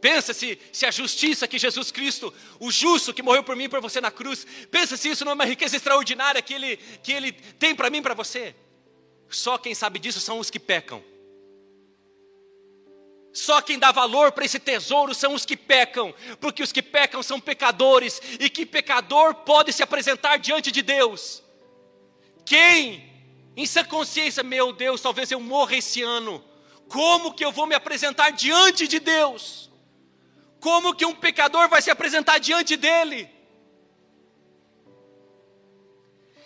Pensa 0.00 0.34
se, 0.34 0.58
se 0.72 0.84
a 0.84 0.90
justiça 0.90 1.48
que 1.48 1.58
Jesus 1.58 1.90
Cristo, 1.90 2.32
o 2.60 2.70
justo 2.70 3.14
que 3.14 3.22
morreu 3.22 3.42
por 3.42 3.56
mim 3.56 3.64
e 3.64 3.68
por 3.68 3.80
você 3.80 4.00
na 4.00 4.10
cruz, 4.10 4.46
pensa 4.70 4.96
se 4.96 5.08
isso 5.08 5.24
não 5.24 5.32
é 5.32 5.34
uma 5.34 5.44
riqueza 5.44 5.76
extraordinária 5.76 6.42
que 6.42 6.54
Ele, 6.54 6.76
que 7.02 7.12
ele 7.12 7.32
tem 7.32 7.74
para 7.74 7.90
mim 7.90 7.98
e 7.98 8.02
para 8.02 8.14
você. 8.14 8.54
Só 9.28 9.58
quem 9.58 9.74
sabe 9.74 9.98
disso 9.98 10.20
são 10.20 10.38
os 10.38 10.50
que 10.50 10.60
pecam. 10.60 11.02
Só 13.32 13.60
quem 13.60 13.78
dá 13.78 13.92
valor 13.92 14.32
para 14.32 14.46
esse 14.46 14.58
tesouro 14.58 15.14
são 15.14 15.34
os 15.34 15.44
que 15.44 15.56
pecam, 15.56 16.14
porque 16.40 16.62
os 16.62 16.72
que 16.72 16.82
pecam 16.82 17.22
são 17.22 17.38
pecadores, 17.38 18.20
e 18.40 18.48
que 18.48 18.64
pecador 18.64 19.34
pode 19.34 19.72
se 19.72 19.82
apresentar 19.82 20.38
diante 20.38 20.72
de 20.72 20.80
Deus? 20.80 21.42
Quem, 22.46 23.12
em 23.54 23.66
sua 23.66 23.84
consciência, 23.84 24.42
meu 24.42 24.72
Deus, 24.72 25.02
talvez 25.02 25.30
eu 25.30 25.38
morra 25.38 25.76
esse 25.76 26.00
ano, 26.00 26.42
como 26.88 27.32
que 27.34 27.44
eu 27.44 27.52
vou 27.52 27.66
me 27.66 27.74
apresentar 27.74 28.30
diante 28.30 28.86
de 28.86 28.98
Deus? 28.98 29.70
Como 30.60 30.94
que 30.94 31.04
um 31.04 31.14
pecador 31.14 31.68
vai 31.68 31.82
se 31.82 31.90
apresentar 31.90 32.38
diante 32.38 32.76
dele? 32.76 33.30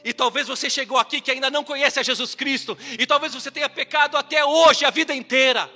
E 0.03 0.13
talvez 0.13 0.49
você 0.49 0.71
chegou 0.71 0.99
aqui 0.99 1.21
que 1.21 1.31
ainda 1.31 1.51
não 1.51 1.63
conhece 1.63 2.01
a 2.01 2.03
Jesus 2.03 2.35
Cristo, 2.35 2.77
e 2.99 3.07
talvez 3.07 3.35
você 3.35 3.51
tenha 3.51 3.69
pecado 3.69 4.17
até 4.17 4.45
hoje, 4.45 4.85
a 4.85 4.91
vida 4.91 5.15
inteira. 5.15 5.71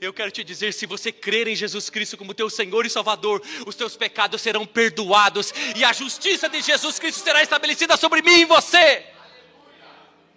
Eu 0.00 0.12
quero 0.12 0.30
te 0.30 0.44
dizer, 0.44 0.72
se 0.72 0.84
você 0.84 1.10
crer 1.10 1.48
em 1.48 1.56
Jesus 1.56 1.88
Cristo 1.88 2.18
como 2.18 2.34
teu 2.34 2.50
Senhor 2.50 2.84
e 2.84 2.90
Salvador, 2.90 3.42
os 3.66 3.74
teus 3.74 3.96
pecados 3.96 4.42
serão 4.42 4.66
perdoados 4.66 5.54
e 5.74 5.84
a 5.84 5.92
justiça 5.92 6.48
de 6.48 6.60
Jesus 6.60 6.98
Cristo 6.98 7.22
será 7.22 7.42
estabelecida 7.42 7.96
sobre 7.96 8.20
mim 8.20 8.40
e 8.40 8.44
você. 8.44 9.06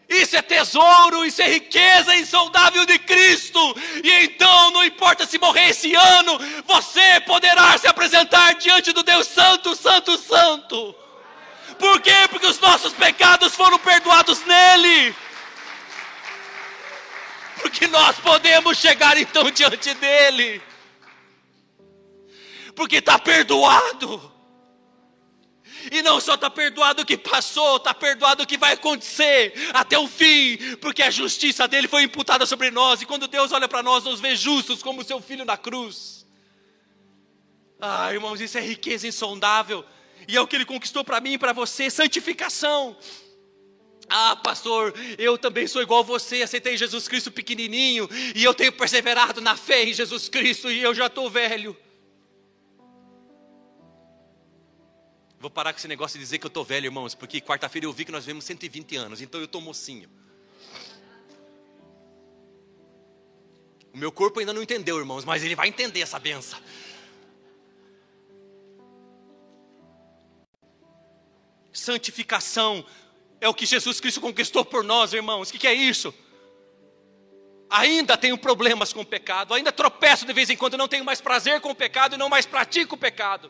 Isso 0.10 0.36
é 0.36 0.42
tesouro, 0.42 1.24
isso 1.24 1.40
é 1.40 1.48
riqueza 1.48 2.16
insondável 2.16 2.84
de 2.84 2.98
Cristo. 2.98 3.60
E 4.04 4.12
então, 4.24 4.72
não 4.72 4.84
importa 4.84 5.28
se 5.28 5.38
morrer 5.38 5.70
esse 5.70 5.94
ano, 5.94 6.40
você 6.66 7.20
poderá 7.28 7.78
se 7.78 7.88
apresentar 7.88 8.54
diante 8.56 8.92
do 8.92 9.04
Deus 9.04 9.28
Santo, 9.28 9.76
Santo, 9.76 10.18
Santo. 10.18 10.96
Por 11.78 12.02
quê? 12.02 12.28
Porque 12.30 12.48
os 12.48 12.60
nossos 12.60 12.92
pecados 12.94 13.54
foram 13.54 13.78
perdoados 13.78 14.44
nele. 14.46 15.16
Porque 17.62 17.86
nós 17.88 18.18
podemos 18.18 18.78
chegar 18.80 19.16
então 19.16 19.50
diante 19.52 19.94
dele. 19.94 20.60
Porque 22.76 22.96
está 22.96 23.20
perdoado. 23.20 24.39
E 25.92 26.02
não 26.02 26.20
só 26.20 26.36
está 26.36 26.50
perdoado 26.50 27.02
o 27.02 27.06
que 27.06 27.18
passou, 27.18 27.78
está 27.78 27.94
perdoado 27.94 28.44
o 28.44 28.48
que 28.48 28.58
vai 28.58 28.74
acontecer 28.74 29.54
até 29.74 29.98
o 29.98 30.08
fim, 30.08 30.58
porque 30.82 31.02
a 31.02 31.12
justiça 31.12 31.68
dele 31.68 31.88
foi 31.88 32.04
imputada 32.04 32.46
sobre 32.46 32.72
nós. 32.72 33.02
E 33.02 33.06
quando 33.06 33.28
Deus 33.28 33.52
olha 33.52 33.68
para 33.68 33.84
nós, 33.84 34.04
nos 34.04 34.20
vê 34.20 34.36
justos 34.36 34.84
como 34.84 35.04
seu 35.04 35.22
filho 35.22 35.46
na 35.46 35.58
cruz. 35.58 36.26
Ah, 37.80 38.14
irmãos, 38.14 38.42
isso 38.42 38.58
é 38.58 38.62
riqueza 38.62 39.08
insondável 39.08 39.86
e 40.28 40.36
é 40.38 40.42
o 40.42 40.48
que 40.48 40.56
ele 40.56 40.66
conquistou 40.66 41.04
para 41.04 41.20
mim 41.20 41.34
e 41.34 41.38
para 41.38 41.54
você 41.54 41.90
santificação. 41.90 42.96
Ah, 44.08 44.36
pastor, 44.36 44.94
eu 45.18 45.38
também 45.38 45.68
sou 45.68 45.82
igual 45.82 46.02
a 46.02 46.04
você, 46.04 46.42
aceitei 46.42 46.76
Jesus 46.78 47.08
Cristo 47.08 47.32
pequenininho, 47.32 48.10
e 48.36 48.44
eu 48.44 48.56
tenho 48.56 48.72
perseverado 48.72 49.40
na 49.40 49.56
fé 49.56 49.84
em 49.84 49.94
Jesus 49.94 50.28
Cristo, 50.30 50.72
e 50.72 50.82
eu 50.82 50.96
já 50.96 51.06
estou 51.06 51.30
velho. 51.30 51.78
Vou 55.40 55.50
parar 55.50 55.72
com 55.72 55.80
esse 55.80 55.88
negócio 55.88 56.20
de 56.20 56.26
dizer 56.26 56.38
que 56.38 56.46
eu 56.46 56.50
estou 56.50 56.66
velho, 56.66 56.88
irmãos, 56.88 57.16
porque 57.16 57.40
quarta-feira 57.40 57.88
eu 57.88 57.94
vi 57.94 58.04
que 58.04 58.12
nós 58.12 58.26
vemos 58.26 58.44
120 58.44 58.98
anos, 58.98 59.22
então 59.22 59.40
eu 59.40 59.46
estou 59.46 59.62
mocinho. 59.62 60.10
O 63.94 63.98
meu 63.98 64.12
corpo 64.12 64.40
ainda 64.40 64.52
não 64.52 64.62
entendeu, 64.62 65.00
irmãos, 65.00 65.24
mas 65.24 65.42
ele 65.42 65.56
vai 65.56 65.70
entender 65.70 66.02
essa 66.02 66.20
benção. 66.20 66.60
Santificação 71.72 72.86
é 73.40 73.48
o 73.48 73.54
que 73.54 73.66
Jesus 73.66 74.02
Cristo 74.02 74.20
conquistou 74.20 74.66
por 74.66 74.84
nós, 74.84 75.14
irmãos. 75.14 75.50
O 75.50 75.52
que, 75.54 75.60
que 75.60 75.68
é 75.68 75.74
isso? 75.74 76.14
Ainda 77.70 78.18
tenho 78.18 78.38
problemas 78.38 78.92
com 78.92 79.02
o 79.02 79.06
pecado, 79.06 79.54
ainda 79.54 79.72
tropeço 79.72 80.26
de 80.26 80.34
vez 80.34 80.50
em 80.50 80.58
quando, 80.58 80.78
não 80.78 80.88
tenho 80.88 81.06
mais 81.06 81.22
prazer 81.22 81.62
com 81.62 81.70
o 81.70 81.76
pecado 81.76 82.16
e 82.16 82.18
não 82.18 82.28
mais 82.28 82.46
pratico 82.46 82.96
o 82.96 82.98
pecado. 82.98 83.50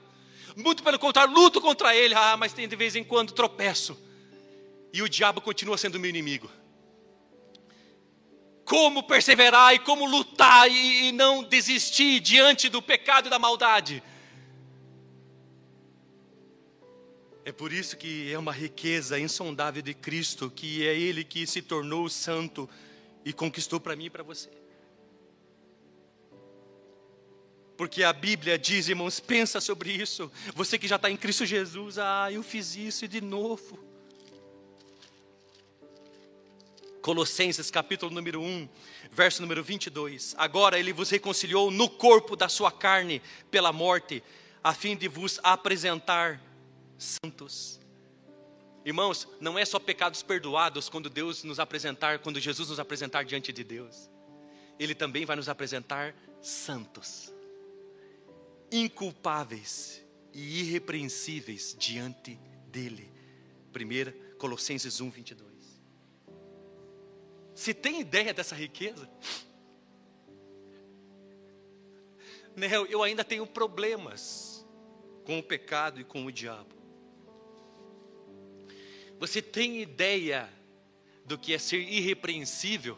Muito 0.56 0.84
pelo 0.84 1.00
contrário, 1.00 1.34
luto 1.34 1.62
contra 1.62 1.95
ele, 1.95 2.14
ah, 2.14 2.36
mas 2.38 2.54
tem 2.54 2.68
de 2.68 2.76
vez 2.76 2.95
em 2.95 3.04
quando 3.04 3.34
tropeço. 3.34 3.97
E 4.91 5.02
o 5.02 5.10
diabo 5.10 5.41
continua 5.41 5.78
sendo 5.78 6.00
meu 6.00 6.10
inimigo 6.10 6.50
como 8.70 9.02
perseverar 9.02 9.74
e 9.74 9.80
como 9.80 10.06
lutar 10.06 10.70
e, 10.70 11.08
e 11.08 11.12
não 11.12 11.41
desistir 11.41 12.20
diante 12.20 12.70
do 12.70 12.84
pecado 12.84 13.26
e 13.26 13.30
da 13.30 13.39
maldade. 13.39 14.04
É 17.43 17.52
por 17.52 17.74
isso 17.74 17.97
que 17.97 18.32
é 18.32 18.38
uma 18.38 18.52
riqueza 18.52 19.20
insondável 19.20 19.82
de 19.82 19.95
Cristo, 19.95 20.52
que 20.52 20.88
é 20.88 20.95
Ele 20.95 21.24
que 21.24 21.47
se 21.47 21.64
tornou 21.64 22.08
santo 22.10 22.70
e 23.26 23.34
conquistou 23.34 23.80
para 23.80 23.95
mim 23.95 24.06
e 24.06 24.10
para 24.12 24.22
você. 24.22 24.52
Porque 27.80 28.03
a 28.03 28.11
Bíblia 28.11 28.59
diz, 28.59 28.89
irmãos, 28.89 29.21
pensa 29.21 29.61
sobre 29.61 29.89
isso. 29.89 30.30
Você 30.53 30.77
que 30.77 30.86
já 30.86 30.97
está 30.97 31.09
em 31.09 31.15
Cristo 31.15 31.45
Jesus, 31.45 31.97
ah, 31.97 32.30
eu 32.30 32.43
fiz 32.43 32.75
isso 32.75 33.07
de 33.07 33.21
novo. 33.21 33.80
Colossenses 37.01 37.71
capítulo 37.71 38.13
número 38.13 38.41
1, 38.41 38.67
verso 39.09 39.41
número 39.41 39.63
22. 39.63 40.36
Agora 40.38 40.77
ele 40.77 40.91
vos 40.91 41.09
reconciliou 41.09 41.71
no 41.71 41.89
corpo 41.89 42.36
da 42.36 42.49
sua 42.49 42.69
carne 42.69 43.21
pela 43.49 43.71
morte, 43.71 44.21
a 44.61 44.73
fim 44.73 44.97
de 44.97 45.07
vos 45.07 45.39
apresentar 45.41 46.43
santos. 46.97 47.80
Irmãos, 48.84 49.25
não 49.39 49.57
é 49.57 49.63
só 49.63 49.80
pecados 49.80 50.21
perdoados 50.21 50.89
quando 50.89 51.09
Deus 51.09 51.45
nos 51.45 51.61
apresentar, 51.61 52.19
quando 52.19 52.41
Jesus 52.41 52.67
nos 52.67 52.80
apresentar 52.82 53.23
diante 53.23 53.53
de 53.53 53.63
Deus. 53.63 54.09
Ele 54.77 54.93
também 54.93 55.23
vai 55.23 55.38
nos 55.38 55.47
apresentar 55.47 56.13
santos, 56.41 57.32
inculpáveis 58.72 60.01
e 60.34 60.61
irrepreensíveis 60.61 61.76
diante 61.78 62.36
dele. 62.67 63.11
1 63.74 64.38
Colossenses 64.38 65.01
1, 65.01 65.09
22. 65.09 65.49
Você 67.53 67.74
tem 67.74 67.99
ideia 67.99 68.34
dessa 68.34 68.55
riqueza? 68.55 69.09
Né, 72.55 72.67
eu 72.89 73.03
ainda 73.03 73.24
tenho 73.24 73.45
problemas 73.45 74.65
com 75.26 75.39
o 75.39 75.43
pecado 75.43 75.99
e 75.99 76.03
com 76.03 76.26
o 76.26 76.32
diabo. 76.32 76.76
Você 79.20 79.41
tem 79.41 79.82
ideia 79.82 80.49
do 81.26 81.38
que 81.38 81.53
é 81.53 81.57
ser 81.57 81.82
irrepreensível? 81.82 82.97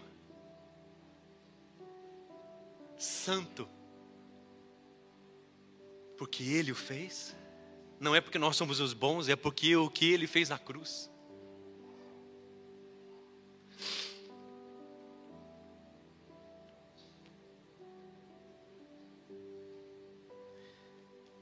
Santo. 2.97 3.67
Porque 6.22 6.43
Ele 6.43 6.72
o 6.72 6.76
fez? 6.76 7.36
Não 7.99 8.15
é 8.15 8.22
porque 8.22 8.38
nós 8.38 8.55
somos 8.55 8.80
os 8.80 8.93
bons, 8.93 9.28
é 9.28 9.36
porque 9.36 9.76
o 9.76 9.89
que 9.89 10.13
Ele 10.13 10.28
fez 10.28 10.49
na 10.49 10.59
cruz. 10.59 11.09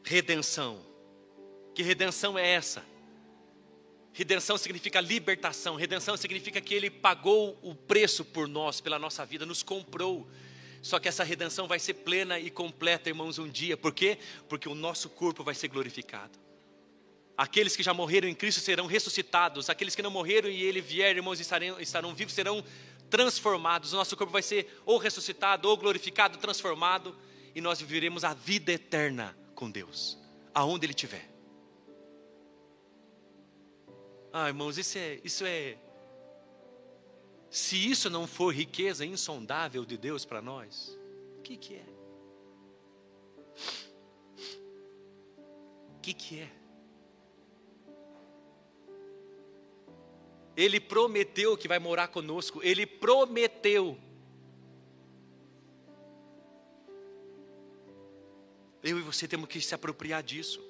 redenção. 0.05 0.79
Que 1.75 1.83
redenção 1.83 2.39
é 2.39 2.47
essa? 2.47 2.81
Redenção 4.13 4.57
significa 4.57 5.01
libertação, 5.01 5.75
redenção 5.75 6.15
significa 6.15 6.61
que 6.61 6.73
Ele 6.73 6.89
pagou 6.89 7.59
o 7.61 7.75
preço 7.75 8.23
por 8.23 8.47
nós, 8.47 8.79
pela 8.79 8.97
nossa 8.97 9.25
vida, 9.25 9.45
nos 9.45 9.61
comprou. 9.61 10.25
Só 10.81 10.99
que 10.99 11.07
essa 11.07 11.23
redenção 11.23 11.67
vai 11.67 11.79
ser 11.79 11.95
plena 11.95 12.39
e 12.39 12.49
completa, 12.49 13.09
irmãos, 13.09 13.37
um 13.37 13.47
dia. 13.47 13.75
Por 13.75 13.93
quê? 13.93 14.17
Porque 14.47 14.69
o 14.69 14.75
nosso 14.75 15.09
corpo 15.09 15.43
vai 15.43 15.53
ser 15.53 15.67
glorificado. 15.67 16.39
Aqueles 17.37 17.75
que 17.75 17.83
já 17.83 17.93
morreram 17.93 18.27
em 18.27 18.35
Cristo 18.35 18.59
serão 18.59 18.85
ressuscitados, 18.85 19.69
aqueles 19.69 19.95
que 19.95 20.01
não 20.01 20.11
morreram 20.11 20.49
e 20.49 20.61
Ele 20.61 20.81
vier, 20.81 21.15
irmãos, 21.15 21.39
estarão, 21.39 21.79
estarão 21.79 22.13
vivos, 22.13 22.33
serão 22.33 22.63
transformados. 23.09 23.93
O 23.93 23.95
nosso 23.95 24.15
corpo 24.15 24.31
vai 24.31 24.41
ser 24.41 24.81
ou 24.85 24.97
ressuscitado, 24.97 25.67
ou 25.67 25.77
glorificado, 25.77 26.37
transformado, 26.37 27.15
e 27.55 27.61
nós 27.61 27.79
viveremos 27.79 28.23
a 28.23 28.33
vida 28.33 28.71
eterna 28.71 29.37
com 29.55 29.69
Deus, 29.69 30.17
aonde 30.53 30.85
Ele 30.85 30.93
estiver. 30.93 31.29
Ah, 34.31 34.47
irmãos, 34.47 34.77
isso 34.77 34.97
é, 34.97 35.19
isso 35.23 35.43
é. 35.45 35.77
Se 37.49 37.75
isso 37.89 38.09
não 38.09 38.27
for 38.27 38.53
riqueza 38.53 39.05
insondável 39.05 39.83
de 39.83 39.97
Deus 39.97 40.23
para 40.23 40.41
nós, 40.41 40.97
o 41.39 41.41
que, 41.41 41.57
que 41.57 41.75
é? 41.75 41.85
O 45.95 45.99
que, 45.99 46.13
que 46.13 46.39
é? 46.41 46.51
Ele 50.55 50.79
prometeu 50.79 51.57
que 51.57 51.67
vai 51.67 51.79
morar 51.79 52.09
conosco, 52.09 52.61
ele 52.61 52.85
prometeu. 52.85 53.97
Eu 58.83 58.99
e 58.99 59.01
você 59.01 59.27
temos 59.27 59.49
que 59.49 59.59
se 59.59 59.73
apropriar 59.73 60.21
disso. 60.21 60.68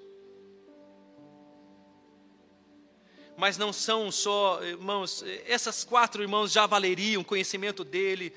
Mas 3.39 3.57
não 3.57 3.71
são 3.71 4.11
só, 4.11 4.61
irmãos, 4.61 5.23
essas 5.45 5.85
quatro 5.85 6.21
irmãos 6.21 6.51
já 6.51 6.67
valeriam 6.67 7.23
conhecimento 7.23 7.85
dele, 7.85 8.33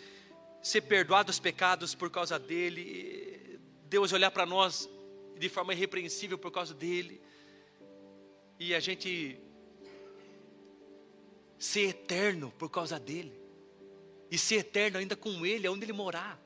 ser 0.62 0.82
perdoado 0.82 1.28
os 1.28 1.40
pecados 1.40 1.92
por 1.92 2.08
causa 2.08 2.38
dele, 2.38 3.58
Deus 3.86 4.12
olhar 4.12 4.30
para 4.30 4.46
nós 4.46 4.88
de 5.36 5.48
forma 5.48 5.74
irrepreensível 5.74 6.38
por 6.38 6.52
causa 6.52 6.72
dele, 6.72 7.20
e 8.60 8.72
a 8.72 8.78
gente 8.78 9.40
ser 11.58 11.88
eterno 11.88 12.52
por 12.56 12.68
causa 12.70 12.96
dele, 12.96 13.32
e 14.30 14.38
ser 14.38 14.58
eterno 14.58 14.98
ainda 14.98 15.16
com 15.16 15.44
ele, 15.44 15.68
onde 15.68 15.84
ele 15.84 15.92
morar. 15.92 16.40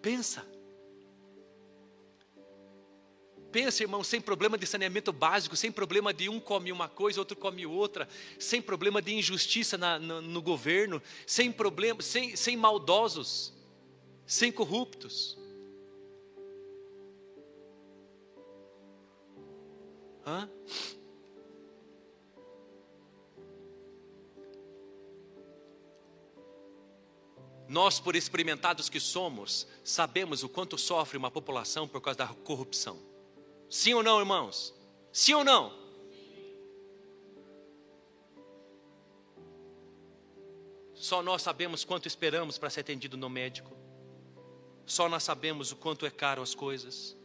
Pensa. 0.00 0.46
Pensa, 3.50 3.82
irmão, 3.82 4.04
sem 4.04 4.20
problema 4.20 4.58
de 4.58 4.66
saneamento 4.66 5.10
básico, 5.10 5.56
sem 5.56 5.72
problema 5.72 6.12
de 6.12 6.28
um 6.28 6.38
come 6.38 6.70
uma 6.70 6.88
coisa, 6.88 7.18
outro 7.18 7.36
come 7.36 7.64
outra, 7.64 8.06
sem 8.38 8.60
problema 8.60 9.00
de 9.00 9.14
injustiça 9.14 9.78
na, 9.78 9.98
no, 9.98 10.20
no 10.20 10.42
governo, 10.42 11.02
sem 11.26 11.50
problema, 11.50 12.02
sem, 12.02 12.36
sem 12.36 12.56
maldosos, 12.58 13.54
sem 14.26 14.52
corruptos. 14.52 15.38
Hã? 20.26 20.50
Nós, 27.66 27.98
por 27.98 28.14
experimentados 28.14 28.90
que 28.90 29.00
somos, 29.00 29.66
sabemos 29.82 30.42
o 30.42 30.50
quanto 30.50 30.76
sofre 30.76 31.16
uma 31.16 31.30
população 31.30 31.88
por 31.88 32.02
causa 32.02 32.18
da 32.18 32.26
corrupção. 32.26 33.07
Sim 33.70 33.94
ou 33.94 34.02
não, 34.02 34.18
irmãos? 34.18 34.74
Sim 35.12 35.34
ou 35.34 35.44
não? 35.44 35.76
Só 40.94 41.22
nós 41.22 41.42
sabemos 41.42 41.84
quanto 41.84 42.06
esperamos 42.06 42.58
para 42.58 42.70
ser 42.70 42.80
atendido 42.80 43.16
no 43.16 43.30
médico. 43.30 43.76
Só 44.84 45.08
nós 45.08 45.22
sabemos 45.22 45.70
o 45.70 45.76
quanto 45.76 46.06
é 46.06 46.10
caro 46.10 46.42
as 46.42 46.54
coisas. 46.54 47.16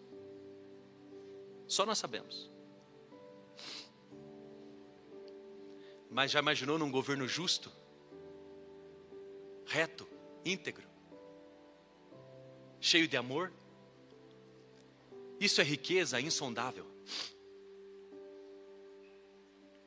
Só 1.68 1.86
nós 1.86 1.98
sabemos. 1.98 2.52
Mas 6.10 6.32
já 6.32 6.39
imaginou 6.39 6.78
num 6.78 6.91
governo 6.91 7.28
justo? 7.28 7.72
Reto? 9.66 10.14
íntegro, 10.46 10.88
cheio 12.80 13.08
de 13.08 13.18
amor. 13.18 13.52
Isso 15.44 15.60
é 15.60 15.64
riqueza 15.66 16.22
insondável 16.22 16.88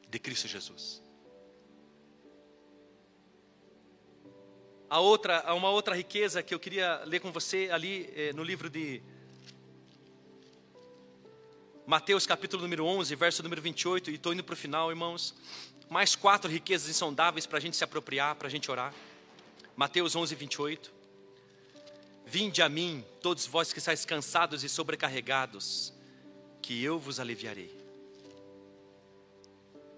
de 0.07 0.19
Cristo 0.19 0.47
Jesus. 0.47 1.03
A 4.91 5.01
outra, 5.01 5.41
há 5.41 5.55
uma 5.55 5.71
outra 5.71 5.97
riqueza 5.97 6.43
que 6.43 6.55
eu 6.55 6.61
queria 6.61 7.03
ler 7.07 7.21
com 7.21 7.33
você 7.33 7.71
ali 7.73 8.13
eh, 8.15 8.35
no 8.35 8.43
livro 8.45 8.69
de 8.69 9.03
Mateus 11.87 12.27
capítulo 12.27 12.63
número 12.63 12.85
11, 12.85 13.15
verso 13.15 13.43
número 13.43 13.63
28, 13.63 14.11
e 14.11 14.17
estou 14.17 14.35
indo 14.35 14.45
para 14.45 14.53
o 14.53 14.57
final, 14.57 14.91
irmãos. 14.91 15.35
Mais 15.89 16.15
quatro 16.15 16.51
riquezas 16.51 16.91
insondáveis 16.91 17.47
para 17.47 17.57
a 17.57 17.61
gente 17.63 17.79
se 17.79 17.83
apropriar, 17.83 18.35
para 18.35 18.49
a 18.49 18.51
gente 18.51 18.71
orar. 18.71 18.93
Mateus 19.75 20.15
11, 20.15 20.35
28. 20.35 20.96
Vinde 22.29 22.61
a 22.61 22.69
mim, 22.69 23.05
todos 23.23 23.47
vós 23.47 23.73
que 23.73 23.79
estáis 23.79 24.05
cansados 24.05 24.65
e 24.65 24.69
sobrecarregados, 24.69 25.95
que 26.61 26.83
eu 26.83 26.99
vos 26.99 27.21
aliviarei. 27.21 27.73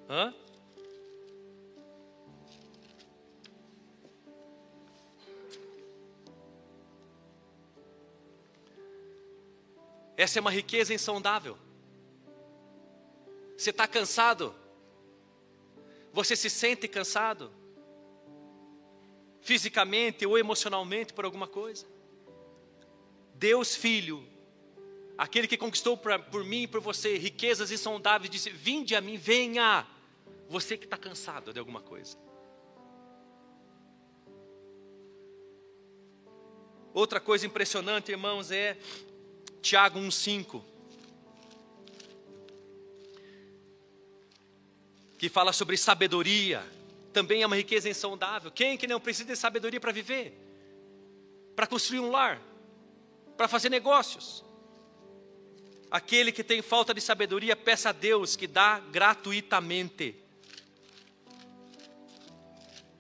Hã? 0.07 0.35
Essa 10.15 10.39
é 10.39 10.41
uma 10.41 10.51
riqueza 10.51 10.93
insondável. 10.93 11.57
Você 13.57 13.71
está 13.71 13.89
cansado? 13.89 14.55
Você 16.13 16.37
se 16.37 16.51
sente 16.51 16.87
cansado? 16.87 17.51
Fisicamente 19.41 20.27
ou 20.27 20.37
emocionalmente 20.37 21.15
por 21.15 21.25
alguma 21.25 21.47
coisa? 21.47 21.98
Deus 23.39 23.77
Filho, 23.77 24.27
aquele 25.17 25.47
que 25.47 25.57
conquistou 25.57 25.97
pra, 25.97 26.19
por 26.19 26.45
mim 26.45 26.63
e 26.63 26.67
por 26.67 26.81
você 26.81 27.17
riquezas 27.17 27.71
insondáveis, 27.71 28.31
disse: 28.31 28.51
Vinde 28.51 28.97
a 28.97 29.01
mim, 29.01 29.17
venha. 29.17 29.87
Você 30.49 30.77
que 30.77 30.85
está 30.85 30.97
cansado 30.97 31.53
de 31.53 31.59
alguma 31.59 31.81
coisa. 31.81 32.19
Outra 36.93 37.21
coisa 37.21 37.47
impressionante, 37.47 38.11
irmãos, 38.11 38.51
é 38.51 38.77
Tiago 39.63 40.01
1,5. 40.01 40.63
Que 45.17 45.29
fala 45.29 45.53
sobre 45.53 45.77
sabedoria. 45.77 46.67
Também 47.13 47.43
é 47.43 47.47
uma 47.47 47.57
riqueza 47.57 47.89
insondável. 47.89 48.51
Quem 48.51 48.77
que 48.77 48.87
não 48.87 49.01
precisa 49.01 49.29
de 49.29 49.37
sabedoria 49.37 49.79
para 49.79 49.93
viver? 49.93 50.37
Para 51.55 51.67
construir 51.67 52.01
um 52.01 52.11
lar? 52.11 52.48
Para 53.39 53.47
fazer 53.47 53.69
negócios? 53.69 54.45
Aquele 55.89 56.33
que 56.33 56.43
tem 56.43 56.61
falta 56.61 56.93
de 56.93 57.01
sabedoria, 57.01 57.55
peça 57.55 57.91
a 57.91 57.93
Deus 57.93 58.35
que 58.35 58.49
dá 58.49 58.81
gratuitamente. 58.81 60.17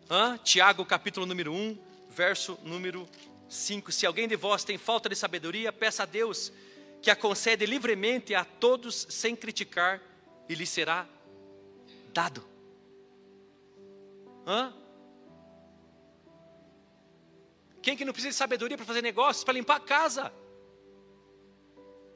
Hã? 0.08 0.38
Tiago 0.38 0.86
capítulo 0.86 1.26
número 1.26 1.52
1, 1.52 1.76
verso 2.08 2.56
número 2.62 3.08
5: 3.48 3.90
Se 3.90 4.06
alguém 4.06 4.28
de 4.28 4.36
vós 4.36 4.62
tem 4.62 4.78
falta 4.78 5.08
de 5.08 5.16
sabedoria, 5.16 5.72
peça 5.72 6.04
a 6.04 6.06
Deus 6.06 6.52
que 7.02 7.10
a 7.10 7.16
concede 7.16 7.66
livremente 7.66 8.32
a 8.32 8.44
todos 8.44 9.08
sem 9.10 9.34
criticar 9.34 10.00
e 10.48 10.54
lhe 10.54 10.66
será 10.66 11.04
dado. 12.14 12.46
Hã? 14.46 14.72
Quem 17.88 17.96
que 17.96 18.04
não 18.04 18.12
precisa 18.12 18.32
de 18.32 18.36
sabedoria 18.36 18.76
para 18.76 18.84
fazer 18.84 19.00
negócios, 19.00 19.42
para 19.42 19.54
limpar 19.54 19.76
a 19.76 19.80
casa, 19.80 20.30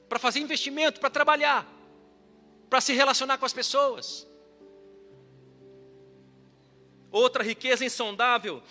para 0.06 0.18
fazer 0.18 0.38
investimento, 0.38 1.00
para 1.00 1.08
trabalhar, 1.08 1.66
para 2.68 2.78
se 2.82 2.92
relacionar 2.92 3.38
com 3.38 3.46
as 3.46 3.54
pessoas? 3.54 4.28
Outra 7.10 7.42
riqueza 7.42 7.86
insondável 7.86 8.62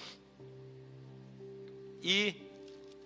e 2.03 2.35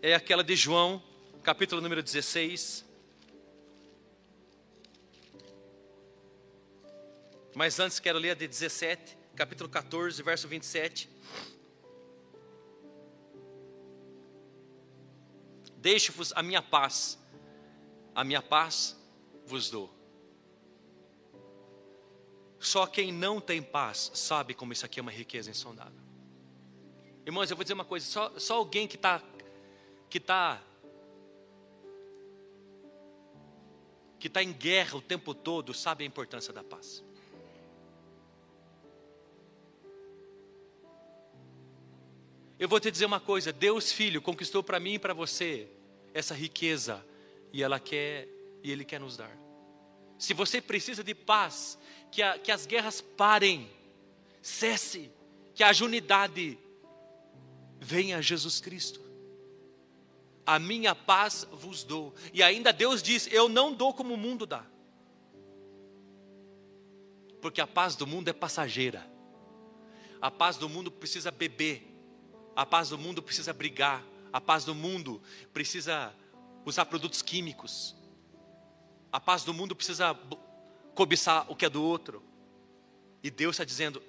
é 0.02 0.14
aquela 0.14 0.44
de 0.44 0.58
João, 0.58 1.02
capítulo 1.42 1.82
número 1.82 2.04
16. 2.04 2.84
Mas 7.56 7.80
antes 7.80 8.02
quero 8.02 8.20
ler 8.20 8.32
a 8.32 8.34
de 8.36 8.46
17, 8.46 9.18
capítulo 9.38 9.70
14, 9.70 10.22
verso 10.22 10.50
27. 10.50 11.10
Deixo-vos 15.86 16.34
a 16.36 16.42
minha 16.42 16.64
paz, 16.64 17.16
a 18.16 18.24
minha 18.24 18.42
paz 18.42 19.00
vos 19.46 19.70
dou. 19.70 19.88
Só 22.58 22.88
quem 22.88 23.12
não 23.12 23.40
tem 23.40 23.62
paz 23.62 24.10
sabe 24.16 24.56
como 24.56 24.74
isso 24.74 24.84
aqui 24.84 25.00
é 25.00 25.04
uma 25.04 25.12
riqueza 25.12 25.52
insondável. 25.52 26.02
Irmãos, 27.24 27.52
eu 27.52 27.56
vou 27.56 27.64
dizer 27.64 27.76
uma 27.76 27.86
coisa: 27.86 28.04
só, 28.04 28.34
só 28.40 28.56
alguém 28.56 28.88
que 28.88 28.96
está 28.96 29.22
que 30.10 30.18
está 30.18 30.60
que 34.18 34.26
está 34.26 34.42
em 34.42 34.54
guerra 34.54 34.98
o 34.98 35.02
tempo 35.04 35.36
todo 35.36 35.72
sabe 35.72 36.04
a 36.04 36.08
importância 36.08 36.52
da 36.52 36.64
paz. 36.64 37.04
Eu 42.58 42.68
vou 42.68 42.80
te 42.80 42.90
dizer 42.90 43.06
uma 43.06 43.20
coisa: 43.20 43.54
Deus 43.54 43.92
Filho 43.92 44.20
conquistou 44.20 44.64
para 44.64 44.80
mim 44.80 44.96
e 44.96 45.00
para 45.00 45.14
você 45.14 45.75
essa 46.16 46.34
riqueza 46.34 47.06
e 47.54 47.62
ela 47.62 47.80
quer 47.80 48.28
e 48.64 48.72
Ele 48.72 48.84
quer 48.84 49.00
nos 49.00 49.16
dar. 49.16 49.38
Se 50.18 50.34
você 50.34 50.60
precisa 50.60 51.04
de 51.04 51.14
paz, 51.14 51.78
que, 52.12 52.24
a, 52.24 52.40
que 52.40 52.52
as 52.52 52.66
guerras 52.66 53.02
parem, 53.02 53.70
cesse, 54.42 55.12
que 55.54 55.64
haja 55.64 55.86
unidade, 55.86 56.58
venha 57.80 58.20
Jesus 58.20 58.60
Cristo 58.60 59.06
a 60.46 60.60
minha 60.60 60.94
paz 60.94 61.48
vos 61.52 61.84
dou. 61.84 62.14
E 62.34 62.44
ainda 62.44 62.72
Deus 62.72 63.02
diz: 63.02 63.28
Eu 63.32 63.50
não 63.50 63.74
dou 63.74 63.94
como 63.94 64.14
o 64.14 64.18
mundo 64.18 64.46
dá. 64.46 64.64
Porque 67.42 67.60
a 67.60 67.68
paz 67.68 67.96
do 67.96 68.06
mundo 68.06 68.28
é 68.28 68.34
passageira. 68.34 69.10
A 70.22 70.30
paz 70.30 70.58
do 70.58 70.70
mundo 70.70 70.92
precisa 70.92 71.32
beber. 71.32 71.92
A 72.56 72.66
paz 72.66 72.90
do 72.90 72.98
mundo 72.98 73.22
precisa 73.24 73.54
brigar. 73.54 74.04
A 74.36 74.42
paz 74.42 74.66
do 74.66 74.76
mundo 74.76 75.22
precisa 75.54 76.14
usar 76.66 76.84
produtos 76.88 77.22
químicos. 77.22 77.96
A 79.10 79.18
paz 79.18 79.46
do 79.46 79.54
mundo 79.54 79.74
precisa 79.74 80.14
cobiçar 80.94 81.50
o 81.50 81.56
que 81.56 81.64
é 81.64 81.70
do 81.70 81.82
outro. 81.82 82.22
E 83.24 83.32
Deus 83.32 83.56
está 83.56 83.64
dizendo: 83.64 84.04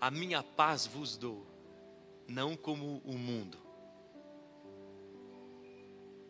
A 0.00 0.08
minha 0.08 0.40
paz 0.40 0.86
vos 0.86 1.16
dou, 1.16 1.44
não 2.28 2.56
como 2.56 3.02
o 3.04 3.18
mundo. 3.18 3.58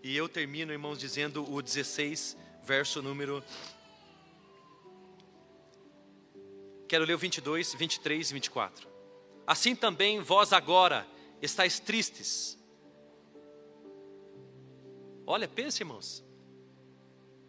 E 0.02 0.16
eu 0.16 0.30
termino, 0.30 0.72
irmãos, 0.72 0.98
dizendo 0.98 1.44
o 1.52 1.60
16, 1.60 2.38
verso 2.62 3.02
número. 3.02 3.44
Quero 6.88 7.04
ler 7.04 7.12
o 7.12 7.18
22, 7.18 7.74
23 7.74 8.30
e 8.30 8.32
24. 8.32 8.88
Assim 9.46 9.76
também 9.76 10.22
vós 10.22 10.54
agora 10.54 11.06
estáis 11.42 11.78
tristes. 11.78 12.55
Olha, 15.26 15.48
pense, 15.48 15.82
irmãos. 15.82 16.24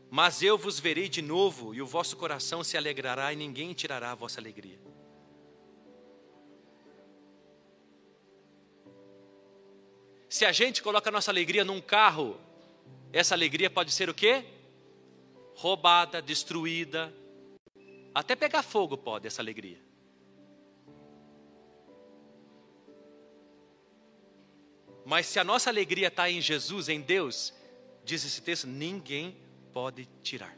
Mas 0.10 0.42
eu 0.42 0.58
vos 0.58 0.80
verei 0.80 1.08
de 1.08 1.22
novo, 1.22 1.76
e 1.76 1.82
o 1.82 1.86
vosso 1.86 2.18
coração 2.18 2.64
se 2.64 2.76
alegrará, 2.76 3.32
e 3.32 3.36
ninguém 3.36 3.74
tirará 3.74 4.12
a 4.12 4.16
vossa 4.16 4.40
alegria. 4.40 4.80
Se 10.28 10.44
a 10.46 10.52
gente 10.52 10.82
coloca 10.82 11.10
a 11.10 11.12
nossa 11.12 11.32
alegria 11.32 11.64
num 11.64 11.80
carro 11.80 12.38
essa 13.12 13.34
alegria 13.34 13.70
pode 13.70 13.92
ser 13.92 14.10
o 14.10 14.14
quê? 14.14 14.44
Roubada, 15.56 16.22
destruída, 16.22 17.14
até 18.14 18.36
pegar 18.36 18.62
fogo 18.62 18.98
pode 18.98 19.28
essa 19.28 19.42
alegria. 19.42 19.80
Mas 25.06 25.26
se 25.28 25.40
a 25.40 25.44
nossa 25.44 25.70
alegria 25.70 26.10
está 26.10 26.30
em 26.30 26.42
Jesus, 26.42 26.90
em 26.90 27.00
Deus, 27.00 27.54
diz 28.08 28.24
esse 28.24 28.42
texto, 28.42 28.66
ninguém 28.66 29.38
pode 29.74 30.06
tirar. 30.24 30.58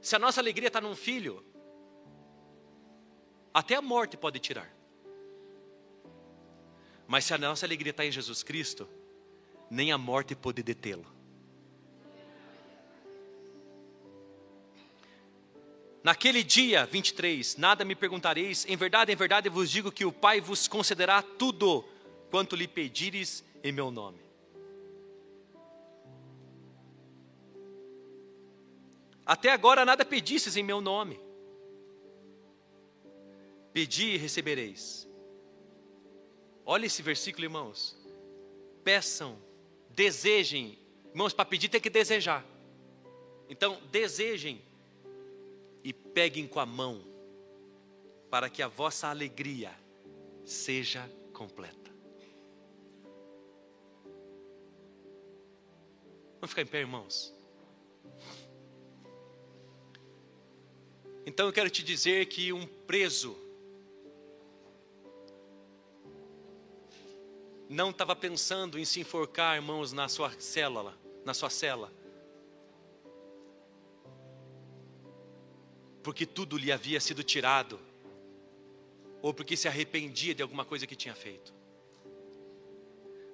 Se 0.00 0.14
a 0.14 0.18
nossa 0.18 0.40
alegria 0.40 0.68
está 0.68 0.80
num 0.80 0.94
filho, 0.94 1.42
até 3.52 3.76
a 3.76 3.82
morte 3.82 4.18
pode 4.18 4.38
tirar. 4.38 4.70
Mas 7.06 7.24
se 7.24 7.32
a 7.32 7.38
nossa 7.38 7.64
alegria 7.64 7.90
está 7.90 8.04
em 8.04 8.12
Jesus 8.12 8.42
Cristo, 8.42 8.86
nem 9.70 9.90
a 9.90 9.96
morte 9.96 10.36
pode 10.36 10.62
detê-lo. 10.62 11.06
Naquele 16.02 16.44
dia 16.44 16.84
23, 16.84 17.56
nada 17.56 17.82
me 17.82 17.94
perguntareis, 17.94 18.66
em 18.68 18.76
verdade, 18.76 19.10
em 19.10 19.16
verdade 19.16 19.48
vos 19.48 19.70
digo 19.70 19.90
que 19.90 20.04
o 20.04 20.12
Pai 20.12 20.38
vos 20.38 20.68
concederá 20.68 21.22
tudo 21.22 21.88
quanto 22.34 22.56
lhe 22.56 22.66
pedires 22.66 23.44
em 23.62 23.70
meu 23.70 23.92
nome. 23.92 24.18
Até 29.24 29.52
agora 29.52 29.84
nada 29.84 30.04
pedistes 30.04 30.56
em 30.56 30.64
meu 30.64 30.80
nome. 30.80 31.20
Pedi 33.72 34.14
e 34.14 34.16
recebereis 34.16 35.08
Olha 36.66 36.86
esse 36.86 37.02
versículo, 37.02 37.44
irmãos. 37.44 37.96
Peçam, 38.82 39.38
desejem 39.90 40.76
Irmãos, 41.10 41.32
para 41.32 41.44
pedir 41.44 41.68
tem 41.68 41.80
que 41.80 41.88
desejar. 41.88 42.44
Então, 43.48 43.80
desejem 43.92 44.60
e 45.84 45.92
peguem 45.92 46.48
com 46.48 46.58
a 46.58 46.66
mão, 46.66 47.00
para 48.28 48.50
que 48.50 48.60
a 48.60 48.66
vossa 48.66 49.06
alegria 49.06 49.72
seja 50.44 51.08
completa. 51.32 51.83
Vamos 56.44 56.50
ficar 56.50 56.60
em 56.60 56.66
pé, 56.66 56.80
irmãos? 56.80 57.34
Então 61.24 61.46
eu 61.46 61.52
quero 61.54 61.70
te 61.70 61.82
dizer 61.82 62.26
que 62.26 62.52
um 62.52 62.66
preso 62.66 63.34
não 67.66 67.88
estava 67.88 68.14
pensando 68.14 68.78
em 68.78 68.84
se 68.84 69.00
enforcar, 69.00 69.56
irmãos, 69.56 69.90
na 69.94 70.06
sua 70.06 70.38
célula, 70.38 70.94
na 71.24 71.32
sua 71.32 71.48
cela. 71.48 71.90
Porque 76.02 76.26
tudo 76.26 76.58
lhe 76.58 76.70
havia 76.70 77.00
sido 77.00 77.22
tirado, 77.22 77.80
ou 79.22 79.32
porque 79.32 79.56
se 79.56 79.66
arrependia 79.66 80.34
de 80.34 80.42
alguma 80.42 80.66
coisa 80.66 80.86
que 80.86 80.94
tinha 80.94 81.14
feito. 81.14 81.54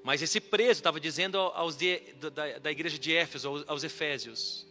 Mas 0.02 0.22
esse 0.22 0.40
preso 0.40 0.80
estava 0.80 0.98
dizendo 0.98 1.38
aos 1.38 1.76
de, 1.76 1.98
da, 2.14 2.58
da 2.58 2.70
igreja 2.70 2.98
de 2.98 3.14
Éfeso, 3.14 3.48
aos, 3.48 3.68
aos 3.68 3.84
Efésios: 3.84 4.66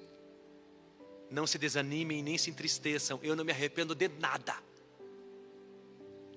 não 1.29 1.45
se 1.45 1.57
desanimem 1.57 2.23
nem 2.23 2.37
se 2.37 2.49
entristeçam, 2.49 3.19
eu 3.21 3.35
não 3.35 3.45
me 3.45 3.51
arrependo 3.51 3.93
de 3.93 4.07
nada 4.07 4.57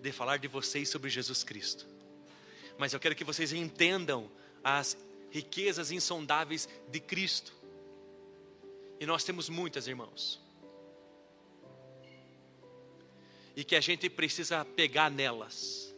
de 0.01 0.11
falar 0.11 0.37
de 0.37 0.49
vocês 0.49 0.89
sobre 0.89 1.09
Jesus 1.09 1.45
Cristo. 1.45 1.87
Mas 2.77 2.93
eu 2.93 2.99
quero 2.99 3.15
que 3.15 3.25
vocês 3.25 3.53
entendam 3.53 4.31
as 4.63 4.97
riquezas 5.31 5.93
insondáveis 5.93 6.69
de 6.89 6.99
Cristo. 6.99 7.55
E 8.99 9.07
nós 9.07 9.23
temos 9.23 9.49
muitas, 9.49 9.87
irmãos. 9.87 10.41
E 13.55 13.63
que 13.63 13.77
a 13.77 13.81
gente 13.81 14.11
precisa 14.11 14.65
pegar 14.65 15.11
nelas. 15.11 15.92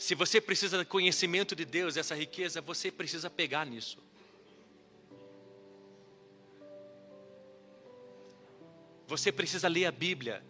Se 0.00 0.14
você 0.14 0.40
precisa 0.40 0.78
de 0.78 0.84
conhecimento 0.86 1.54
de 1.54 1.66
Deus, 1.66 1.94
essa 1.94 2.14
riqueza, 2.14 2.62
você 2.62 2.90
precisa 2.90 3.28
pegar 3.28 3.66
nisso. 3.66 3.98
Você 9.06 9.30
precisa 9.30 9.68
ler 9.68 9.84
a 9.84 9.92
Bíblia 9.92 10.42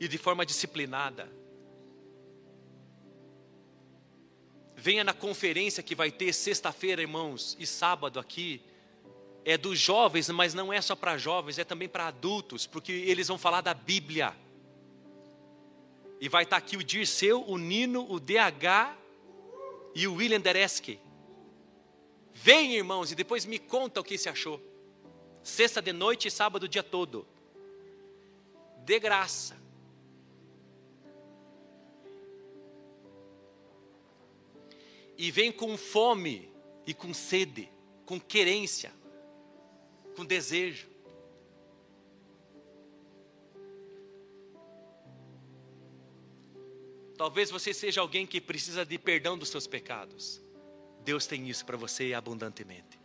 e 0.00 0.08
de 0.08 0.18
forma 0.18 0.44
disciplinada. 0.44 1.30
Venha 4.74 5.04
na 5.04 5.14
conferência 5.14 5.80
que 5.80 5.94
vai 5.94 6.10
ter 6.10 6.32
sexta-feira, 6.32 7.00
irmãos, 7.00 7.56
e 7.60 7.66
sábado 7.66 8.18
aqui. 8.18 8.60
É 9.44 9.56
dos 9.56 9.78
jovens, 9.78 10.28
mas 10.30 10.52
não 10.52 10.72
é 10.72 10.80
só 10.80 10.96
para 10.96 11.16
jovens, 11.16 11.60
é 11.60 11.64
também 11.64 11.88
para 11.88 12.08
adultos, 12.08 12.66
porque 12.66 12.90
eles 12.90 13.28
vão 13.28 13.38
falar 13.38 13.60
da 13.60 13.72
Bíblia. 13.72 14.34
E 16.20 16.28
vai 16.28 16.44
estar 16.44 16.60
tá 16.60 16.64
aqui 16.64 16.76
o 16.76 16.84
Dirceu, 16.84 17.44
o 17.46 17.58
Nino, 17.58 18.10
o 18.10 18.18
DH 18.18 18.96
e 19.94 20.06
o 20.06 20.14
William 20.14 20.40
Dereski. 20.40 20.98
Venha, 22.32 22.76
irmãos, 22.76 23.12
e 23.12 23.14
depois 23.14 23.44
me 23.44 23.58
conta 23.58 24.00
o 24.00 24.04
que 24.04 24.16
você 24.16 24.28
achou 24.28 24.74
sexta 25.44 25.82
de 25.82 25.92
noite 25.92 26.28
e 26.28 26.30
sábado 26.30 26.64
o 26.64 26.68
dia 26.68 26.82
todo. 26.82 27.26
De 28.82 28.98
graça. 28.98 29.62
E 35.16 35.30
vem 35.30 35.52
com 35.52 35.76
fome 35.76 36.50
e 36.86 36.92
com 36.92 37.14
sede, 37.14 37.70
com 38.04 38.18
querência, 38.18 38.92
com 40.16 40.24
desejo. 40.24 40.88
Talvez 47.16 47.50
você 47.50 47.72
seja 47.72 48.00
alguém 48.00 48.26
que 48.26 48.40
precisa 48.40 48.84
de 48.84 48.98
perdão 48.98 49.38
dos 49.38 49.48
seus 49.48 49.66
pecados. 49.66 50.42
Deus 51.04 51.26
tem 51.26 51.48
isso 51.48 51.64
para 51.64 51.76
você 51.76 52.12
abundantemente. 52.12 52.98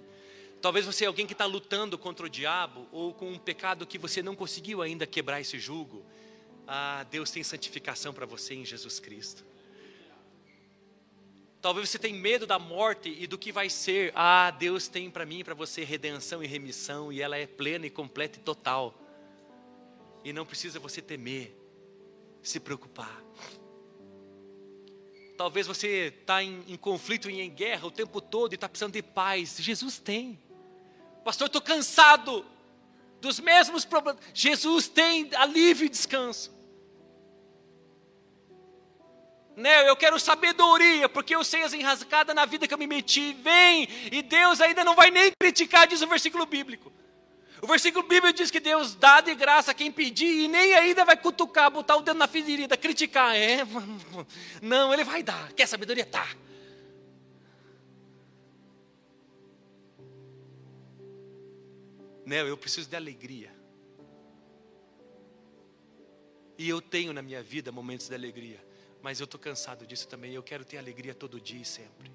Talvez 0.62 0.86
você 0.86 1.06
é 1.06 1.08
alguém 1.08 1.26
que 1.26 1.34
está 1.34 1.46
lutando 1.46 1.98
contra 1.98 2.26
o 2.26 2.30
diabo 2.30 2.88
ou 2.92 3.14
com 3.14 3.32
um 3.32 3.38
pecado 3.38 3.86
que 3.86 3.98
você 3.98 4.22
não 4.22 4.36
conseguiu 4.36 4.82
ainda 4.82 5.06
quebrar 5.06 5.40
esse 5.40 5.60
jugo. 5.60 6.06
Ah, 6.68 7.06
Deus 7.10 7.32
tem 7.32 7.44
santificação 7.44 8.14
para 8.14 8.26
você 8.26 8.56
em 8.56 8.66
Jesus 8.66 9.00
Cristo. 9.00 9.46
Talvez 11.62 11.90
você 11.90 12.00
tenha 12.00 12.18
medo 12.18 12.48
da 12.48 12.58
morte 12.58 13.16
e 13.20 13.28
do 13.28 13.38
que 13.38 13.52
vai 13.52 13.70
ser. 13.70 14.12
Ah, 14.16 14.50
Deus 14.52 14.88
tem 14.88 15.10
para 15.10 15.26
mim 15.26 15.40
e 15.40 15.44
para 15.44 15.54
você 15.54 15.84
redenção 15.84 16.44
e 16.44 16.48
remissão 16.48 17.12
e 17.12 17.22
ela 17.22 17.38
é 17.38 17.46
plena 17.46 17.86
e 17.86 17.90
completa 17.90 18.40
e 18.40 18.42
total. 18.42 18.98
E 20.24 20.34
não 20.34 20.46
precisa 20.46 20.80
você 20.80 21.02
temer, 21.02 21.56
se 22.42 22.60
preocupar. 22.60 23.24
Talvez 25.40 25.66
você 25.66 26.14
está 26.20 26.44
em, 26.44 26.66
em 26.68 26.76
conflito 26.76 27.30
e 27.30 27.40
em 27.40 27.50
guerra 27.50 27.88
o 27.88 27.92
tempo 27.92 28.20
todo 28.20 28.52
e 28.52 28.56
está 28.56 28.68
precisando 28.68 28.92
de 28.92 29.02
paz. 29.02 29.56
Jesus 29.58 29.98
tem. 29.98 30.38
Pastor, 31.24 31.48
estou 31.48 31.62
cansado 31.62 32.46
dos 33.22 33.40
mesmos 33.40 33.86
problemas. 33.86 34.22
Jesus 34.34 34.90
tem 34.90 35.34
alívio 35.36 35.86
e 35.86 35.90
descanso. 35.90 36.52
Né, 39.56 39.90
eu 39.90 39.96
quero 39.96 40.20
sabedoria, 40.20 41.08
porque 41.08 41.34
eu 41.34 41.44
sei 41.46 41.64
as 41.64 41.72
enrascadas 41.72 42.36
na 42.36 42.46
vida 42.46 42.68
que 42.68 42.74
eu 42.74 42.78
me 42.78 42.86
meti. 42.86 43.32
Vem, 43.32 43.88
e 44.12 44.22
Deus 44.22 44.60
ainda 44.60 44.84
não 44.84 44.94
vai 44.94 45.10
nem 45.10 45.32
criticar, 45.40 45.88
diz 45.88 46.02
o 46.02 46.08
versículo 46.08 46.46
bíblico. 46.46 46.92
O 47.62 47.68
versículo 47.68 48.08
bíblico 48.08 48.38
diz 48.38 48.50
que 48.50 48.60
Deus 48.60 48.96
dá 48.96 49.20
de 49.20 49.36
graça 49.36 49.74
quem 49.74 49.92
pedir, 49.92 50.46
e 50.46 50.48
nem 50.48 50.74
ainda 50.74 51.04
vai 51.04 51.18
cutucar, 51.18 51.70
botar 51.70 51.98
o 51.98 52.02
dedo 52.02 52.18
na 52.18 52.28
ferida, 52.28 52.78
criticar. 52.78 53.36
É, 53.36 53.60
não, 54.62 54.94
ele 54.94 55.04
vai 55.04 55.22
dar. 55.22 55.52
Quer 55.54 55.68
sabedoria? 55.68 56.06
Tá. 56.06 56.28
Nel, 62.26 62.48
eu 62.48 62.56
preciso 62.56 62.88
de 62.88 62.96
alegria. 62.96 63.52
E 66.58 66.70
eu 66.70 66.82
tenho 66.82 67.12
na 67.12 67.22
minha 67.22 67.42
vida 67.42 67.72
momentos 67.72 68.08
de 68.08 68.14
alegria, 68.14 68.64
mas 69.02 69.20
eu 69.20 69.24
estou 69.24 69.40
cansado 69.40 69.86
disso 69.88 70.08
também. 70.08 70.34
Eu 70.34 70.44
quero 70.44 70.64
ter 70.64 70.78
alegria 70.78 71.16
todo 71.16 71.40
dia 71.42 71.62
e 71.62 71.66
sempre. 71.66 72.12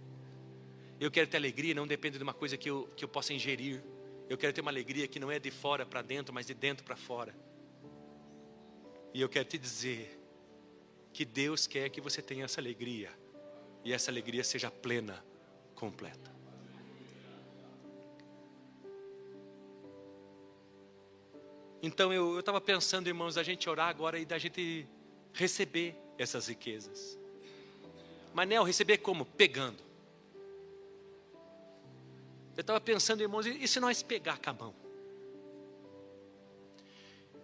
Eu 1.01 1.11
quero 1.11 1.27
ter 1.27 1.37
alegria, 1.37 1.75
não 1.75 1.87
depende 1.87 2.17
de 2.17 2.23
uma 2.23 2.33
coisa 2.33 2.57
que 2.57 2.71
eu, 2.71 2.89
que 2.97 3.05
eu 3.05 3.09
possa 3.09 3.33
ingerir. 3.35 3.83
Eu 4.35 4.39
quero 4.39 4.53
ter 4.53 4.63
uma 4.63 4.71
alegria 4.73 5.07
que 5.07 5.21
não 5.21 5.31
é 5.31 5.39
de 5.39 5.53
fora 5.53 5.87
para 5.87 6.03
dentro, 6.03 6.35
mas 6.35 6.45
de 6.45 6.55
dentro 6.55 6.85
para 6.85 6.97
fora. 6.97 7.33
E 9.13 9.21
eu 9.21 9.29
quero 9.29 9.45
te 9.45 9.57
dizer 9.57 10.21
que 11.13 11.25
Deus 11.25 11.69
quer 11.69 11.89
que 11.89 12.01
você 12.01 12.21
tenha 12.21 12.45
essa 12.45 12.61
alegria, 12.61 13.13
e 13.85 13.93
essa 13.93 14.11
alegria 14.11 14.43
seja 14.43 14.73
plena, 14.73 15.25
completa. 15.77 16.35
Então 21.81 22.13
eu 22.13 22.41
estava 22.41 22.61
pensando, 22.61 23.07
irmãos, 23.07 23.37
a 23.37 23.45
gente 23.45 23.71
orar 23.71 23.89
agora 23.89 24.19
e 24.19 24.25
da 24.25 24.37
gente 24.37 24.85
receber 25.33 25.95
essas 26.19 26.49
riquezas. 26.49 27.17
Mas 28.33 28.49
Nel, 28.49 28.65
receber 28.65 28.99
como? 28.99 29.25
Pegando. 29.25 29.84
Eu 32.57 32.61
estava 32.61 32.81
pensando, 32.81 33.21
irmãos, 33.21 33.47
e 33.47 33.67
se 33.67 33.81
nós 33.81 34.03
pegar 34.03 34.39
com 34.39 34.51
a 34.51 34.53
mão? 34.53 34.85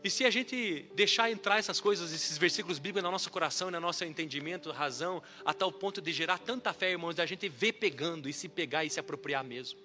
E 0.03 0.09
se 0.09 0.25
a 0.25 0.31
gente 0.31 0.91
deixar 0.95 1.31
entrar 1.31 1.59
essas 1.59 1.79
coisas, 1.79 2.13
esses 2.13 2.39
versículos 2.39 2.79
bíblicos 2.79 3.03
no 3.03 3.11
nosso 3.11 3.31
coração 3.31 3.71
no 3.71 3.79
nosso 3.79 4.03
entendimento, 4.05 4.71
razão, 4.71 5.23
a 5.45 5.53
tal 5.53 5.71
ponto 5.71 6.01
de 6.01 6.11
gerar 6.11 6.39
tanta 6.39 6.73
fé, 6.73 6.93
irmãos, 6.93 7.15
da 7.15 7.27
gente 7.27 7.49
ver 7.49 7.75
pegando 7.75 8.29
e 8.29 8.33
se 8.33 8.49
pegar 8.49 8.85
e 8.85 8.91
se 8.91 8.99
apropriar 8.99 9.45
mesmo. 9.45 9.79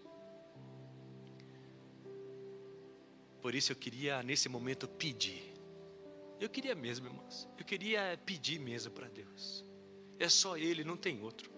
Por 3.41 3.53
isso 3.53 3.71
eu 3.71 3.75
queria, 3.75 4.23
nesse 4.23 4.47
momento, 4.47 4.87
pedir. 4.87 5.53
Eu 6.39 6.49
queria 6.49 6.75
mesmo, 6.75 7.07
irmãos. 7.07 7.47
Eu 7.57 7.65
queria 7.65 8.19
pedir 8.25 8.59
mesmo 8.59 8.91
para 8.91 9.07
Deus. 9.07 9.65
É 10.17 10.29
só 10.29 10.57
Ele, 10.57 10.83
não 10.83 10.95
tem 10.95 11.21
outro. 11.21 11.54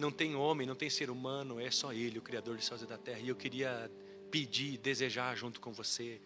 Não 0.00 0.10
tem 0.10 0.34
homem, 0.34 0.66
não 0.66 0.74
tem 0.74 0.88
ser 0.88 1.10
humano, 1.10 1.60
é 1.60 1.70
só 1.70 1.92
Ele, 1.92 2.18
o 2.18 2.22
Criador 2.22 2.56
dos 2.56 2.64
céus 2.64 2.80
e 2.80 2.86
da 2.86 2.96
terra. 2.96 3.18
E 3.18 3.28
eu 3.28 3.36
queria 3.36 3.90
pedir, 4.30 4.78
desejar 4.78 5.36
junto 5.36 5.60
com 5.60 5.74
você. 5.74 6.18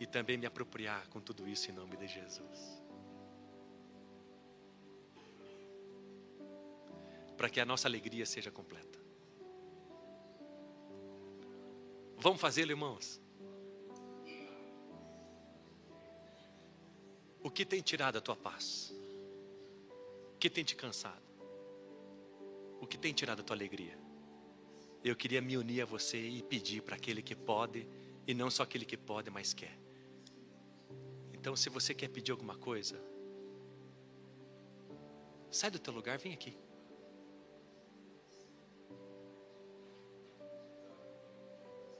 E 0.00 0.06
também 0.06 0.38
me 0.38 0.46
apropriar 0.46 1.06
com 1.08 1.20
tudo 1.20 1.46
isso 1.46 1.70
em 1.70 1.74
nome 1.74 1.98
de 1.98 2.08
Jesus. 2.08 2.82
Para 7.36 7.50
que 7.50 7.60
a 7.60 7.66
nossa 7.66 7.86
alegria 7.86 8.24
seja 8.24 8.50
completa. 8.50 8.98
Vamos 12.16 12.40
fazê-lo, 12.40 12.70
irmãos? 12.70 13.20
O 17.42 17.50
que 17.50 17.66
tem 17.66 17.82
tirado 17.82 18.16
a 18.16 18.20
tua 18.22 18.36
paz? 18.36 18.94
O 20.34 20.38
que 20.38 20.48
tem 20.48 20.64
te 20.64 20.74
cansado? 20.74 21.29
O 22.80 22.86
que 22.86 22.98
tem 22.98 23.12
tirado 23.12 23.40
a 23.40 23.42
tua 23.42 23.54
alegria? 23.54 23.98
Eu 25.04 25.14
queria 25.14 25.40
me 25.40 25.56
unir 25.56 25.82
a 25.82 25.84
você 25.84 26.18
e 26.18 26.42
pedir 26.42 26.82
para 26.82 26.96
aquele 26.96 27.22
que 27.22 27.34
pode, 27.34 27.86
e 28.26 28.34
não 28.34 28.50
só 28.50 28.62
aquele 28.62 28.84
que 28.84 28.96
pode, 28.96 29.30
mas 29.30 29.52
quer. 29.52 29.78
Então, 31.32 31.56
se 31.56 31.68
você 31.70 31.94
quer 31.94 32.08
pedir 32.08 32.32
alguma 32.32 32.56
coisa, 32.56 33.02
sai 35.50 35.70
do 35.70 35.78
teu 35.78 35.92
lugar, 35.92 36.18
vem 36.18 36.32
aqui. 36.32 36.56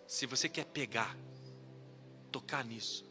Se 0.07 0.26
você 0.26 0.49
quer 0.49 0.66
pegar, 0.66 1.16
tocar 2.31 2.64
nisso, 2.64 3.10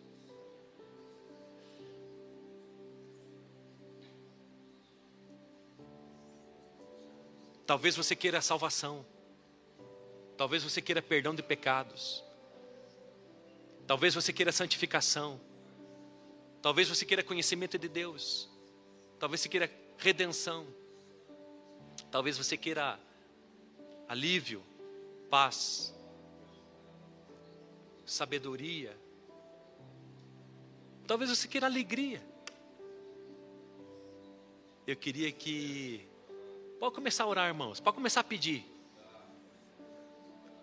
Talvez 7.70 7.95
você 7.95 8.15
queira 8.15 8.41
salvação. 8.41 9.05
Talvez 10.36 10.63
você 10.63 10.82
queira 10.82 11.03
perdão 11.03 11.36
de 11.36 11.43
pecados. 11.43 12.24
Talvez 13.86 14.15
você 14.15 14.34
queira 14.34 14.51
santificação. 14.51 15.39
Talvez 16.63 16.89
você 16.89 17.05
queira 17.05 17.22
conhecimento 17.22 17.78
de 17.78 17.88
Deus. 17.88 18.49
Talvez 19.20 19.41
você 19.41 19.49
queira 19.49 19.72
redenção. 19.99 20.65
Talvez 22.09 22.39
você 22.39 22.57
queira 22.57 22.99
alívio, 24.07 24.63
paz, 25.30 25.93
sabedoria. 28.03 28.97
Talvez 31.05 31.30
você 31.30 31.47
queira 31.47 31.67
alegria. 31.67 32.20
Eu 34.88 34.95
queria 34.95 35.32
que 35.32 36.09
Pode 36.80 36.95
começar 36.95 37.25
a 37.25 37.27
orar, 37.27 37.47
irmãos. 37.47 37.80
Pode 37.80 37.95
começar 37.95 38.21
a 38.21 38.23
pedir. 38.23 38.65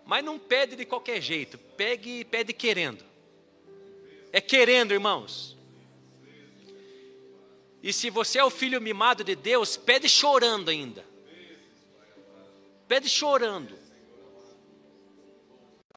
Mas 0.03 0.25
não 0.25 0.39
pede 0.39 0.75
de 0.75 0.85
qualquer 0.85 1.21
jeito. 1.21 1.57
Pegue, 1.57 2.25
pede 2.25 2.53
querendo. 2.53 3.05
É 4.31 4.41
querendo, 4.41 4.93
irmãos. 4.93 5.55
E 7.83 7.93
se 7.93 8.09
você 8.09 8.39
é 8.39 8.43
o 8.43 8.49
filho 8.49 8.81
mimado 8.81 9.23
de 9.23 9.35
Deus, 9.35 9.77
pede 9.77 10.09
chorando 10.09 10.69
ainda. 10.69 11.05
Pede 12.87 13.07
chorando. 13.07 13.77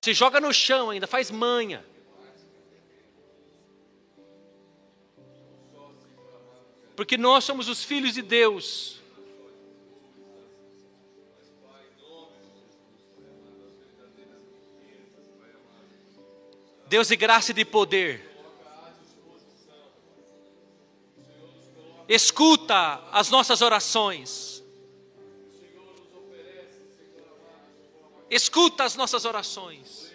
Se 0.03 0.13
joga 0.13 0.41
no 0.41 0.53
chão 0.53 0.91
ainda, 0.91 1.07
faz 1.07 1.31
manha. 1.31 1.85
Porque 6.95 7.17
nós 7.17 7.45
somos 7.45 7.69
os 7.69 7.83
filhos 7.83 8.15
de 8.15 8.23
Deus. 8.23 9.00
Deus 16.91 17.07
de 17.07 17.15
graça 17.15 17.53
e 17.53 17.55
de 17.55 17.65
poder. 17.65 18.29
Escuta 22.09 23.01
as 23.13 23.31
nossas 23.31 23.63
orações. 23.63 24.61
Escuta 28.29 28.83
as 28.83 28.97
nossas 28.97 29.25
orações. 29.25 30.11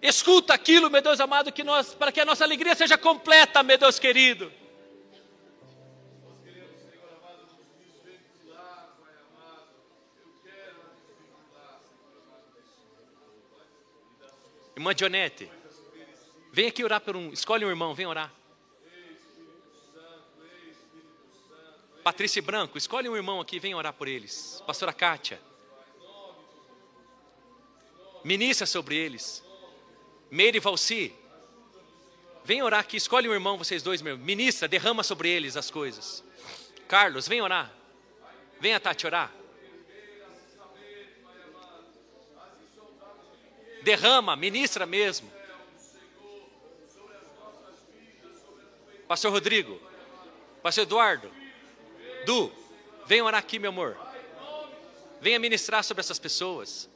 Escuta 0.00 0.54
aquilo, 0.54 0.88
meu 0.88 1.02
Deus 1.02 1.18
amado, 1.18 1.50
que 1.50 1.64
nós, 1.64 1.92
para 1.92 2.12
que 2.12 2.20
a 2.20 2.24
nossa 2.24 2.44
alegria 2.44 2.76
seja 2.76 2.96
completa, 2.96 3.60
meu 3.64 3.76
Deus 3.76 3.98
querido. 3.98 4.52
Irmã 14.76 14.94
Dionete, 14.94 15.50
vem 16.52 16.66
aqui 16.66 16.82
orar 16.82 17.00
por 17.00 17.16
um. 17.16 17.32
Escolhe 17.32 17.64
um 17.64 17.68
irmão, 17.68 17.94
vem 17.94 18.06
orar. 18.06 18.32
Patrícia 22.02 22.42
Branco, 22.42 22.76
escolhe 22.76 23.08
um 23.08 23.16
irmão 23.16 23.40
aqui, 23.40 23.58
vem 23.58 23.74
orar 23.74 23.92
por 23.92 24.08
eles. 24.08 24.62
Pastora 24.66 24.92
Kátia. 24.92 25.40
Ministra 28.22 28.66
sobre 28.66 28.96
eles. 28.96 29.44
Meire 30.30 30.60
Valci. 30.60 31.14
Vem 32.44 32.62
orar 32.62 32.80
aqui, 32.80 32.96
escolhe 32.96 33.28
um 33.28 33.32
irmão, 33.32 33.56
vocês 33.56 33.82
dois, 33.82 34.02
meu. 34.02 34.18
Ministra, 34.18 34.68
derrama 34.68 35.02
sobre 35.02 35.30
eles 35.30 35.56
as 35.56 35.70
coisas. 35.70 36.22
Carlos, 36.86 37.26
vem 37.26 37.40
orar. 37.40 37.72
Venha, 38.60 38.78
Tati, 38.78 39.06
orar. 39.06 39.32
Derrama, 43.84 44.34
ministra 44.34 44.86
mesmo. 44.86 45.30
Pastor 49.06 49.30
Rodrigo, 49.30 49.80
Pastor 50.62 50.82
Eduardo, 50.82 51.30
Du, 52.24 52.50
vem 53.06 53.20
orar 53.20 53.38
aqui, 53.38 53.58
meu 53.58 53.68
amor. 53.68 53.96
Venha 55.20 55.38
ministrar 55.38 55.84
sobre 55.84 56.00
essas 56.00 56.18
pessoas. 56.18 56.88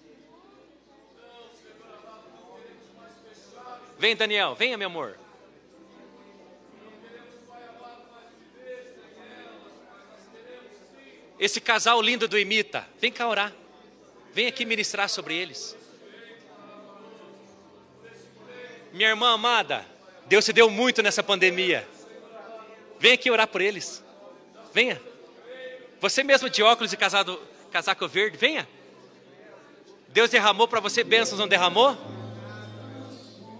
Vem, 3.98 4.16
Daniel, 4.16 4.54
venha, 4.54 4.76
meu 4.76 4.86
amor. 4.86 5.18
Esse 11.38 11.60
casal 11.60 12.00
lindo 12.02 12.26
do 12.26 12.38
Imita, 12.38 12.88
vem 12.98 13.12
cá 13.12 13.28
orar. 13.28 13.52
Vem 14.32 14.46
aqui 14.46 14.64
ministrar 14.64 15.08
sobre 15.08 15.34
eles. 15.36 15.77
Minha 18.92 19.10
irmã 19.10 19.34
amada, 19.34 19.84
Deus 20.26 20.44
se 20.44 20.52
deu 20.52 20.70
muito 20.70 21.02
nessa 21.02 21.22
pandemia. 21.22 21.86
Venha 22.98 23.14
aqui 23.14 23.30
orar 23.30 23.46
por 23.46 23.60
eles. 23.60 24.04
Venha. 24.72 25.00
Você 26.00 26.22
mesmo 26.22 26.48
de 26.48 26.62
óculos 26.62 26.92
e 26.92 26.96
casado, 26.96 27.40
casaco 27.70 28.06
verde, 28.08 28.36
venha. 28.36 28.68
Deus 30.08 30.30
derramou 30.30 30.66
para 30.66 30.80
você 30.80 31.04
bênçãos, 31.04 31.38
não 31.38 31.48
derramou? 31.48 31.96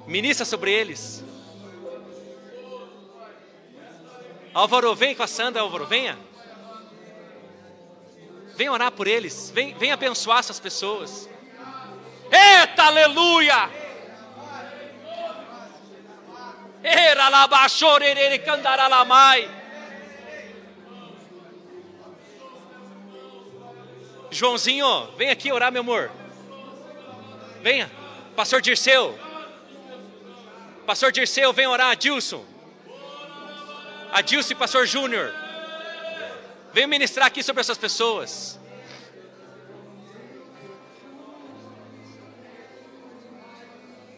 Ministra 0.07 0.45
sobre 0.45 0.72
eles. 0.72 1.22
Álvaro, 4.55 4.95
vem 4.95 5.14
com 5.14 5.22
a 5.22 5.26
Sandra, 5.26 5.62
Álvaro, 5.62 5.87
venha. 5.87 6.18
Venha 8.57 8.72
orar 8.72 8.91
por 8.91 9.07
eles. 9.07 9.51
Vem, 9.55 9.74
vem 9.74 9.93
abençoar 9.93 10.41
essas 10.41 10.59
pessoas. 10.59 11.29
Eita, 12.31 12.85
aleluia! 12.85 13.70
Era 13.70 14.57
lá 14.57 14.64
baixou, 14.64 15.91
ele 15.91 16.03
cantará 16.03 16.31
lá 16.31 16.57
mais. 16.57 16.68
Joãozinho, 24.31 25.11
vem 25.16 25.31
aqui 25.31 25.51
orar, 25.51 25.72
meu 25.72 25.81
amor. 25.81 26.11
Venha. 27.62 27.91
Pastor 28.37 28.61
Dirceu. 28.61 29.18
Pastor 30.87 31.11
Dirceu, 31.11 31.53
vem 31.53 31.66
orar. 31.66 31.91
Adilson. 31.91 32.45
Adilson 34.12 34.53
e 34.53 34.57
Pastor 34.57 34.87
Júnior. 34.87 35.35
Vem 36.72 36.87
ministrar 36.87 37.26
aqui 37.26 37.43
sobre 37.43 37.61
essas 37.61 37.79
pessoas. 37.79 38.59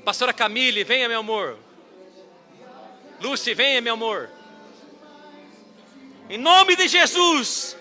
Pastora 0.04 0.32
Camille, 0.32 0.82
venha, 0.84 1.08
meu 1.08 1.20
amor. 1.20 1.58
Lucy, 3.20 3.52
venha, 3.52 3.82
meu 3.82 3.94
amor. 3.94 4.30
Em 6.28 6.38
nome 6.38 6.74
de 6.74 6.88
Jesus, 6.88 7.76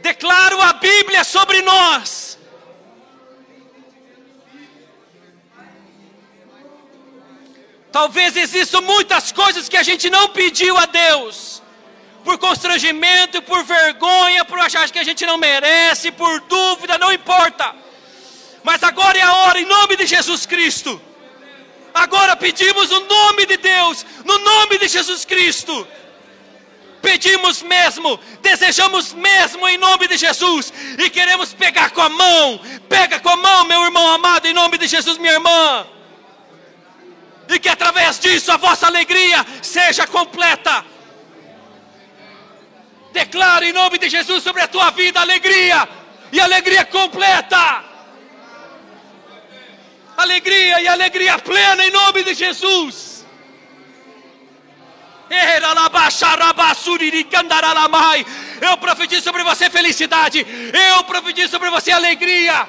declaro 0.00 0.60
a 0.60 0.72
Bíblia 0.74 1.24
sobre 1.24 1.60
nós. 1.60 2.38
Talvez 7.90 8.36
existam 8.36 8.82
muitas 8.82 9.32
coisas 9.32 9.68
que 9.68 9.76
a 9.76 9.82
gente 9.82 10.08
não 10.08 10.28
pediu 10.28 10.76
a 10.76 10.86
Deus, 10.86 11.60
por 12.22 12.38
constrangimento, 12.38 13.42
por 13.42 13.64
vergonha, 13.64 14.44
por 14.44 14.60
achar 14.60 14.88
que 14.90 14.98
a 15.00 15.02
gente 15.02 15.26
não 15.26 15.36
merece, 15.36 16.12
por 16.12 16.40
dúvida, 16.42 16.98
não 16.98 17.12
importa. 17.12 17.74
Mas 18.62 18.80
agora 18.84 19.18
é 19.18 19.22
a 19.22 19.34
hora, 19.34 19.58
em 19.58 19.66
nome 19.66 19.96
de 19.96 20.06
Jesus 20.06 20.46
Cristo 20.46 21.09
Agora 21.94 22.36
pedimos 22.36 22.90
o 22.90 23.00
nome 23.00 23.46
de 23.46 23.56
Deus, 23.56 24.06
no 24.24 24.38
nome 24.38 24.78
de 24.78 24.88
Jesus 24.88 25.24
Cristo. 25.24 25.86
Pedimos 27.02 27.62
mesmo, 27.62 28.20
desejamos 28.42 29.12
mesmo 29.14 29.66
em 29.66 29.78
nome 29.78 30.06
de 30.06 30.18
Jesus 30.18 30.72
e 30.98 31.08
queremos 31.08 31.52
pegar 31.54 31.90
com 31.90 32.02
a 32.02 32.08
mão. 32.08 32.60
Pega 32.88 33.18
com 33.18 33.30
a 33.30 33.36
mão, 33.36 33.64
meu 33.64 33.82
irmão 33.84 34.12
amado, 34.12 34.46
em 34.46 34.52
nome 34.52 34.76
de 34.76 34.86
Jesus, 34.86 35.16
minha 35.16 35.32
irmã. 35.32 35.86
E 37.48 37.58
que 37.58 37.68
através 37.68 38.18
disso 38.18 38.52
a 38.52 38.56
vossa 38.56 38.86
alegria 38.86 39.44
seja 39.62 40.06
completa. 40.06 40.84
Declara 43.12 43.66
em 43.66 43.72
nome 43.72 43.98
de 43.98 44.08
Jesus 44.08 44.42
sobre 44.42 44.62
a 44.62 44.68
tua 44.68 44.90
vida 44.90 45.20
alegria 45.20 45.88
e 46.30 46.38
alegria 46.38 46.84
completa. 46.84 47.89
Alegria 50.20 50.82
e 50.82 50.86
alegria 50.86 51.38
plena 51.38 51.82
em 51.86 51.90
nome 51.90 52.22
de 52.22 52.34
Jesus. 52.34 53.24
Eu 58.60 58.76
profetizo 58.76 59.22
sobre 59.22 59.42
você 59.42 59.70
felicidade. 59.70 60.46
Eu 60.88 61.04
profetizo 61.04 61.50
sobre 61.50 61.70
você 61.70 61.90
alegria. 61.90 62.68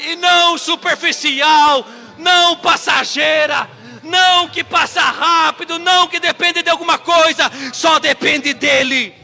E 0.00 0.14
não 0.16 0.58
superficial, 0.58 1.86
não 2.18 2.56
passageira, 2.56 3.70
não 4.02 4.48
que 4.48 4.62
passa 4.62 5.00
rápido, 5.00 5.78
não 5.78 6.08
que 6.08 6.20
depende 6.20 6.62
de 6.62 6.68
alguma 6.68 6.98
coisa, 6.98 7.50
só 7.72 7.98
depende 7.98 8.52
dele. 8.52 9.14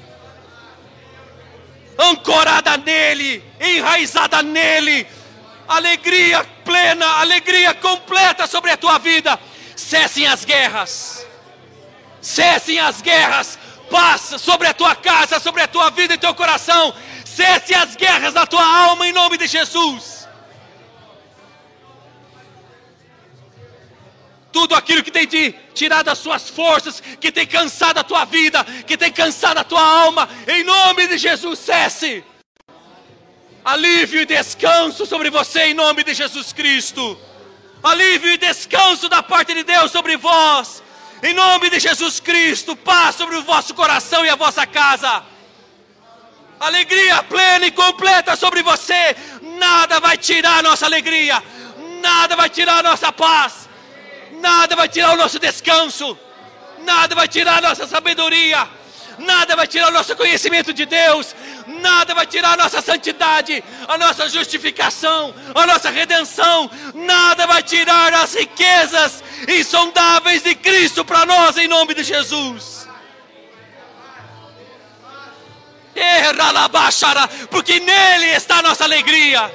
Ancorada 1.99 2.79
nele, 2.79 3.45
enraizada 3.61 4.41
nele, 4.41 5.07
alegria 5.67 6.47
plena, 6.69 7.07
alegria 7.21 7.73
completa 7.73 8.47
sobre 8.47 8.71
a 8.71 8.77
tua 8.77 8.99
vida. 8.99 9.41
Cessem 9.75 10.27
as 10.27 10.45
guerras, 10.45 11.27
cessem 12.21 12.79
as 12.79 13.01
guerras, 13.01 13.59
paz 13.91 14.35
sobre 14.39 14.69
a 14.69 14.75
tua 14.75 14.95
casa, 14.95 15.41
sobre 15.41 15.63
a 15.63 15.69
tua 15.69 15.89
vida 15.91 16.13
e 16.13 16.19
teu 16.19 16.35
coração. 16.35 16.95
Cesse 17.25 17.75
as 17.75 17.97
guerras 17.97 18.35
da 18.35 18.45
tua 18.47 18.67
alma 18.85 19.07
em 19.09 19.13
nome 19.13 19.39
de 19.39 19.47
Jesus. 19.47 20.19
tudo 24.51 24.75
aquilo 24.75 25.05
que 25.05 25.11
tem 25.11 25.27
te 25.27 25.55
tirado 25.73 26.09
as 26.09 26.19
suas 26.19 26.49
forças, 26.49 27.01
que 27.21 27.31
tem 27.31 27.47
cansado 27.47 27.99
a 27.99 28.03
tua 28.03 28.25
vida, 28.25 28.65
que 28.87 28.97
tem 28.97 29.13
cansado 29.13 29.59
a 29.59 29.63
tua 29.63 29.81
alma, 29.81 30.29
em 30.49 30.65
nome 30.65 31.07
de 31.07 31.17
Jesus, 31.17 31.61
cesse. 31.61 32.25
Alívio 33.75 34.21
e 34.23 34.25
descanso 34.25 35.05
sobre 35.05 35.31
você, 35.31 35.61
em 35.67 35.75
nome 35.75 36.03
de 36.03 36.15
Jesus 36.15 36.53
Cristo. 36.53 37.19
Alívio 37.83 38.31
e 38.31 38.39
descanso 38.39 39.09
da 39.09 39.23
parte 39.23 39.55
de 39.55 39.63
Deus 39.63 39.93
sobre 39.93 40.17
vós, 40.17 40.83
em 41.23 41.35
nome 41.35 41.69
de 41.69 41.79
Jesus 41.79 42.19
Cristo. 42.19 42.75
Paz 42.75 43.17
sobre 43.17 43.37
o 43.37 43.43
vosso 43.43 43.75
coração 43.75 44.25
e 44.25 44.31
a 44.31 44.37
vossa 44.37 44.67
casa. 44.67 45.23
Alegria 46.59 47.23
plena 47.23 47.67
e 47.67 47.71
completa 47.71 48.37
sobre 48.37 48.63
você. 48.63 49.15
Nada 49.43 50.01
vai 50.01 50.17
tirar 50.17 50.59
a 50.61 50.63
nossa 50.63 50.87
alegria, 50.87 51.43
nada 52.01 52.37
vai 52.37 52.49
tirar 52.49 52.79
a 52.79 52.83
nossa 52.91 53.13
paz 53.13 53.69
Nada 54.41 54.77
vai 54.77 54.89
tirar 54.89 55.15
o 55.15 55.17
nosso 55.17 55.39
descanso, 55.39 56.17
nada 56.85 57.15
vai 57.15 57.27
tirar 57.27 57.59
a 57.59 57.69
nossa 57.69 57.87
sabedoria, 57.87 58.69
nada 59.19 59.57
vai 59.57 59.67
tirar 59.67 59.89
o 59.89 59.93
nosso 59.93 60.15
conhecimento 60.17 60.73
de 60.73 60.87
Deus, 60.87 61.35
nada 61.67 62.15
vai 62.15 62.27
tirar 62.27 62.53
a 62.53 62.57
nossa 62.57 62.81
santidade, 62.81 63.63
a 63.87 63.99
nossa 63.99 64.29
justificação, 64.29 65.35
a 65.55 65.67
nossa 65.67 65.91
redenção, 65.91 66.71
nada 66.95 67.47
vai 67.47 67.63
tirar 67.63 68.13
as 68.15 68.35
riquezas 68.35 69.23
insondáveis 69.49 70.43
de 70.43 70.55
Cristo 70.55 71.05
para 71.05 71.27
nós, 71.27 71.57
em 71.57 71.69
nome 71.69 71.95
de 71.95 72.03
Jesus. 72.03 72.89
Porque 77.51 77.81
nele 77.81 78.27
está 78.27 78.59
a 78.59 78.63
nossa 78.63 78.85
alegria, 78.85 79.53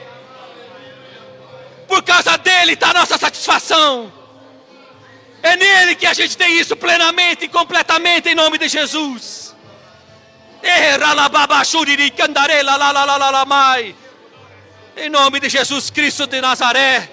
por 1.87 2.03
causa 2.03 2.37
dele 2.37 2.73
está 2.73 2.89
a 2.89 2.93
nossa 2.93 3.17
satisfação. 3.17 4.11
É 5.41 5.57
nele 5.57 5.95
que 5.95 6.07
a 6.07 6.13
gente 6.13 6.37
tem 6.37 6.57
isso 6.57 6.73
plenamente 6.75 7.45
e 7.45 7.49
completamente 7.49 8.29
em 8.29 8.35
nome 8.35 8.57
de 8.57 8.69
Jesus. 8.69 9.42
Em 14.95 15.09
nome 15.09 15.39
de 15.39 15.49
Jesus 15.49 15.89
Cristo 15.89 16.25
de 16.25 16.39
Nazaré. 16.41 17.09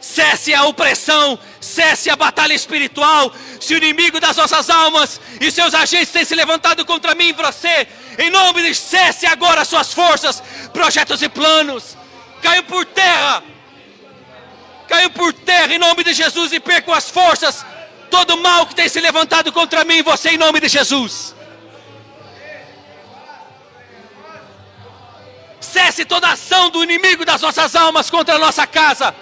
Cesse 0.00 0.52
a 0.52 0.64
opressão, 0.64 1.38
cesse 1.60 2.10
a 2.10 2.16
batalha 2.16 2.52
espiritual. 2.52 3.32
Se 3.60 3.72
o 3.72 3.76
inimigo 3.78 4.20
das 4.20 4.36
nossas 4.36 4.68
almas 4.68 5.20
e 5.40 5.50
seus 5.50 5.72
agentes 5.74 6.10
têm 6.10 6.24
se 6.24 6.34
levantado 6.34 6.84
contra 6.84 7.14
mim 7.14 7.28
e 7.28 7.32
você, 7.32 7.86
em 8.18 8.30
nome 8.30 8.62
de 8.62 8.74
cesse 8.74 9.26
agora 9.26 9.64
suas 9.64 9.94
forças, 9.94 10.42
projetos 10.72 11.22
e 11.22 11.28
planos. 11.28 11.96
Caiu 12.42 12.64
por 12.64 12.84
terra 12.84 13.42
caiu 14.94 15.10
por 15.10 15.32
terra 15.32 15.74
em 15.74 15.78
nome 15.78 16.04
de 16.04 16.12
Jesus 16.12 16.52
e 16.52 16.60
perco 16.60 16.92
as 16.92 17.10
forças. 17.10 17.64
Todo 18.10 18.36
mal 18.38 18.66
que 18.66 18.74
tem 18.74 18.88
se 18.88 19.00
levantado 19.00 19.52
contra 19.52 19.84
mim 19.84 19.96
e 19.96 20.02
você 20.02 20.30
em 20.30 20.38
nome 20.38 20.60
de 20.60 20.68
Jesus. 20.68 21.34
Cesse 25.64 26.04
toda 26.04 26.30
ação 26.30 26.70
do 26.70 26.82
inimigo 26.82 27.24
das 27.24 27.40
nossas 27.40 27.74
almas 27.74 28.10
contra 28.10 28.34
a 28.36 28.38
nossa 28.38 28.66
casa, 28.66 29.14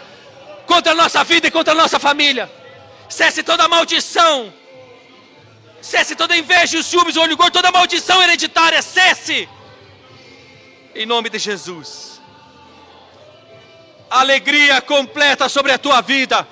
contra 0.67 0.93
a 0.93 0.95
nossa 0.95 1.23
vida 1.25 1.47
e 1.47 1.51
contra 1.51 1.73
a 1.73 1.77
nossa 1.77 1.99
família. 1.99 2.51
Cesse 3.09 3.43
toda 3.43 3.69
maldição. 3.69 4.53
Cesse 5.81 6.15
toda 6.15 6.37
inveja, 6.37 6.79
os 6.79 6.87
ciúmes, 6.87 7.17
o 7.17 7.21
olho 7.21 7.37
gordo, 7.37 7.53
toda 7.53 7.73
maldição 7.73 8.23
hereditária. 8.23 8.81
Cesse. 8.83 9.49
Em 10.95 11.07
nome 11.07 11.31
de 11.31 11.39
Jesus 11.39 12.13
alegria 14.13 14.83
completa 14.83 15.49
sobre 15.49 15.73
a 15.73 15.79
tua 15.79 16.03
vida, 16.03 16.47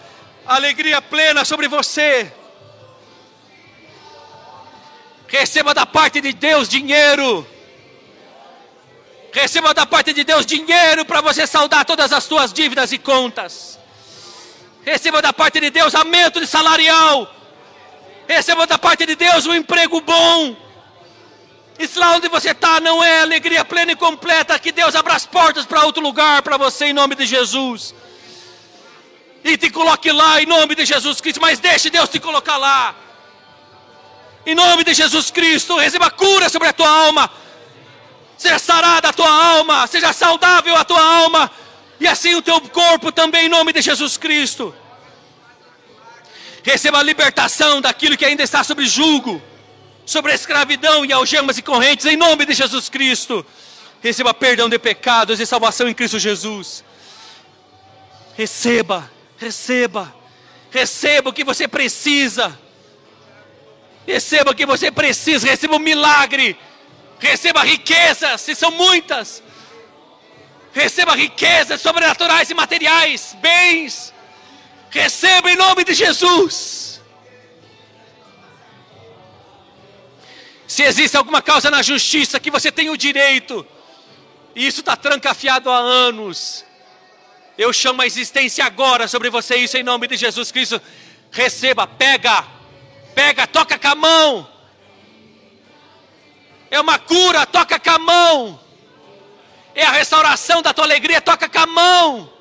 alegria 0.46 1.02
plena 1.02 1.44
sobre 1.44 1.68
você. 1.68 2.32
Receba 5.28 5.74
da 5.74 5.84
parte 5.84 6.20
de 6.20 6.32
Deus 6.32 6.68
dinheiro. 6.68 7.46
Receba 9.32 9.72
da 9.72 9.86
parte 9.86 10.12
de 10.12 10.24
Deus 10.24 10.44
dinheiro 10.44 11.04
para 11.04 11.20
você 11.20 11.46
saldar 11.46 11.84
todas 11.84 12.12
as 12.12 12.26
tuas 12.26 12.52
dívidas 12.52 12.92
e 12.92 12.98
contas. 12.98 13.78
Receba 14.84 15.22
da 15.22 15.32
parte 15.32 15.60
de 15.60 15.70
Deus 15.70 15.94
aumento 15.94 16.40
de 16.40 16.46
salarial. 16.46 17.32
Receba 18.26 18.66
da 18.66 18.78
parte 18.78 19.06
de 19.06 19.14
Deus 19.14 19.46
um 19.46 19.54
emprego 19.54 20.00
bom. 20.00 20.56
Isso 21.78 21.98
lá 21.98 22.14
onde 22.14 22.28
você 22.28 22.50
está 22.50 22.80
não 22.80 23.02
é 23.02 23.22
alegria 23.22 23.64
plena 23.64 23.92
e 23.92 23.96
completa. 23.96 24.58
Que 24.58 24.72
Deus 24.72 24.94
abra 24.94 25.14
as 25.14 25.26
portas 25.26 25.64
para 25.64 25.84
outro 25.84 26.02
lugar 26.02 26.42
para 26.42 26.56
você 26.56 26.86
em 26.86 26.92
nome 26.92 27.14
de 27.14 27.26
Jesus. 27.26 27.94
E 29.44 29.56
te 29.56 29.70
coloque 29.70 30.10
lá 30.12 30.42
em 30.42 30.46
nome 30.46 30.74
de 30.74 30.84
Jesus 30.84 31.20
Cristo. 31.20 31.40
Mas 31.40 31.58
deixe 31.58 31.88
Deus 31.88 32.08
te 32.08 32.18
colocar 32.18 32.56
lá. 32.56 32.94
Em 34.44 34.54
nome 34.54 34.84
de 34.84 34.94
Jesus 34.94 35.30
Cristo, 35.30 35.76
receba 35.76 36.10
cura 36.10 36.48
sobre 36.48 36.68
a 36.68 36.72
tua 36.72 36.88
alma. 36.88 37.30
Seja 38.40 38.58
sarada 38.58 39.10
a 39.10 39.12
tua 39.12 39.30
alma. 39.30 39.86
Seja 39.86 40.14
saudável 40.14 40.74
a 40.74 40.82
tua 40.82 41.02
alma. 41.02 41.50
E 42.00 42.08
assim 42.08 42.34
o 42.34 42.40
teu 42.40 42.58
corpo 42.62 43.12
também 43.12 43.44
em 43.44 43.48
nome 43.50 43.70
de 43.70 43.82
Jesus 43.82 44.16
Cristo. 44.16 44.74
Receba 46.62 47.00
a 47.00 47.02
libertação 47.02 47.82
daquilo 47.82 48.16
que 48.16 48.24
ainda 48.24 48.42
está 48.42 48.64
sob 48.64 48.86
julgo 48.86 49.42
sobre 50.06 50.32
a 50.32 50.34
escravidão 50.34 51.04
e 51.04 51.12
algemas 51.12 51.58
e 51.58 51.62
correntes, 51.62 52.06
em 52.06 52.16
nome 52.16 52.46
de 52.46 52.54
Jesus 52.54 52.88
Cristo. 52.88 53.44
Receba 54.00 54.32
perdão 54.32 54.70
de 54.70 54.78
pecados 54.78 55.38
e 55.38 55.44
salvação 55.44 55.86
em 55.86 55.92
Cristo 55.92 56.18
Jesus. 56.18 56.82
Receba, 58.38 59.10
receba, 59.36 60.14
receba 60.70 61.28
o 61.28 61.32
que 61.34 61.44
você 61.44 61.68
precisa. 61.68 62.58
Receba 64.06 64.52
o 64.52 64.54
que 64.54 64.64
você 64.64 64.90
precisa, 64.90 65.46
receba 65.46 65.76
um 65.76 65.78
milagre. 65.78 66.56
Receba 67.20 67.62
riquezas, 67.62 68.40
se 68.40 68.54
são 68.54 68.70
muitas. 68.70 69.42
Receba 70.72 71.14
riquezas 71.14 71.80
sobrenaturais 71.80 72.48
e 72.50 72.54
materiais, 72.54 73.36
bens. 73.40 74.12
Receba 74.90 75.50
em 75.50 75.56
nome 75.56 75.84
de 75.84 75.94
Jesus. 75.94 77.00
Se 80.66 80.82
existe 80.82 81.16
alguma 81.16 81.42
causa 81.42 81.70
na 81.70 81.82
justiça 81.82 82.40
que 82.40 82.50
você 82.50 82.72
tem 82.72 82.88
o 82.90 82.96
direito, 82.96 83.66
e 84.54 84.66
isso 84.66 84.80
está 84.80 84.96
trancafiado 84.96 85.70
há 85.70 85.76
anos, 85.76 86.64
eu 87.58 87.72
chamo 87.72 88.00
a 88.00 88.06
existência 88.06 88.64
agora 88.64 89.06
sobre 89.06 89.28
você, 89.28 89.56
isso 89.56 89.76
em 89.76 89.82
nome 89.82 90.06
de 90.06 90.16
Jesus 90.16 90.50
Cristo. 90.50 90.80
Receba, 91.30 91.86
pega, 91.86 92.46
pega, 93.14 93.46
toca 93.46 93.78
com 93.78 93.88
a 93.88 93.94
mão. 93.94 94.59
É 96.70 96.80
uma 96.80 96.98
cura, 96.98 97.46
toca 97.46 97.78
com 97.78 97.90
a 97.90 97.98
mão. 97.98 98.60
É 99.74 99.84
a 99.84 99.90
restauração 99.90 100.62
da 100.62 100.72
tua 100.72 100.84
alegria, 100.84 101.20
toca 101.20 101.48
com 101.48 101.58
a 101.58 101.66
mão. 101.66 102.32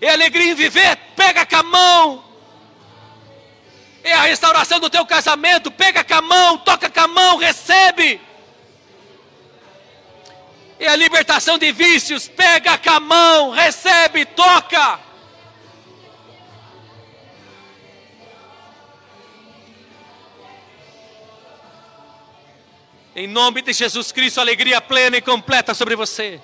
É 0.00 0.10
alegria 0.10 0.52
em 0.52 0.54
viver, 0.54 0.96
pega 1.14 1.44
com 1.44 1.56
a 1.56 1.62
mão 1.62 2.30
é 4.02 4.12
a 4.12 4.22
restauração 4.22 4.80
do 4.80 4.90
teu 4.90 5.04
casamento. 5.06 5.70
Pega 5.70 6.02
com 6.02 6.14
a 6.14 6.22
mão, 6.22 6.58
toca 6.58 6.88
com 6.88 7.00
a 7.00 7.08
mão, 7.08 7.36
recebe. 7.36 8.20
É 10.78 10.88
a 10.88 10.96
libertação 10.96 11.58
de 11.58 11.70
vícios. 11.72 12.28
Pega 12.28 12.78
com 12.78 12.90
a 12.90 13.00
mão, 13.00 13.50
recebe, 13.50 14.24
toca. 14.24 14.98
Em 23.20 23.26
nome 23.26 23.60
de 23.60 23.74
Jesus 23.74 24.12
Cristo, 24.12 24.40
alegria 24.40 24.80
plena 24.80 25.18
e 25.18 25.20
completa 25.20 25.74
sobre 25.74 25.94
você. 25.94 26.40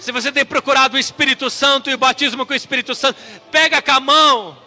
Se 0.00 0.10
você 0.10 0.32
tem 0.32 0.44
procurado 0.44 0.96
o 0.96 0.98
Espírito 0.98 1.48
Santo 1.48 1.88
e 1.88 1.94
o 1.94 1.98
batismo 1.98 2.44
com 2.44 2.52
o 2.52 2.56
Espírito 2.56 2.92
Santo, 2.92 3.16
pega 3.52 3.80
com 3.80 3.92
a 3.92 4.00
mão. 4.00 4.58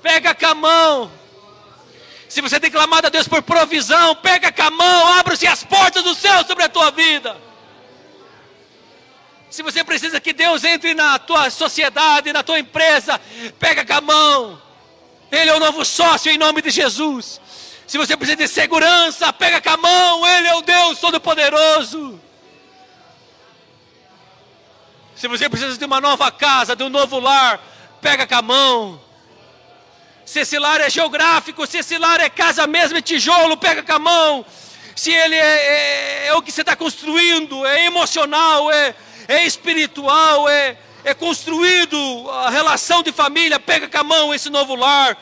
Pega 0.00 0.32
com 0.32 0.46
a 0.46 0.54
mão. 0.54 1.12
Se 2.28 2.40
você 2.40 2.60
tem 2.60 2.70
clamado 2.70 3.08
a 3.08 3.10
Deus 3.10 3.26
por 3.26 3.42
provisão, 3.42 4.14
pega 4.14 4.52
com 4.52 4.62
a 4.62 4.70
mão, 4.70 5.14
abra-se 5.14 5.48
as 5.48 5.64
portas 5.64 6.04
do 6.04 6.14
céu 6.14 6.44
sobre 6.44 6.62
a 6.62 6.68
tua 6.68 6.92
vida. 6.92 7.36
Se 9.50 9.64
você 9.64 9.82
precisa 9.82 10.20
que 10.20 10.32
Deus 10.32 10.62
entre 10.62 10.94
na 10.94 11.18
tua 11.18 11.50
sociedade, 11.50 12.32
na 12.32 12.44
tua 12.44 12.60
empresa, 12.60 13.20
pega 13.58 13.84
com 13.84 13.94
a 13.94 14.00
mão. 14.00 14.69
Ele 15.30 15.50
é 15.50 15.54
o 15.54 15.60
novo 15.60 15.84
sócio 15.84 16.30
em 16.30 16.38
nome 16.38 16.60
de 16.62 16.70
Jesus. 16.70 17.40
Se 17.86 17.98
você 17.98 18.16
precisa 18.16 18.36
de 18.36 18.48
segurança, 18.48 19.32
pega 19.32 19.60
com 19.60 19.70
a 19.70 19.76
mão. 19.76 20.26
Ele 20.26 20.48
é 20.48 20.54
o 20.54 20.62
Deus 20.62 20.98
Todo-Poderoso. 20.98 22.20
Se 25.14 25.28
você 25.28 25.48
precisa 25.48 25.76
de 25.76 25.84
uma 25.84 26.00
nova 26.00 26.30
casa, 26.30 26.74
de 26.74 26.82
um 26.82 26.88
novo 26.88 27.18
lar, 27.18 27.60
pega 28.00 28.26
com 28.26 28.34
a 28.34 28.42
mão. 28.42 29.00
Se 30.24 30.40
esse 30.40 30.58
lar 30.58 30.80
é 30.80 30.88
geográfico, 30.88 31.66
se 31.66 31.78
esse 31.78 31.98
lar 31.98 32.20
é 32.20 32.30
casa 32.30 32.66
mesmo, 32.66 32.96
é 32.96 33.02
tijolo, 33.02 33.56
pega 33.56 33.82
com 33.82 33.92
a 33.92 33.98
mão. 33.98 34.46
Se 34.96 35.12
ele 35.12 35.34
é, 35.34 35.40
é, 35.40 36.26
é 36.28 36.34
o 36.34 36.42
que 36.42 36.52
você 36.52 36.62
está 36.62 36.76
construindo, 36.76 37.66
é 37.66 37.84
emocional, 37.86 38.70
é, 38.70 38.94
é 39.28 39.44
espiritual, 39.44 40.48
é, 40.48 40.76
é 41.04 41.14
construído 41.14 41.96
a 42.30 42.50
relação 42.50 43.02
de 43.02 43.12
família, 43.12 43.58
pega 43.58 43.88
com 43.88 43.98
a 43.98 44.04
mão 44.04 44.34
esse 44.34 44.50
novo 44.50 44.74
lar. 44.74 45.16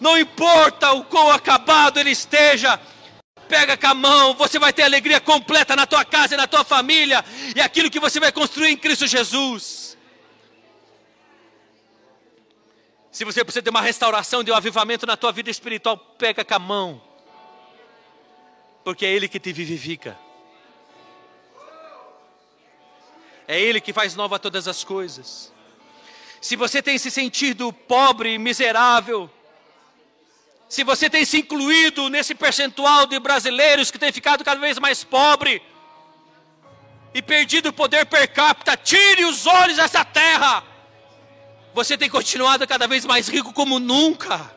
Não 0.00 0.18
importa 0.18 0.92
o 0.92 1.04
quão 1.04 1.30
acabado 1.30 1.98
ele 1.98 2.10
esteja, 2.10 2.80
pega 3.48 3.76
com 3.76 3.86
a 3.86 3.94
mão, 3.94 4.34
você 4.34 4.58
vai 4.58 4.72
ter 4.72 4.82
alegria 4.82 5.20
completa 5.20 5.76
na 5.76 5.86
tua 5.86 6.04
casa 6.04 6.34
e 6.34 6.36
na 6.36 6.46
tua 6.46 6.64
família, 6.64 7.24
e 7.54 7.60
aquilo 7.60 7.90
que 7.90 8.00
você 8.00 8.18
vai 8.18 8.32
construir 8.32 8.70
em 8.70 8.76
Cristo 8.76 9.06
Jesus. 9.06 9.96
Se 13.12 13.24
você 13.24 13.44
precisa 13.44 13.62
de 13.62 13.70
uma 13.70 13.82
restauração, 13.82 14.42
de 14.42 14.50
um 14.50 14.54
avivamento 14.54 15.06
na 15.06 15.16
tua 15.16 15.30
vida 15.30 15.50
espiritual, 15.50 15.96
pega 15.96 16.44
com 16.44 16.54
a 16.54 16.58
mão, 16.58 17.02
porque 18.82 19.04
é 19.04 19.12
Ele 19.12 19.28
que 19.28 19.38
te 19.38 19.52
vivifica. 19.52 20.18
É 23.52 23.60
Ele 23.60 23.82
que 23.82 23.92
faz 23.92 24.14
nova 24.14 24.38
todas 24.38 24.66
as 24.66 24.82
coisas. 24.82 25.52
Se 26.40 26.56
você 26.56 26.80
tem 26.80 26.96
se 26.96 27.10
sentido 27.10 27.70
pobre, 27.70 28.38
miserável, 28.38 29.30
se 30.70 30.82
você 30.82 31.10
tem 31.10 31.22
se 31.26 31.40
incluído 31.40 32.08
nesse 32.08 32.34
percentual 32.34 33.04
de 33.04 33.20
brasileiros 33.20 33.90
que 33.90 33.98
tem 33.98 34.10
ficado 34.10 34.42
cada 34.42 34.58
vez 34.58 34.78
mais 34.78 35.04
pobre 35.04 35.62
e 37.12 37.20
perdido 37.20 37.68
o 37.68 37.72
poder 37.74 38.06
per 38.06 38.26
capita, 38.32 38.74
tire 38.74 39.26
os 39.26 39.46
olhos 39.46 39.76
dessa 39.76 40.02
terra. 40.02 40.64
Você 41.74 41.98
tem 41.98 42.08
continuado 42.08 42.66
cada 42.66 42.86
vez 42.86 43.04
mais 43.04 43.28
rico 43.28 43.52
como 43.52 43.78
nunca. 43.78 44.50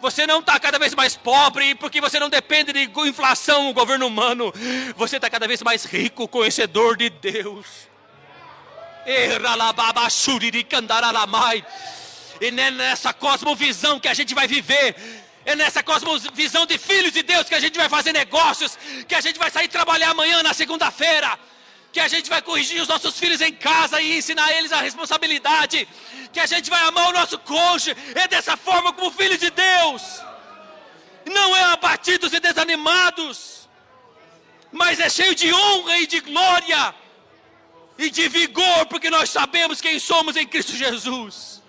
Você 0.00 0.26
não 0.26 0.40
está 0.40 0.58
cada 0.60 0.78
vez 0.78 0.94
mais 0.94 1.16
pobre 1.16 1.74
porque 1.74 2.00
você 2.00 2.18
não 2.18 2.28
depende 2.28 2.72
de 2.72 2.90
inflação 3.08 3.64
no 3.64 3.72
governo 3.72 4.06
humano. 4.06 4.52
Você 4.96 5.16
está 5.16 5.28
cada 5.28 5.46
vez 5.46 5.62
mais 5.62 5.84
rico, 5.84 6.28
conhecedor 6.28 6.96
de 6.96 7.10
Deus. 7.10 7.66
E 12.40 12.50
nessa 12.50 13.12
cosmovisão 13.12 13.98
que 13.98 14.06
a 14.06 14.14
gente 14.14 14.34
vai 14.34 14.46
viver, 14.46 14.94
é 15.44 15.56
nessa 15.56 15.82
cosmovisão 15.82 16.66
de 16.66 16.78
filhos 16.78 17.12
de 17.12 17.22
Deus 17.22 17.48
que 17.48 17.54
a 17.54 17.60
gente 17.60 17.76
vai 17.76 17.88
fazer 17.88 18.12
negócios, 18.12 18.78
que 19.08 19.14
a 19.14 19.20
gente 19.20 19.38
vai 19.38 19.50
sair 19.50 19.66
trabalhar 19.66 20.10
amanhã 20.10 20.42
na 20.42 20.54
segunda-feira 20.54 21.38
que 21.92 22.00
a 22.00 22.08
gente 22.08 22.28
vai 22.28 22.42
corrigir 22.42 22.80
os 22.80 22.88
nossos 22.88 23.18
filhos 23.18 23.40
em 23.40 23.52
casa 23.52 24.00
e 24.00 24.18
ensinar 24.18 24.52
eles 24.52 24.72
a 24.72 24.80
responsabilidade, 24.80 25.88
que 26.32 26.40
a 26.40 26.46
gente 26.46 26.68
vai 26.68 26.82
amar 26.84 27.08
o 27.08 27.12
nosso 27.12 27.38
cônjuge, 27.38 27.96
é 28.14 28.28
dessa 28.28 28.56
forma 28.56 28.92
como 28.92 29.10
filhos 29.10 29.38
de 29.38 29.50
Deus, 29.50 30.02
não 31.26 31.56
é 31.56 31.62
abatidos 31.64 32.32
e 32.32 32.40
desanimados, 32.40 33.68
mas 34.70 35.00
é 35.00 35.08
cheio 35.08 35.34
de 35.34 35.52
honra 35.52 35.98
e 35.98 36.06
de 36.06 36.20
glória 36.20 36.94
e 37.96 38.10
de 38.10 38.28
vigor, 38.28 38.86
porque 38.86 39.10
nós 39.10 39.30
sabemos 39.30 39.80
quem 39.80 39.98
somos 39.98 40.36
em 40.36 40.46
Cristo 40.46 40.76
Jesus. 40.76 41.62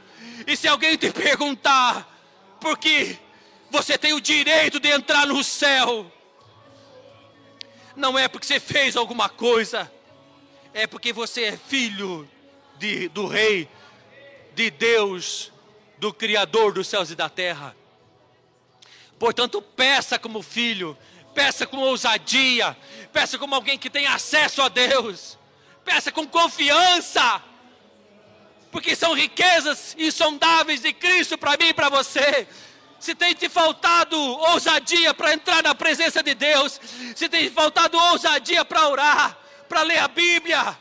E 0.45 0.55
se 0.55 0.67
alguém 0.67 0.97
te 0.97 1.11
perguntar, 1.11 2.07
porque 2.59 3.17
você 3.71 3.97
tem 3.97 4.13
o 4.13 4.21
direito 4.21 4.79
de 4.79 4.89
entrar 4.89 5.25
no 5.25 5.43
céu, 5.43 6.11
não 7.95 8.17
é 8.17 8.27
porque 8.27 8.45
você 8.45 8.59
fez 8.59 8.95
alguma 8.95 9.29
coisa, 9.29 9.91
é 10.73 10.87
porque 10.87 11.11
você 11.11 11.45
é 11.45 11.57
filho 11.57 12.29
de, 12.77 13.07
do 13.09 13.27
Rei, 13.27 13.69
de 14.55 14.69
Deus, 14.71 15.51
do 15.97 16.13
Criador 16.13 16.73
dos 16.73 16.87
céus 16.87 17.11
e 17.11 17.15
da 17.15 17.29
terra. 17.29 17.75
Portanto, 19.17 19.61
peça 19.61 20.17
como 20.17 20.41
filho, 20.41 20.97
peça 21.33 21.67
com 21.67 21.77
ousadia, 21.77 22.75
peça 23.11 23.37
como 23.37 23.55
alguém 23.55 23.77
que 23.77 23.89
tem 23.89 24.07
acesso 24.07 24.61
a 24.61 24.69
Deus, 24.69 25.37
peça 25.83 26.11
com 26.11 26.25
confiança, 26.27 27.43
porque 28.71 28.95
são 28.95 29.13
riquezas 29.13 29.95
insondáveis 29.97 30.81
de 30.81 30.93
Cristo 30.93 31.37
para 31.37 31.57
mim 31.57 31.69
e 31.69 31.73
para 31.73 31.89
você. 31.89 32.47
Se 32.99 33.15
tem 33.15 33.33
te 33.33 33.47
faltado 33.47 34.17
ousadia 34.17 35.13
para 35.13 35.33
entrar 35.33 35.63
na 35.63 35.73
presença 35.73 36.21
de 36.21 36.33
Deus, 36.33 36.79
se 37.15 37.29
tem 37.29 37.45
te 37.45 37.49
faltado 37.49 37.97
ousadia 37.97 38.65
para 38.65 38.87
orar, 38.89 39.37
para 39.69 39.83
ler 39.83 39.99
a 39.99 40.07
Bíblia, 40.07 40.77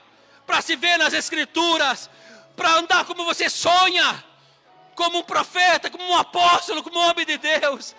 para 0.46 0.62
se 0.62 0.74
ver 0.74 0.96
nas 0.96 1.12
Escrituras, 1.12 2.08
para 2.56 2.72
andar 2.76 3.04
como 3.04 3.24
você 3.24 3.50
sonha, 3.50 4.24
como 4.94 5.18
um 5.18 5.22
profeta, 5.22 5.90
como 5.90 6.02
um 6.02 6.16
apóstolo, 6.16 6.82
como 6.82 6.98
um 6.98 7.08
homem 7.08 7.26
de 7.26 7.36
Deus. 7.36 7.94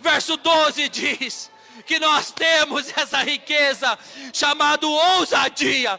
Verso 0.00 0.36
12 0.36 0.88
diz 0.88 1.50
que 1.86 1.98
nós 1.98 2.30
temos 2.30 2.92
essa 2.96 3.22
riqueza 3.22 3.98
chamada 4.32 4.86
ousadia. 4.86 5.98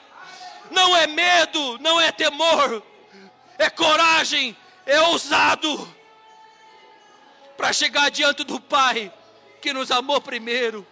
Não 0.70 0.96
é 0.96 1.08
medo, 1.08 1.80
não 1.80 2.00
é 2.00 2.12
temor, 2.12 2.84
é 3.58 3.70
coragem, 3.70 4.56
é 4.86 5.02
ousado 5.02 5.96
para 7.58 7.74
chegar 7.74 8.12
diante 8.12 8.44
do 8.44 8.60
Pai 8.60 9.12
que 9.62 9.74
nos 9.74 9.90
amou 9.92 10.22
primeiro 10.22 10.86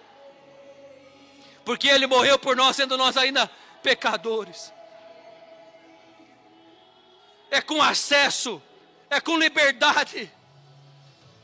porque 1.67 1.89
Ele 1.89 2.07
morreu 2.07 2.39
por 2.39 2.55
nós, 2.55 2.77
sendo 2.77 2.95
nós 2.97 3.17
ainda 3.17 3.51
pecadores. 3.83 4.71
É 7.51 7.59
com 7.59 7.81
acesso, 7.81 8.61
é 9.09 9.19
com 9.19 9.37
liberdade, 9.37 10.31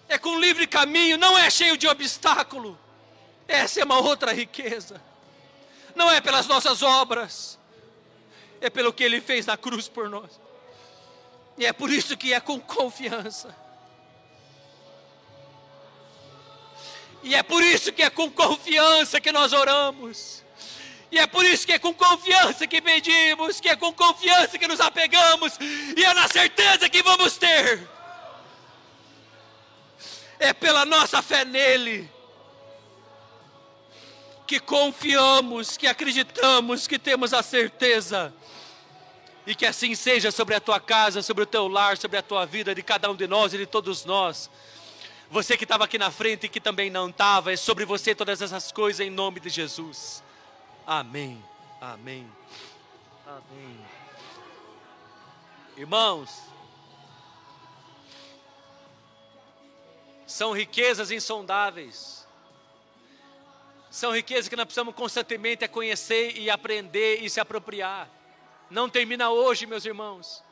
é 0.07 0.17
com 0.17 0.39
livre 0.39 0.65
caminho, 0.65 1.17
não 1.17 1.37
é 1.37 1.49
cheio 1.49 1.75
de 1.75 1.89
obstáculo. 1.89 2.79
Essa 3.45 3.81
é 3.81 3.83
uma 3.83 3.99
outra 3.99 4.31
riqueza. 4.31 5.03
Não 5.93 6.09
é 6.09 6.21
pelas 6.21 6.47
nossas 6.47 6.81
obras, 6.81 7.59
é 8.61 8.69
pelo 8.69 8.93
que 8.93 9.03
Ele 9.03 9.19
fez 9.19 9.45
na 9.45 9.57
cruz 9.57 9.89
por 9.89 10.09
nós. 10.09 10.39
E 11.57 11.65
é 11.65 11.73
por 11.73 11.91
isso 11.91 12.15
que 12.15 12.31
é 12.31 12.39
com 12.39 12.61
confiança. 12.61 13.53
E 17.23 17.33
é 17.33 17.41
por 17.41 17.63
isso 17.63 17.91
que 17.91 18.03
é 18.03 18.09
com 18.09 18.29
confiança 18.29 19.21
que 19.21 19.31
nós 19.31 19.53
oramos. 19.53 20.43
E 21.09 21.19
é 21.19 21.27
por 21.27 21.45
isso 21.45 21.65
que 21.65 21.73
é 21.73 21.79
com 21.79 21.93
confiança 21.93 22.65
que 22.65 22.81
pedimos, 22.81 23.59
que 23.59 23.69
é 23.69 23.75
com 23.75 23.93
confiança 23.93 24.57
que 24.57 24.67
nos 24.67 24.79
apegamos, 24.79 25.53
e 25.95 26.03
é 26.03 26.13
na 26.13 26.27
certeza 26.27 26.89
que 26.89 27.03
vamos 27.03 27.37
ter. 27.37 27.87
É 30.39 30.51
pela 30.51 30.85
nossa 30.85 31.21
fé 31.21 31.45
nele 31.45 32.09
que 34.45 34.59
confiamos, 34.59 35.77
que 35.77 35.87
acreditamos, 35.87 36.87
que 36.87 36.99
temos 36.99 37.33
a 37.33 37.41
certeza. 37.41 38.33
E 39.45 39.53
que 39.53 39.65
assim 39.65 39.93
seja 39.95 40.31
sobre 40.31 40.55
a 40.55 40.59
tua 40.59 40.79
casa, 40.79 41.21
sobre 41.21 41.43
o 41.43 41.45
teu 41.45 41.67
lar, 41.67 41.97
sobre 41.97 42.17
a 42.17 42.21
tua 42.21 42.45
vida, 42.45 42.73
de 42.73 42.81
cada 42.81 43.09
um 43.09 43.15
de 43.15 43.27
nós 43.27 43.53
e 43.53 43.57
de 43.57 43.65
todos 43.65 44.03
nós. 44.05 44.49
Você 45.34 45.57
que 45.57 45.64
estava 45.64 45.85
aqui 45.85 45.97
na 45.97 46.11
frente 46.11 46.45
e 46.45 46.49
que 46.49 46.61
também 46.61 46.91
não 46.91 47.10
estava, 47.10 47.51
é 47.51 47.55
sobre 47.55 47.85
você 47.85 48.14
todas 48.14 48.39
essas 48.39 48.72
coisas 48.72 48.99
em 49.03 49.10
nome 49.10 49.39
de 49.39 49.49
Jesus. 49.49 50.23
Amém. 50.85 51.43
Amém. 51.81 52.31
Amém. 53.26 53.80
Irmãos, 55.76 56.30
são 60.27 60.51
riquezas 60.51 61.10
insondáveis. 61.10 62.27
São 63.89 64.11
riquezas 64.11 64.47
que 64.47 64.55
nós 64.55 64.65
precisamos 64.65 64.93
constantemente 64.93 65.68
conhecer 65.68 66.38
e 66.38 66.47
aprender 66.47 67.23
e 67.23 67.30
se 67.30 67.39
apropriar. 67.39 68.07
Não 68.69 68.88
termina 68.88 69.31
hoje, 69.31 69.65
meus 69.65 69.84
irmãos 69.84 70.43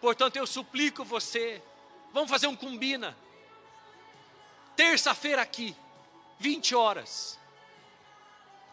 Portanto, 0.00 0.36
eu 0.36 0.46
suplico 0.46 1.04
você, 1.04 1.62
vamos 2.10 2.30
fazer 2.30 2.46
um 2.46 2.56
combina. 2.56 3.14
Terça-feira 4.76 5.42
aqui, 5.42 5.76
20 6.38 6.74
horas. 6.74 7.38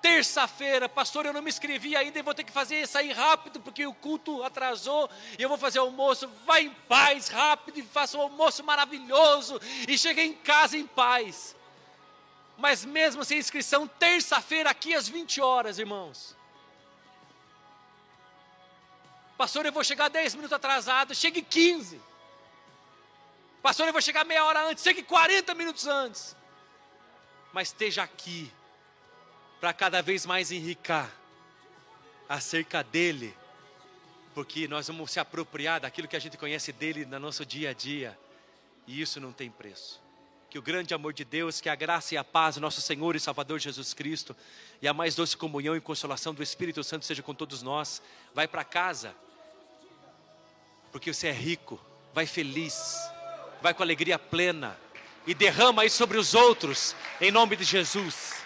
Terça-feira, 0.02 0.90
pastor, 0.90 1.28
eu 1.28 1.34
não 1.34 1.44
me 1.44 1.49
inscrevi 1.49 1.95
ainda 1.95 2.18
e 2.18 2.23
vou 2.23 2.34
ter 2.34 2.44
que 2.44 2.52
fazer 2.52 2.88
sair 2.88 3.11
rápido 3.11 3.60
porque 3.60 3.86
o 3.86 3.94
culto 3.94 4.44
atrasou 4.44 5.07
e 5.38 5.44
eu 5.44 5.48
vou 5.48 5.60
fazer 5.60 5.78
almoço. 5.78 6.28
Vai 6.44 6.64
em 6.64 6.72
paz, 6.72 7.28
rápido 7.28 7.78
e 7.78 7.84
faça 7.84 8.18
um 8.18 8.22
almoço 8.22 8.64
maravilhoso 8.64 9.61
e 9.88 9.95
chegue 9.95 10.22
em 10.22 10.34
casa 10.34 10.76
em 10.76 10.88
paz. 10.88 11.56
Mas 12.57 12.84
mesmo 12.84 13.23
sem 13.23 13.38
inscrição, 13.38 13.88
terça-feira 13.88 14.72
aqui 14.72 14.95
às 14.95 15.07
20 15.07 15.40
horas, 15.40 15.78
irmãos. 15.78 16.36
Pastor, 19.38 19.65
eu 19.65 19.72
vou 19.72 19.84
chegar 19.84 20.10
10 20.10 20.34
minutos 20.34 20.53
atrasado, 20.53 21.14
chegue 21.14 21.44
15. 21.44 22.02
Pastor, 23.61 23.85
eu 23.85 23.93
vou 23.93 24.01
chegar 24.01 24.25
meia 24.25 24.43
hora 24.43 24.67
antes, 24.67 24.83
chegue 24.83 25.03
40 25.03 25.53
minutos 25.53 25.85
antes. 25.85 26.35
Mas 27.53 27.67
esteja 27.67 28.01
aqui 28.01 28.51
para 29.59 29.71
cada 29.71 30.01
vez 30.01 30.25
mais 30.25 30.51
enricar 30.51 31.11
acerca 32.27 32.83
dele, 32.83 33.38
porque 34.33 34.67
nós 34.67 34.88
vamos 34.88 35.11
se 35.11 35.19
apropriar 35.19 35.79
daquilo 35.79 36.07
que 36.07 36.15
a 36.15 36.19
gente 36.19 36.38
conhece 36.38 36.71
dele 36.71 37.05
no 37.05 37.19
nosso 37.19 37.45
dia 37.45 37.69
a 37.69 37.73
dia, 37.73 38.17
e 38.88 38.99
isso 38.99 39.19
não 39.19 39.31
tem 39.31 39.51
preço. 39.51 40.01
Que 40.49 40.57
o 40.57 40.61
grande 40.61 40.93
amor 40.93 41.13
de 41.13 41.23
Deus, 41.23 41.61
que 41.61 41.69
a 41.69 41.75
graça 41.75 42.15
e 42.15 42.17
a 42.17 42.23
paz 42.23 42.55
do 42.55 42.61
nosso 42.61 42.81
Senhor 42.81 43.15
e 43.15 43.19
Salvador 43.19 43.59
Jesus 43.59 43.93
Cristo, 43.93 44.35
e 44.81 44.88
a 44.88 44.93
mais 44.93 45.13
doce 45.13 45.38
comunhão 45.38 45.75
e 45.75 45.81
consolação 45.81 46.33
do 46.33 46.41
Espírito 46.41 46.83
Santo 46.83 47.05
seja 47.05 47.21
com 47.21 47.35
todos 47.35 47.61
nós. 47.61 48.01
Vai 48.33 48.47
para 48.47 48.63
casa, 48.63 49.13
porque 50.91 51.13
você 51.13 51.27
é 51.27 51.31
rico, 51.31 51.79
vai 52.13 52.25
feliz, 52.25 52.97
vai 53.61 53.73
com 53.73 53.83
alegria 53.83 54.17
plena, 54.17 54.77
e 55.25 55.33
derrama 55.33 55.83
aí 55.83 55.89
sobre 55.89 56.17
os 56.17 56.33
outros, 56.33 56.95
em 57.19 57.31
nome 57.31 57.55
de 57.55 57.63
Jesus. 57.63 58.40